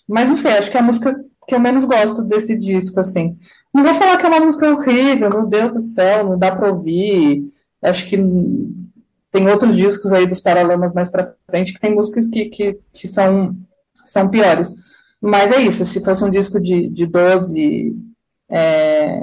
[0.09, 1.14] Mas não sei, acho que é a música
[1.47, 3.36] que eu menos gosto desse disco, assim.
[3.74, 6.70] Não vou falar que é uma música horrível, meu Deus do céu, não dá pra
[6.73, 7.43] ouvir.
[7.82, 8.16] Acho que
[9.32, 13.09] tem outros discos aí dos Paralamas mais pra frente que tem músicas que, que, que
[13.09, 13.56] são,
[14.04, 14.76] são piores.
[15.20, 17.96] Mas é isso, se fosse um disco de, de 12,
[18.50, 19.18] é,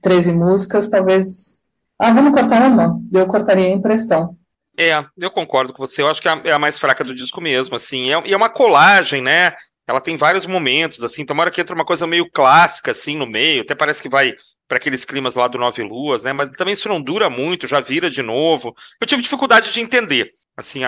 [0.00, 1.68] 13 músicas, talvez.
[1.98, 3.00] Ah, vamos cortar uma?
[3.12, 4.36] Eu cortaria a impressão.
[4.76, 6.02] É, eu concordo com você.
[6.02, 8.10] Eu acho que é a, é mais fraca do disco mesmo, assim.
[8.10, 9.54] É, e é uma colagem, né?
[9.86, 11.24] Ela tem vários momentos, assim.
[11.38, 13.62] Hora que entra uma coisa meio clássica, assim, no meio.
[13.62, 14.34] Até parece que vai
[14.72, 16.32] para aqueles climas lá do Nove Luas, né?
[16.32, 18.74] Mas também isso não dura muito, já vira de novo.
[18.98, 20.32] Eu tive dificuldade de entender.
[20.56, 20.80] Assim,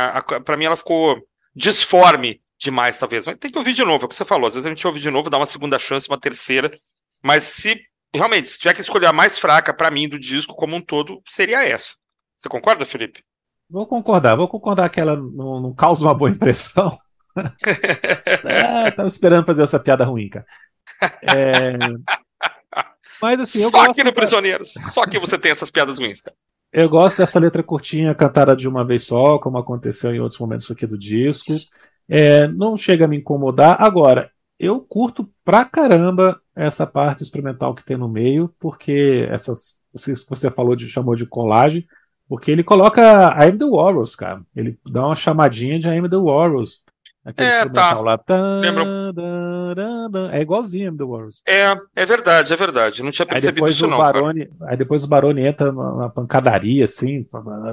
[0.42, 1.22] para mim ela ficou
[1.54, 3.26] disforme demais, talvez.
[3.26, 4.46] Mas tem que ouvir de novo, é o que você falou.
[4.46, 6.72] Às vezes a gente ouve de novo, dá uma segunda chance, uma terceira.
[7.22, 7.78] Mas se
[8.14, 11.20] realmente, se tiver que escolher a mais fraca para mim do disco como um todo,
[11.28, 11.94] seria essa.
[12.38, 13.22] Você concorda, Felipe?
[13.68, 16.98] Vou concordar, vou concordar que ela não, não causa uma boa impressão.
[18.46, 20.46] é, tava esperando fazer essa piada ruim, cara.
[21.22, 21.76] É,
[23.20, 24.72] Mas assim, eu Só gosto, aqui no Prisioneiros.
[24.92, 26.36] Só que você tem essas piadas ruins, cara.
[26.72, 30.70] eu gosto dessa letra curtinha cantada de uma vez só, como aconteceu em outros momentos
[30.70, 31.52] aqui do disco.
[32.08, 33.76] É, não chega a me incomodar.
[33.80, 40.24] Agora, eu curto pra caramba essa parte instrumental que tem no meio, porque essas, isso
[40.24, 41.86] que você falou de chamou de colagem,
[42.28, 44.42] porque ele coloca I Am the Warriors, cara.
[44.54, 46.83] Ele dá uma chamadinha de I Am the Warriors.
[47.24, 47.98] Aquele É, tá.
[48.00, 48.20] lá.
[48.60, 49.14] Lembra-.
[50.32, 51.42] É igualzinho the Warriors.
[51.46, 53.00] É, é verdade, é verdade.
[53.00, 53.98] Eu não tinha percebido isso, não.
[53.98, 54.12] cara.
[54.12, 57.26] Barone, aí depois o Barone entra na, pancadaria, assim,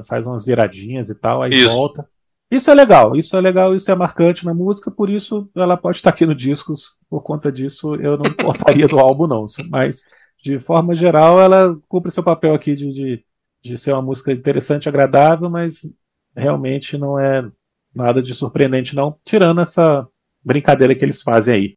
[0.06, 1.76] faz umas viradinhas e tal, aí Isso.
[1.76, 2.08] volta.
[2.50, 5.98] Isso é legal, isso é legal, isso é marcante na música, por isso ela pode
[5.98, 10.04] estar aqui no discos, por conta disso eu não cortaria do álbum não, mas
[10.44, 13.24] de forma geral ela cumpre seu papel aqui de, de,
[13.64, 15.90] de ser uma música interessante, agradável, mas
[16.36, 17.50] realmente não é
[17.94, 20.08] nada de surpreendente não, tirando essa
[20.44, 21.74] brincadeira que eles fazem aí.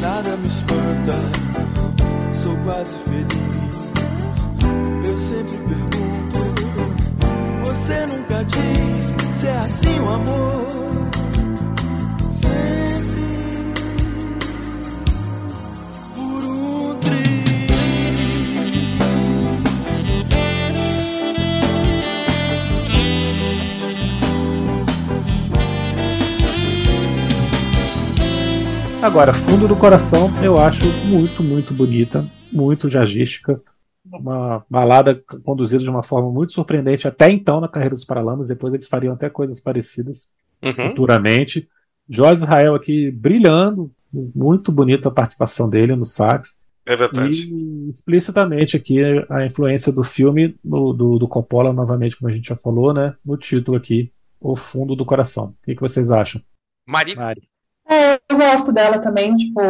[0.00, 1.12] Nada me espanta,
[2.32, 3.94] sou quase feliz.
[5.04, 6.38] Eu sempre pergunto,
[7.64, 10.45] você nunca diz se é assim o amor.
[29.06, 33.60] Agora, Fundo do Coração, eu acho muito, muito bonita, muito jazzística.
[34.04, 35.14] Uma balada
[35.44, 38.48] conduzida de uma forma muito surpreendente até então na carreira dos Paralamas.
[38.48, 40.28] Depois eles fariam até coisas parecidas
[40.62, 40.72] Uhum.
[40.72, 41.68] futuramente.
[42.08, 46.58] Jorge Israel aqui brilhando, muito bonita a participação dele no sax.
[46.84, 47.48] É verdade.
[47.52, 52.48] E explicitamente aqui a influência do filme, no- do, do Coppola, novamente, como a gente
[52.48, 53.14] já falou, né?
[53.24, 54.10] No título aqui,
[54.40, 55.46] O Fundo do Coração.
[55.62, 56.40] O que, que vocês acham?
[56.88, 57.42] Mari, Mari?
[57.88, 59.60] É, eu gosto dela também, tipo,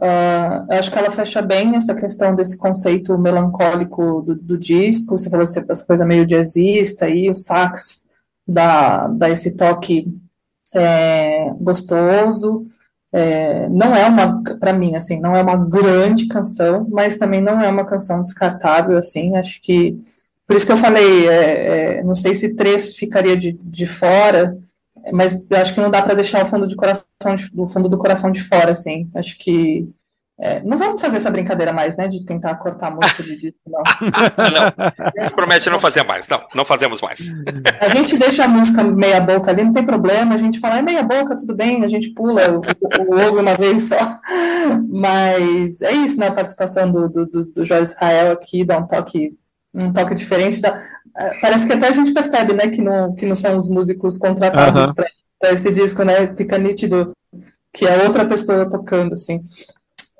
[0.00, 5.18] ah, eu acho que ela fecha bem essa questão desse conceito melancólico do, do disco,
[5.18, 8.04] você falou essa essa coisa meio jazzista aí, o sax
[8.46, 10.06] dá, dá esse toque
[10.74, 12.66] é, gostoso,
[13.12, 17.60] É, não é uma, para mim, assim, não é uma grande canção, mas também não
[17.60, 19.98] é uma canção descartável, assim, acho que,
[20.46, 24.56] por isso que eu falei, é, é, não sei se três ficaria de, de fora,
[25.12, 27.88] mas eu acho que não dá para deixar o fundo, de coração de, o fundo
[27.88, 29.88] do coração de fora, assim, acho que
[30.42, 32.08] é, não vamos fazer essa brincadeira mais, né?
[32.08, 33.82] De tentar cortar a música de disco, não.
[33.84, 35.30] não.
[35.30, 36.26] Promete não fazer mais.
[36.28, 37.30] Não, não fazemos mais.
[37.78, 40.34] A gente deixa a música meia boca ali, não tem problema.
[40.34, 43.54] A gente fala, é meia boca, tudo bem, a gente pula o, o, ovo uma
[43.54, 44.18] vez só.
[44.88, 46.28] Mas é isso, né?
[46.28, 49.34] A participação do, do, do Jorge Israel aqui dá um toque,
[49.74, 50.60] um toque diferente.
[50.60, 50.80] Da,
[51.16, 52.68] é, parece que até a gente percebe, né?
[52.68, 56.34] Que não, que não são os músicos contratados para esse disco, né?
[56.36, 57.12] Fica nítido
[57.72, 59.40] que é outra pessoa tocando, assim.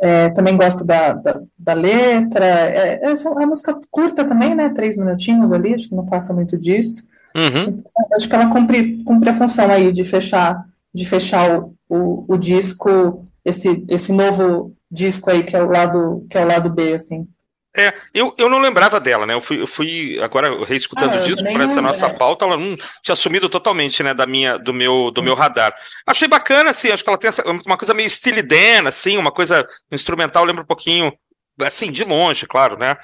[0.01, 2.47] É, também gosto da, da, da letra.
[2.47, 4.71] É, essa é uma música curta também, né?
[4.71, 7.09] Três minutinhos ali, acho que não passa muito disso.
[7.35, 7.83] Uhum.
[8.15, 12.39] Acho que ela cumpre, cumpre a função aí de fechar, de fechar o, o, o,
[12.39, 16.95] disco, esse, esse novo disco aí que é o lado, que é o lado B,
[16.95, 17.29] assim.
[17.77, 19.35] É, eu, eu não lembrava dela, né?
[19.35, 22.77] Eu fui, eu fui agora reescutando ah, o disco para essa nossa pauta, ela não
[23.01, 25.73] tinha sumido totalmente, né, da minha, do meu, do meu radar.
[26.05, 28.09] Achei bacana, assim, acho que ela tem essa, uma coisa meio
[28.45, 31.13] Dan, assim, uma coisa instrumental, lembra um pouquinho,
[31.61, 32.97] assim, de longe, claro, né?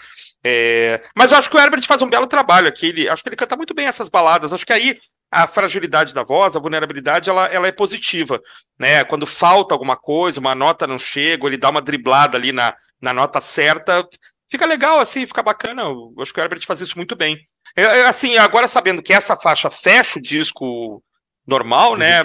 [0.43, 3.29] É, mas eu acho que o Herbert faz um belo trabalho aqui, ele, acho que
[3.29, 4.99] ele canta muito bem essas baladas, acho que aí
[5.31, 8.41] a fragilidade da voz, a vulnerabilidade, ela, ela é positiva,
[8.79, 9.05] né?
[9.05, 13.13] Quando falta alguma coisa, uma nota não chega, ele dá uma driblada ali na, na
[13.13, 14.07] nota certa,
[14.49, 15.83] fica legal, assim, fica bacana.
[15.83, 17.39] Eu acho que o Herbert faz isso muito bem.
[17.77, 21.03] Eu, assim, agora sabendo que essa faixa fecha o disco
[21.47, 22.25] normal, né?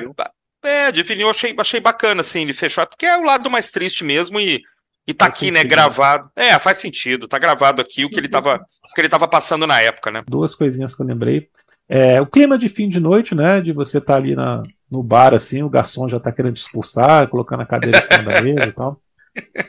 [0.64, 4.40] É, definiu, achei, achei bacana, assim, ele fechou, porque é o lado mais triste mesmo
[4.40, 4.62] e,
[5.08, 5.70] e tá faz aqui, né, sentido.
[5.70, 6.32] né, gravado.
[6.36, 9.66] É, faz sentido, tá gravado aqui o que ele tava, o que ele tava passando
[9.66, 10.24] na época, né?
[10.28, 11.50] Duas coisinhas que eu lembrei.
[11.90, 13.60] É, o clima de fim de noite, né?
[13.60, 16.62] De você estar tá ali na, no bar, assim, o garçom já tá querendo te
[16.62, 18.98] expulsar, colocando a cadeira em cima da mesa e tal.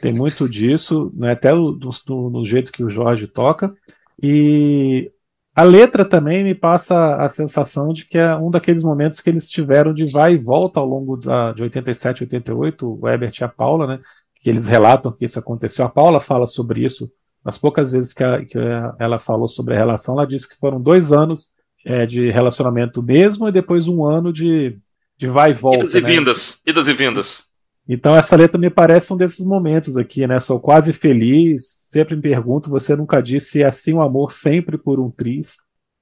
[0.01, 1.79] Tem muito disso, né, até no,
[2.09, 3.75] no, no, jeito que o Jorge toca.
[4.21, 5.11] E
[5.55, 9.49] a letra também me passa a sensação de que é um daqueles momentos que eles
[9.51, 13.49] tiveram de vai e volta ao longo da, de 87, 88, o Herbert e a
[13.49, 14.01] Paula, né?
[14.41, 15.85] Que eles relatam que isso aconteceu.
[15.85, 17.11] A Paula fala sobre isso.
[17.45, 18.59] As poucas vezes que, a, que
[18.99, 21.51] ela falou sobre a relação, ela disse que foram dois anos
[21.85, 24.79] é, de relacionamento mesmo e depois um ano de,
[25.17, 25.81] de vai e volta.
[25.81, 26.09] Idas e né?
[26.09, 27.52] vindas, idas e vindas.
[27.89, 30.39] Então essa letra me parece um desses momentos aqui, né?
[30.39, 34.31] Sou quase feliz, sempre me pergunto, você nunca disse se é assim o um amor
[34.33, 35.57] sempre por um triz.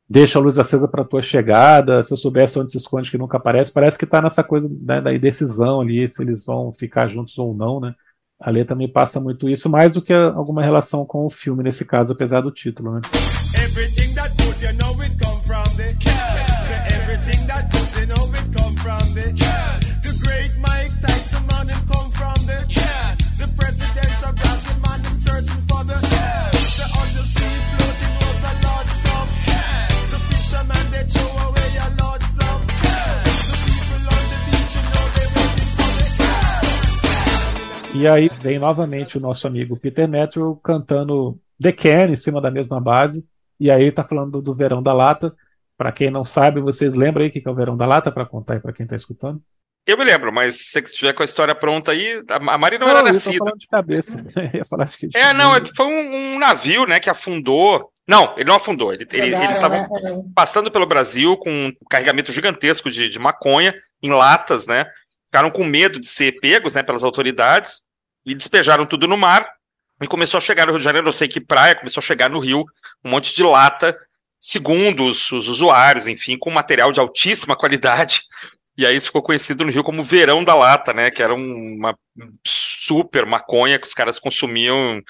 [0.09, 2.03] Deixa a luz acesa para tua chegada.
[2.03, 5.01] Se eu soubesse onde se esconde que nunca aparece, parece que está nessa coisa né,
[5.01, 7.95] da indecisão ali, se eles vão ficar juntos ou não, né?
[8.41, 11.85] A letra me passa muito isso, mais do que alguma relação com o filme nesse
[11.85, 13.01] caso, apesar do título, né?
[13.63, 16.51] Everything that good, you know it come from the cat.
[16.67, 19.80] So everything that good, you know it come from the cat.
[38.01, 42.51] E aí vem novamente o nosso amigo Peter Metro cantando The Can em cima da
[42.51, 43.23] mesma base.
[43.59, 45.37] E aí tá falando do Verão da Lata.
[45.77, 48.25] Para quem não sabe, vocês lembram aí o que é o Verão da Lata para
[48.25, 49.43] contar aí para quem está escutando?
[49.87, 52.87] Eu me lembro, mas se você estiver com a história pronta aí, a Maria não,
[52.87, 53.53] não era nascida.
[53.57, 54.25] de cabeça.
[54.55, 57.91] ia falar, acho que é, não, é foi um, um, navio, né, que afundou.
[58.07, 58.93] Não, ele não afundou.
[58.93, 60.23] Ele, estavam né?
[60.35, 64.87] passando pelo Brasil com um carregamento gigantesco de, de maconha em latas, né?
[65.27, 67.83] Ficaram com medo de ser pegos, né, pelas autoridades
[68.27, 69.49] e despejaram tudo no mar.
[70.03, 72.31] E começou a chegar no Rio de Janeiro, não sei que praia, começou a chegar
[72.31, 72.65] no Rio
[73.05, 73.97] um monte de lata,
[74.41, 78.23] segundo os, os usuários, enfim, com material de altíssima qualidade.
[78.81, 81.11] E aí isso ficou conhecido no Rio como Verão da Lata, né?
[81.11, 81.95] Que era uma
[82.47, 85.03] super maconha que os caras consumiam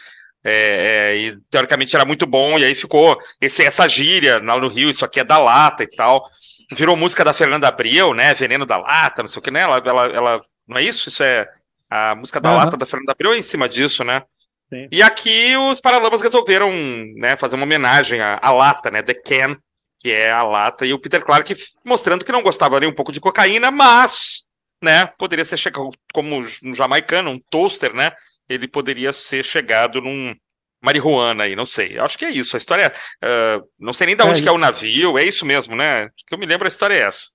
[0.42, 4.66] é, é, e teoricamente era muito bom, e aí ficou esse, essa gíria lá no
[4.66, 6.28] Rio, isso aqui é da lata e tal.
[6.72, 8.34] Virou música da Fernanda Abreu, né?
[8.34, 9.60] Veneno da Lata, não sei o que, né?
[9.60, 11.08] Ela, ela, ela não é isso?
[11.08, 11.48] Isso é
[11.88, 12.56] a música da uhum.
[12.56, 14.22] lata da Fernanda Abreu é em cima disso, né?
[14.68, 14.88] Sim.
[14.90, 16.72] E aqui os Paralamas resolveram
[17.16, 19.00] né, fazer uma homenagem à, à lata, né?
[19.00, 19.56] The Can,
[20.00, 21.54] que é a lata, e o Peter Clark
[21.84, 24.48] mostrando que não gostava nem um pouco de cocaína, mas,
[24.82, 28.12] né, poderia ser chegado como um jamaicano, um toaster, né?
[28.48, 30.34] Ele poderia ser chegado num
[30.82, 31.98] marihuana aí, não sei.
[31.98, 32.56] Acho que é isso.
[32.56, 35.24] A história, uh, não sei nem de é onde é, que é o navio, é
[35.24, 36.08] isso mesmo, né?
[36.26, 37.26] Que eu me lembro a história é essa.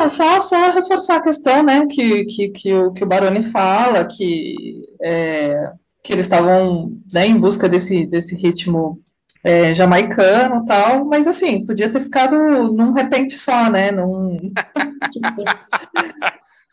[0.00, 4.04] É, só, só reforçar a questão, né, que, que, que, o, que o Baroni fala,
[4.04, 5.70] que é,
[6.02, 9.00] que eles estavam né, em busca desse, desse ritmo
[9.42, 12.36] é, jamaicano tal, mas assim, podia ter ficado
[12.72, 13.90] num repente só, né?
[13.90, 14.36] Num...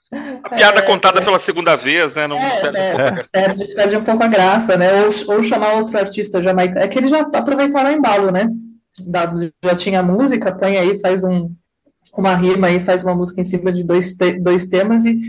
[0.09, 2.27] A piada é, contada é, pela segunda vez, né?
[2.27, 5.03] Não é, perde, um pouco, é, perde um pouco a graça, né?
[5.03, 6.79] Ou, ou chamar outro artista jamaicano.
[6.79, 8.47] É que eles já aproveitaram o embalo, né?
[9.01, 9.31] Da,
[9.63, 11.51] já tinha música, põe aí, faz um,
[12.17, 15.21] uma rima aí, faz uma música em cima de dois, te, dois temas e,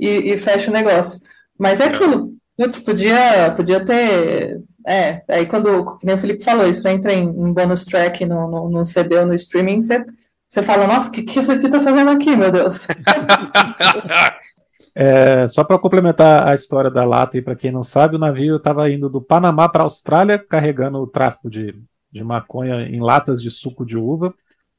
[0.00, 1.20] e, e, fecha o negócio.
[1.58, 4.60] Mas é aquilo, putz, podia, podia ter.
[4.86, 8.86] É, aí quando, o Felipe falou, isso entra em, em bonus track no, no, no
[8.86, 10.04] CD ou no streaming, você
[10.52, 12.86] você fala, nossa, o que, que aqui está fazendo aqui, meu Deus?
[14.94, 18.56] É, só para complementar a história da lata, e para quem não sabe, o navio
[18.56, 21.74] estava indo do Panamá para a Austrália, carregando o tráfico de,
[22.12, 24.34] de maconha em latas de suco de uva.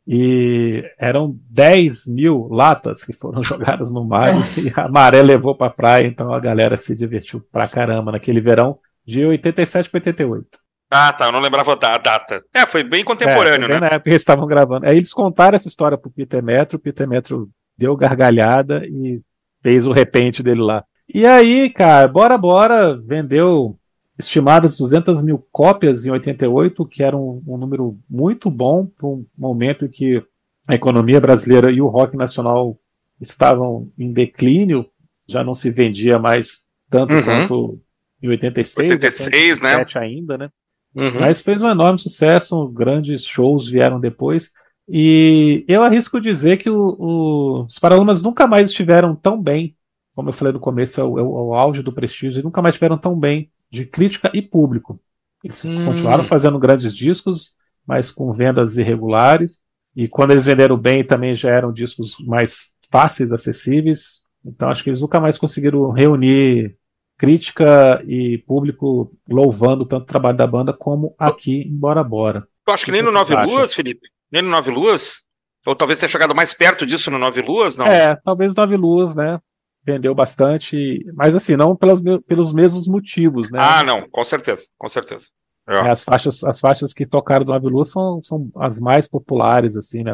[0.07, 5.65] E eram 10 mil latas que foram jogadas no mar e a maré levou para
[5.65, 10.47] a praia, então a galera se divertiu pra caramba naquele verão de 87 para 88.
[10.89, 11.25] Ah, tá.
[11.25, 12.43] Eu não lembrava a data.
[12.53, 13.79] É, foi bem contemporâneo, é, né?
[13.79, 14.85] Na época eles estavam gravando.
[14.85, 19.19] Aí eles contaram essa história pro Peter Metro, o Peter Metro deu gargalhada e
[19.61, 20.83] fez o repente dele lá.
[21.11, 23.77] E aí, cara, Bora Bora vendeu
[24.17, 29.25] estimadas 200 mil cópias em 88, que era um, um número muito bom para um
[29.35, 30.23] momento em que
[30.67, 32.77] a economia brasileira e o rock nacional
[33.19, 34.85] estavam em declínio,
[35.27, 37.23] já não se vendia mais tanto uhum.
[37.23, 37.81] quanto
[38.23, 39.85] em 86, 86 né?
[39.99, 40.49] ainda, né?
[40.95, 41.19] Uhum.
[41.19, 44.51] Mas fez um enorme sucesso, grandes shows vieram depois.
[44.87, 49.75] E eu arrisco dizer que o, o, os Paralamas nunca mais estiveram tão bem,
[50.15, 52.75] como eu falei no começo, é o, é o auge do prestígio, e nunca mais
[52.75, 54.99] estiveram tão bem de crítica e público.
[55.43, 55.85] Eles hum.
[55.85, 57.55] continuaram fazendo grandes discos,
[57.85, 59.61] mas com vendas irregulares.
[59.95, 64.21] E quando eles venderam bem, também já eram discos mais fáceis, acessíveis.
[64.45, 66.77] Então acho que eles nunca mais conseguiram reunir
[67.23, 72.45] crítica e público louvando tanto o trabalho da banda como aqui em Bora Bora.
[72.67, 75.21] Eu acho que nem no Nove Luas, Felipe, nem no Nove Luas,
[75.65, 77.87] ou talvez tenha chegado mais perto disso no Nove Luas, não?
[77.87, 79.39] É, talvez Nove Luas, né?
[79.85, 83.59] Vendeu bastante, mas assim, não pelos, pelos mesmos motivos, né?
[83.61, 85.27] Ah, não, com certeza, com certeza.
[85.65, 85.75] É.
[85.75, 89.77] É, as, faixas, as faixas que tocaram do Nove Luas são, são as mais populares,
[89.77, 90.11] assim, né?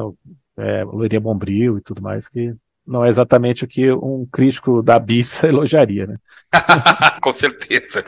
[0.60, 2.54] É, Loiria Bombril e tudo mais, que
[2.90, 6.18] não é exatamente o que um crítico da Bissa elogiaria, né?
[7.22, 8.04] Com certeza.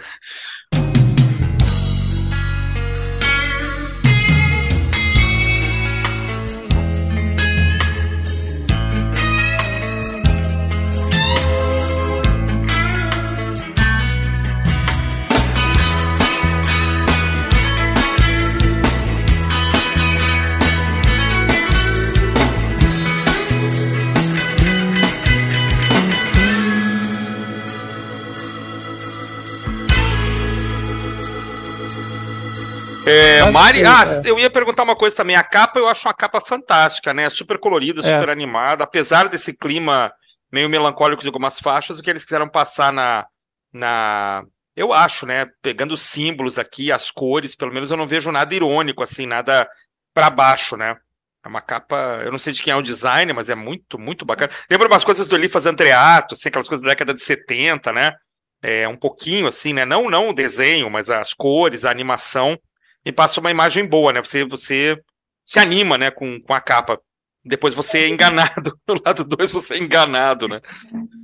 [33.12, 34.30] É, Mari, ah, é.
[34.30, 35.36] eu ia perguntar uma coisa também.
[35.36, 37.30] A capa eu acho uma capa fantástica, né?
[37.30, 38.04] Super colorida, é.
[38.04, 38.32] super é.
[38.32, 38.86] animada.
[38.86, 40.12] Apesar desse clima
[40.50, 43.26] meio melancólico de algumas faixas, o que eles quiseram passar na,
[43.74, 44.44] na.
[44.76, 45.48] Eu acho, né?
[45.62, 49.68] Pegando os símbolos aqui, as cores, pelo menos eu não vejo nada irônico, assim, nada
[50.14, 50.96] para baixo, né?
[51.44, 54.24] É uma capa, eu não sei de quem é o design, mas é muito, muito
[54.24, 54.52] bacana.
[54.70, 58.14] Lembra umas coisas do Elifas Andreato, assim, aquelas coisas da década de 70, né?
[58.62, 59.84] É, um pouquinho assim, né?
[59.84, 62.58] Não, não o desenho, mas as cores, a animação
[63.06, 64.22] e passa uma imagem boa, né?
[64.22, 64.98] Você, você
[65.46, 67.00] se anima, né, com, com a capa.
[67.44, 68.78] Depois você é enganado.
[68.88, 70.62] No lado 2 você é enganado, né?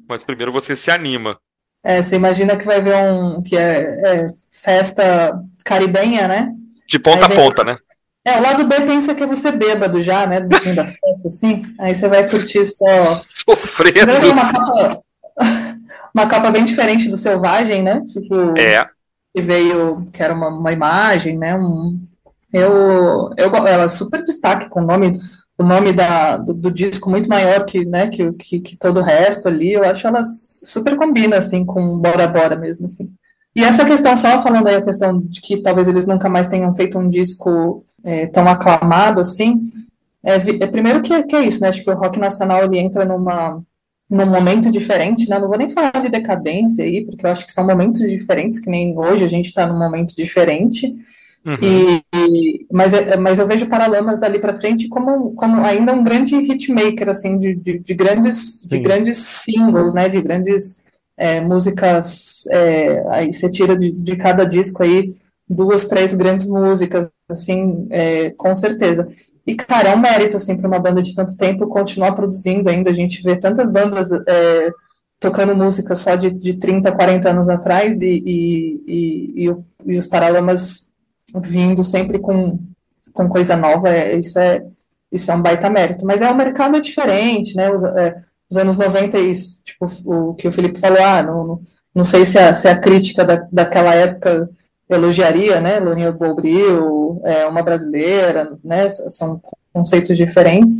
[0.07, 1.39] Mas primeiro você se anima.
[1.83, 6.51] É, você imagina que vai ver um que é, é festa caribenha, né?
[6.87, 7.77] De ponta a ponta, né?
[8.25, 10.41] É, o lado B pensa que é você bêbado já, né?
[10.41, 11.63] Do fim da festa, assim.
[11.79, 13.03] Aí você vai curtir só.
[13.03, 14.31] Sofrendo.
[14.31, 15.01] Uma capa,
[16.13, 18.01] uma capa bem diferente do Selvagem, né?
[18.11, 18.89] Tipo, é
[19.37, 21.55] que veio, que era uma, uma imagem, né?
[21.55, 22.01] Um,
[22.51, 25.19] eu, eu, ela é super destaque com o nome,
[25.55, 29.03] o nome da, do, do, disco muito maior que, né, que, que, que, todo o
[29.03, 29.73] resto ali.
[29.73, 33.11] Eu acho ela super combina, assim, com Bora Bora mesmo, assim.
[33.55, 36.75] E essa questão, só falando aí a questão de que talvez eles nunca mais tenham
[36.75, 39.65] feito um disco é, tão aclamado, assim,
[40.23, 41.67] é, é primeiro que, que é isso, né?
[41.67, 43.61] Acho que o rock nacional ele entra numa
[44.09, 45.37] num momento diferente, né?
[45.37, 48.69] Não vou nem falar de decadência aí, porque eu acho que são momentos diferentes, que
[48.69, 50.95] nem hoje a gente está num momento diferente.
[51.45, 51.57] Uhum.
[51.61, 56.35] E, e, mas, mas eu vejo Paralamas dali para frente como, como ainda um grande
[56.35, 60.07] hitmaker, assim, de, de, de grandes, de grandes singles, né?
[60.09, 60.83] De grandes
[61.17, 62.45] é, músicas.
[62.49, 65.13] É, aí você tira de, de cada disco aí
[65.49, 69.07] duas, três grandes músicas, assim, é, com certeza.
[69.47, 72.89] E, cara, é um mérito, assim, para uma banda de tanto tempo continuar produzindo ainda.
[72.89, 74.71] A gente vê tantas bandas é,
[75.21, 79.55] tocando música só de, de 30, 40 anos atrás e, e, e,
[79.85, 80.91] e, os Paralamas
[81.33, 82.59] vindo sempre com,
[83.13, 83.87] com coisa nova.
[83.87, 84.65] É, isso, é,
[85.09, 86.05] isso é um baita mérito.
[86.05, 87.71] Mas é um mercado diferente, né?
[87.71, 88.21] Os, é,
[88.51, 91.61] nos anos 90, isso, tipo, o que o Felipe falou, ah, não,
[91.95, 94.49] não sei se a, se a crítica da, daquela época
[94.89, 99.41] elogiaria, né, Lourinha Bobril, é, uma brasileira, né, são
[99.73, 100.75] conceitos diferentes,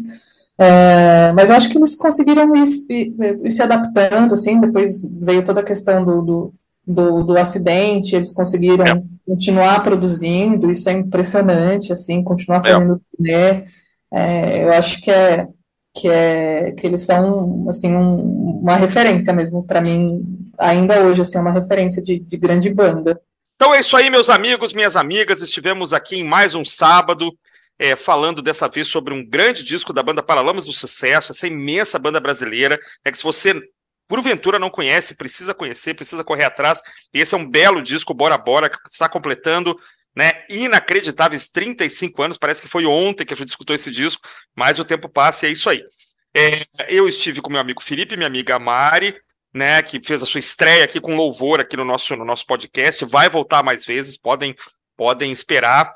[0.57, 3.13] é, mas eu acho que eles conseguiram ir, ir,
[3.43, 6.53] ir, se adaptando, assim, depois veio toda a questão do, do,
[6.85, 9.03] do, do acidente, eles conseguiram é.
[9.25, 12.71] continuar produzindo, isso é impressionante, assim, continuar é.
[12.71, 13.65] fazendo né,
[14.11, 15.47] é, eu acho que é,
[15.93, 20.23] que é que eles são assim um, uma referência mesmo para mim
[20.57, 23.19] ainda hoje assim uma referência de, de grande banda
[23.57, 25.41] então é isso aí, meus amigos, minhas amigas.
[25.41, 27.35] Estivemos aqui em mais um sábado,
[27.79, 31.97] é, falando dessa vez sobre um grande disco da banda Paralamas do Sucesso, essa imensa
[31.97, 32.79] banda brasileira.
[33.03, 33.59] É que se você,
[34.07, 36.79] porventura, não conhece, precisa conhecer, precisa correr atrás.
[37.11, 39.75] Esse é um belo disco, Bora Bora, que está completando
[40.15, 42.37] né, inacreditáveis 35 anos.
[42.37, 44.21] Parece que foi ontem que a gente escutou esse disco,
[44.55, 45.83] mas o tempo passa e é isso aí.
[46.31, 46.51] É,
[46.89, 49.19] eu estive com meu amigo Felipe, minha amiga Mari
[49.57, 53.03] né, que fez a sua estreia aqui com louvor aqui no nosso, no nosso podcast,
[53.05, 54.55] vai voltar mais vezes, podem,
[54.95, 55.91] podem esperar.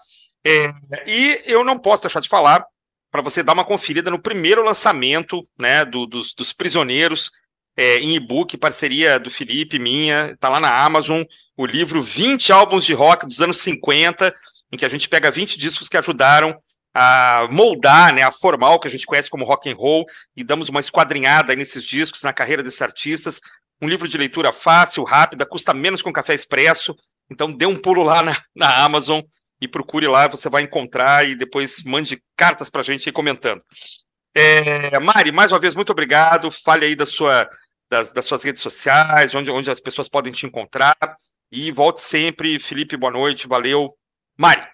[0.46, 0.74] É,
[1.06, 2.66] e eu não posso deixar de falar
[3.12, 7.30] para você dar uma conferida no primeiro lançamento né, do, dos, dos Prisioneiros
[7.78, 11.22] é, em e-book, parceria do Felipe, minha, está lá na Amazon,
[11.56, 14.34] o livro 20 álbuns de rock dos anos 50,
[14.72, 16.58] em que a gente pega 20 discos que ajudaram
[16.94, 20.06] a moldar, né, a formar o que a gente conhece como rock and roll
[20.36, 23.40] e damos uma esquadrinhada nesses discos, na carreira desses artistas.
[23.82, 26.96] Um livro de leitura fácil, rápida, custa menos que um café expresso.
[27.30, 29.22] Então dê um pulo lá na, na Amazon
[29.60, 33.62] e procure lá, você vai encontrar e depois mande cartas para a gente aí comentando.
[34.36, 36.52] É, Mari, mais uma vez, muito obrigado.
[36.52, 37.50] Fale aí da sua,
[37.90, 40.96] das, das suas redes sociais, onde, onde as pessoas podem te encontrar.
[41.52, 42.60] E volte sempre.
[42.60, 43.96] Felipe, boa noite, valeu.
[44.38, 44.66] Mari.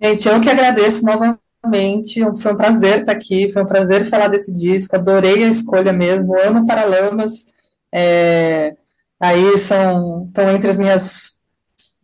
[0.00, 4.28] Gente, eu que agradeço novamente Realmente, foi um prazer estar aqui, foi um prazer falar
[4.28, 7.46] desse disco, adorei a escolha mesmo, amo Paralamas,
[7.92, 8.76] é,
[9.18, 11.40] aí são, estão entre as minhas,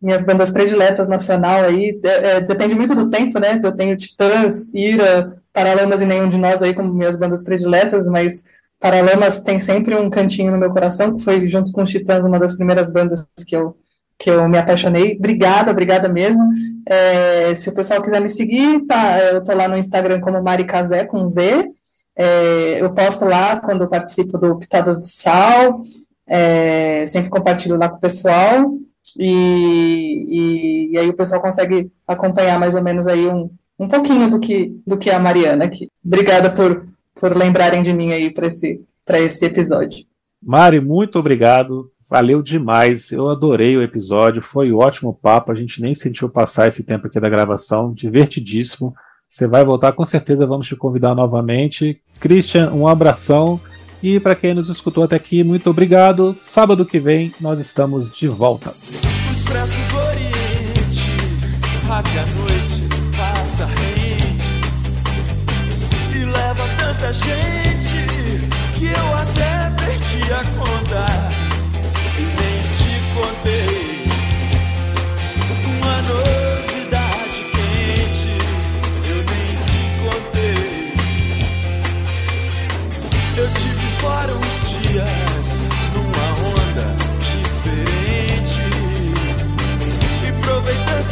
[0.01, 4.69] minhas bandas prediletas nacional aí, é, é, depende muito do tempo, né, eu tenho Titãs,
[4.73, 8.43] Ira, Paralamas e Nenhum de Nós aí como minhas bandas prediletas, mas
[8.79, 12.39] Paralamas tem sempre um cantinho no meu coração, que foi junto com os Titãs uma
[12.39, 13.77] das primeiras bandas que eu
[14.23, 15.17] que eu me apaixonei.
[15.17, 16.41] Obrigada, obrigada mesmo.
[16.85, 20.63] É, se o pessoal quiser me seguir, tá, eu tô lá no Instagram como Mari
[20.63, 21.69] Casé, com Z.
[22.15, 25.81] É, eu posto lá quando eu participo do Pitadas do Sal,
[26.25, 28.71] é, sempre compartilho lá com o pessoal,
[29.19, 34.29] e, e, e, aí o pessoal consegue acompanhar mais ou menos aí um, um pouquinho
[34.29, 35.89] do que, do que a Mariana aqui.
[36.05, 40.05] Obrigada por, por lembrarem de mim aí para esse, esse episódio.
[40.41, 41.91] Mari, muito obrigado.
[42.13, 46.67] Valeu demais, eu adorei o episódio, foi um ótimo papo, a gente nem sentiu passar
[46.67, 48.93] esse tempo aqui da gravação, divertidíssimo.
[49.27, 51.99] Você vai voltar, com certeza vamos te convidar novamente.
[52.19, 53.59] Christian, um abração
[54.03, 56.35] e para quem nos escutou até aqui, muito obrigado.
[56.35, 58.75] Sábado que vem nós estamos de volta.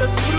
[0.01, 0.30] just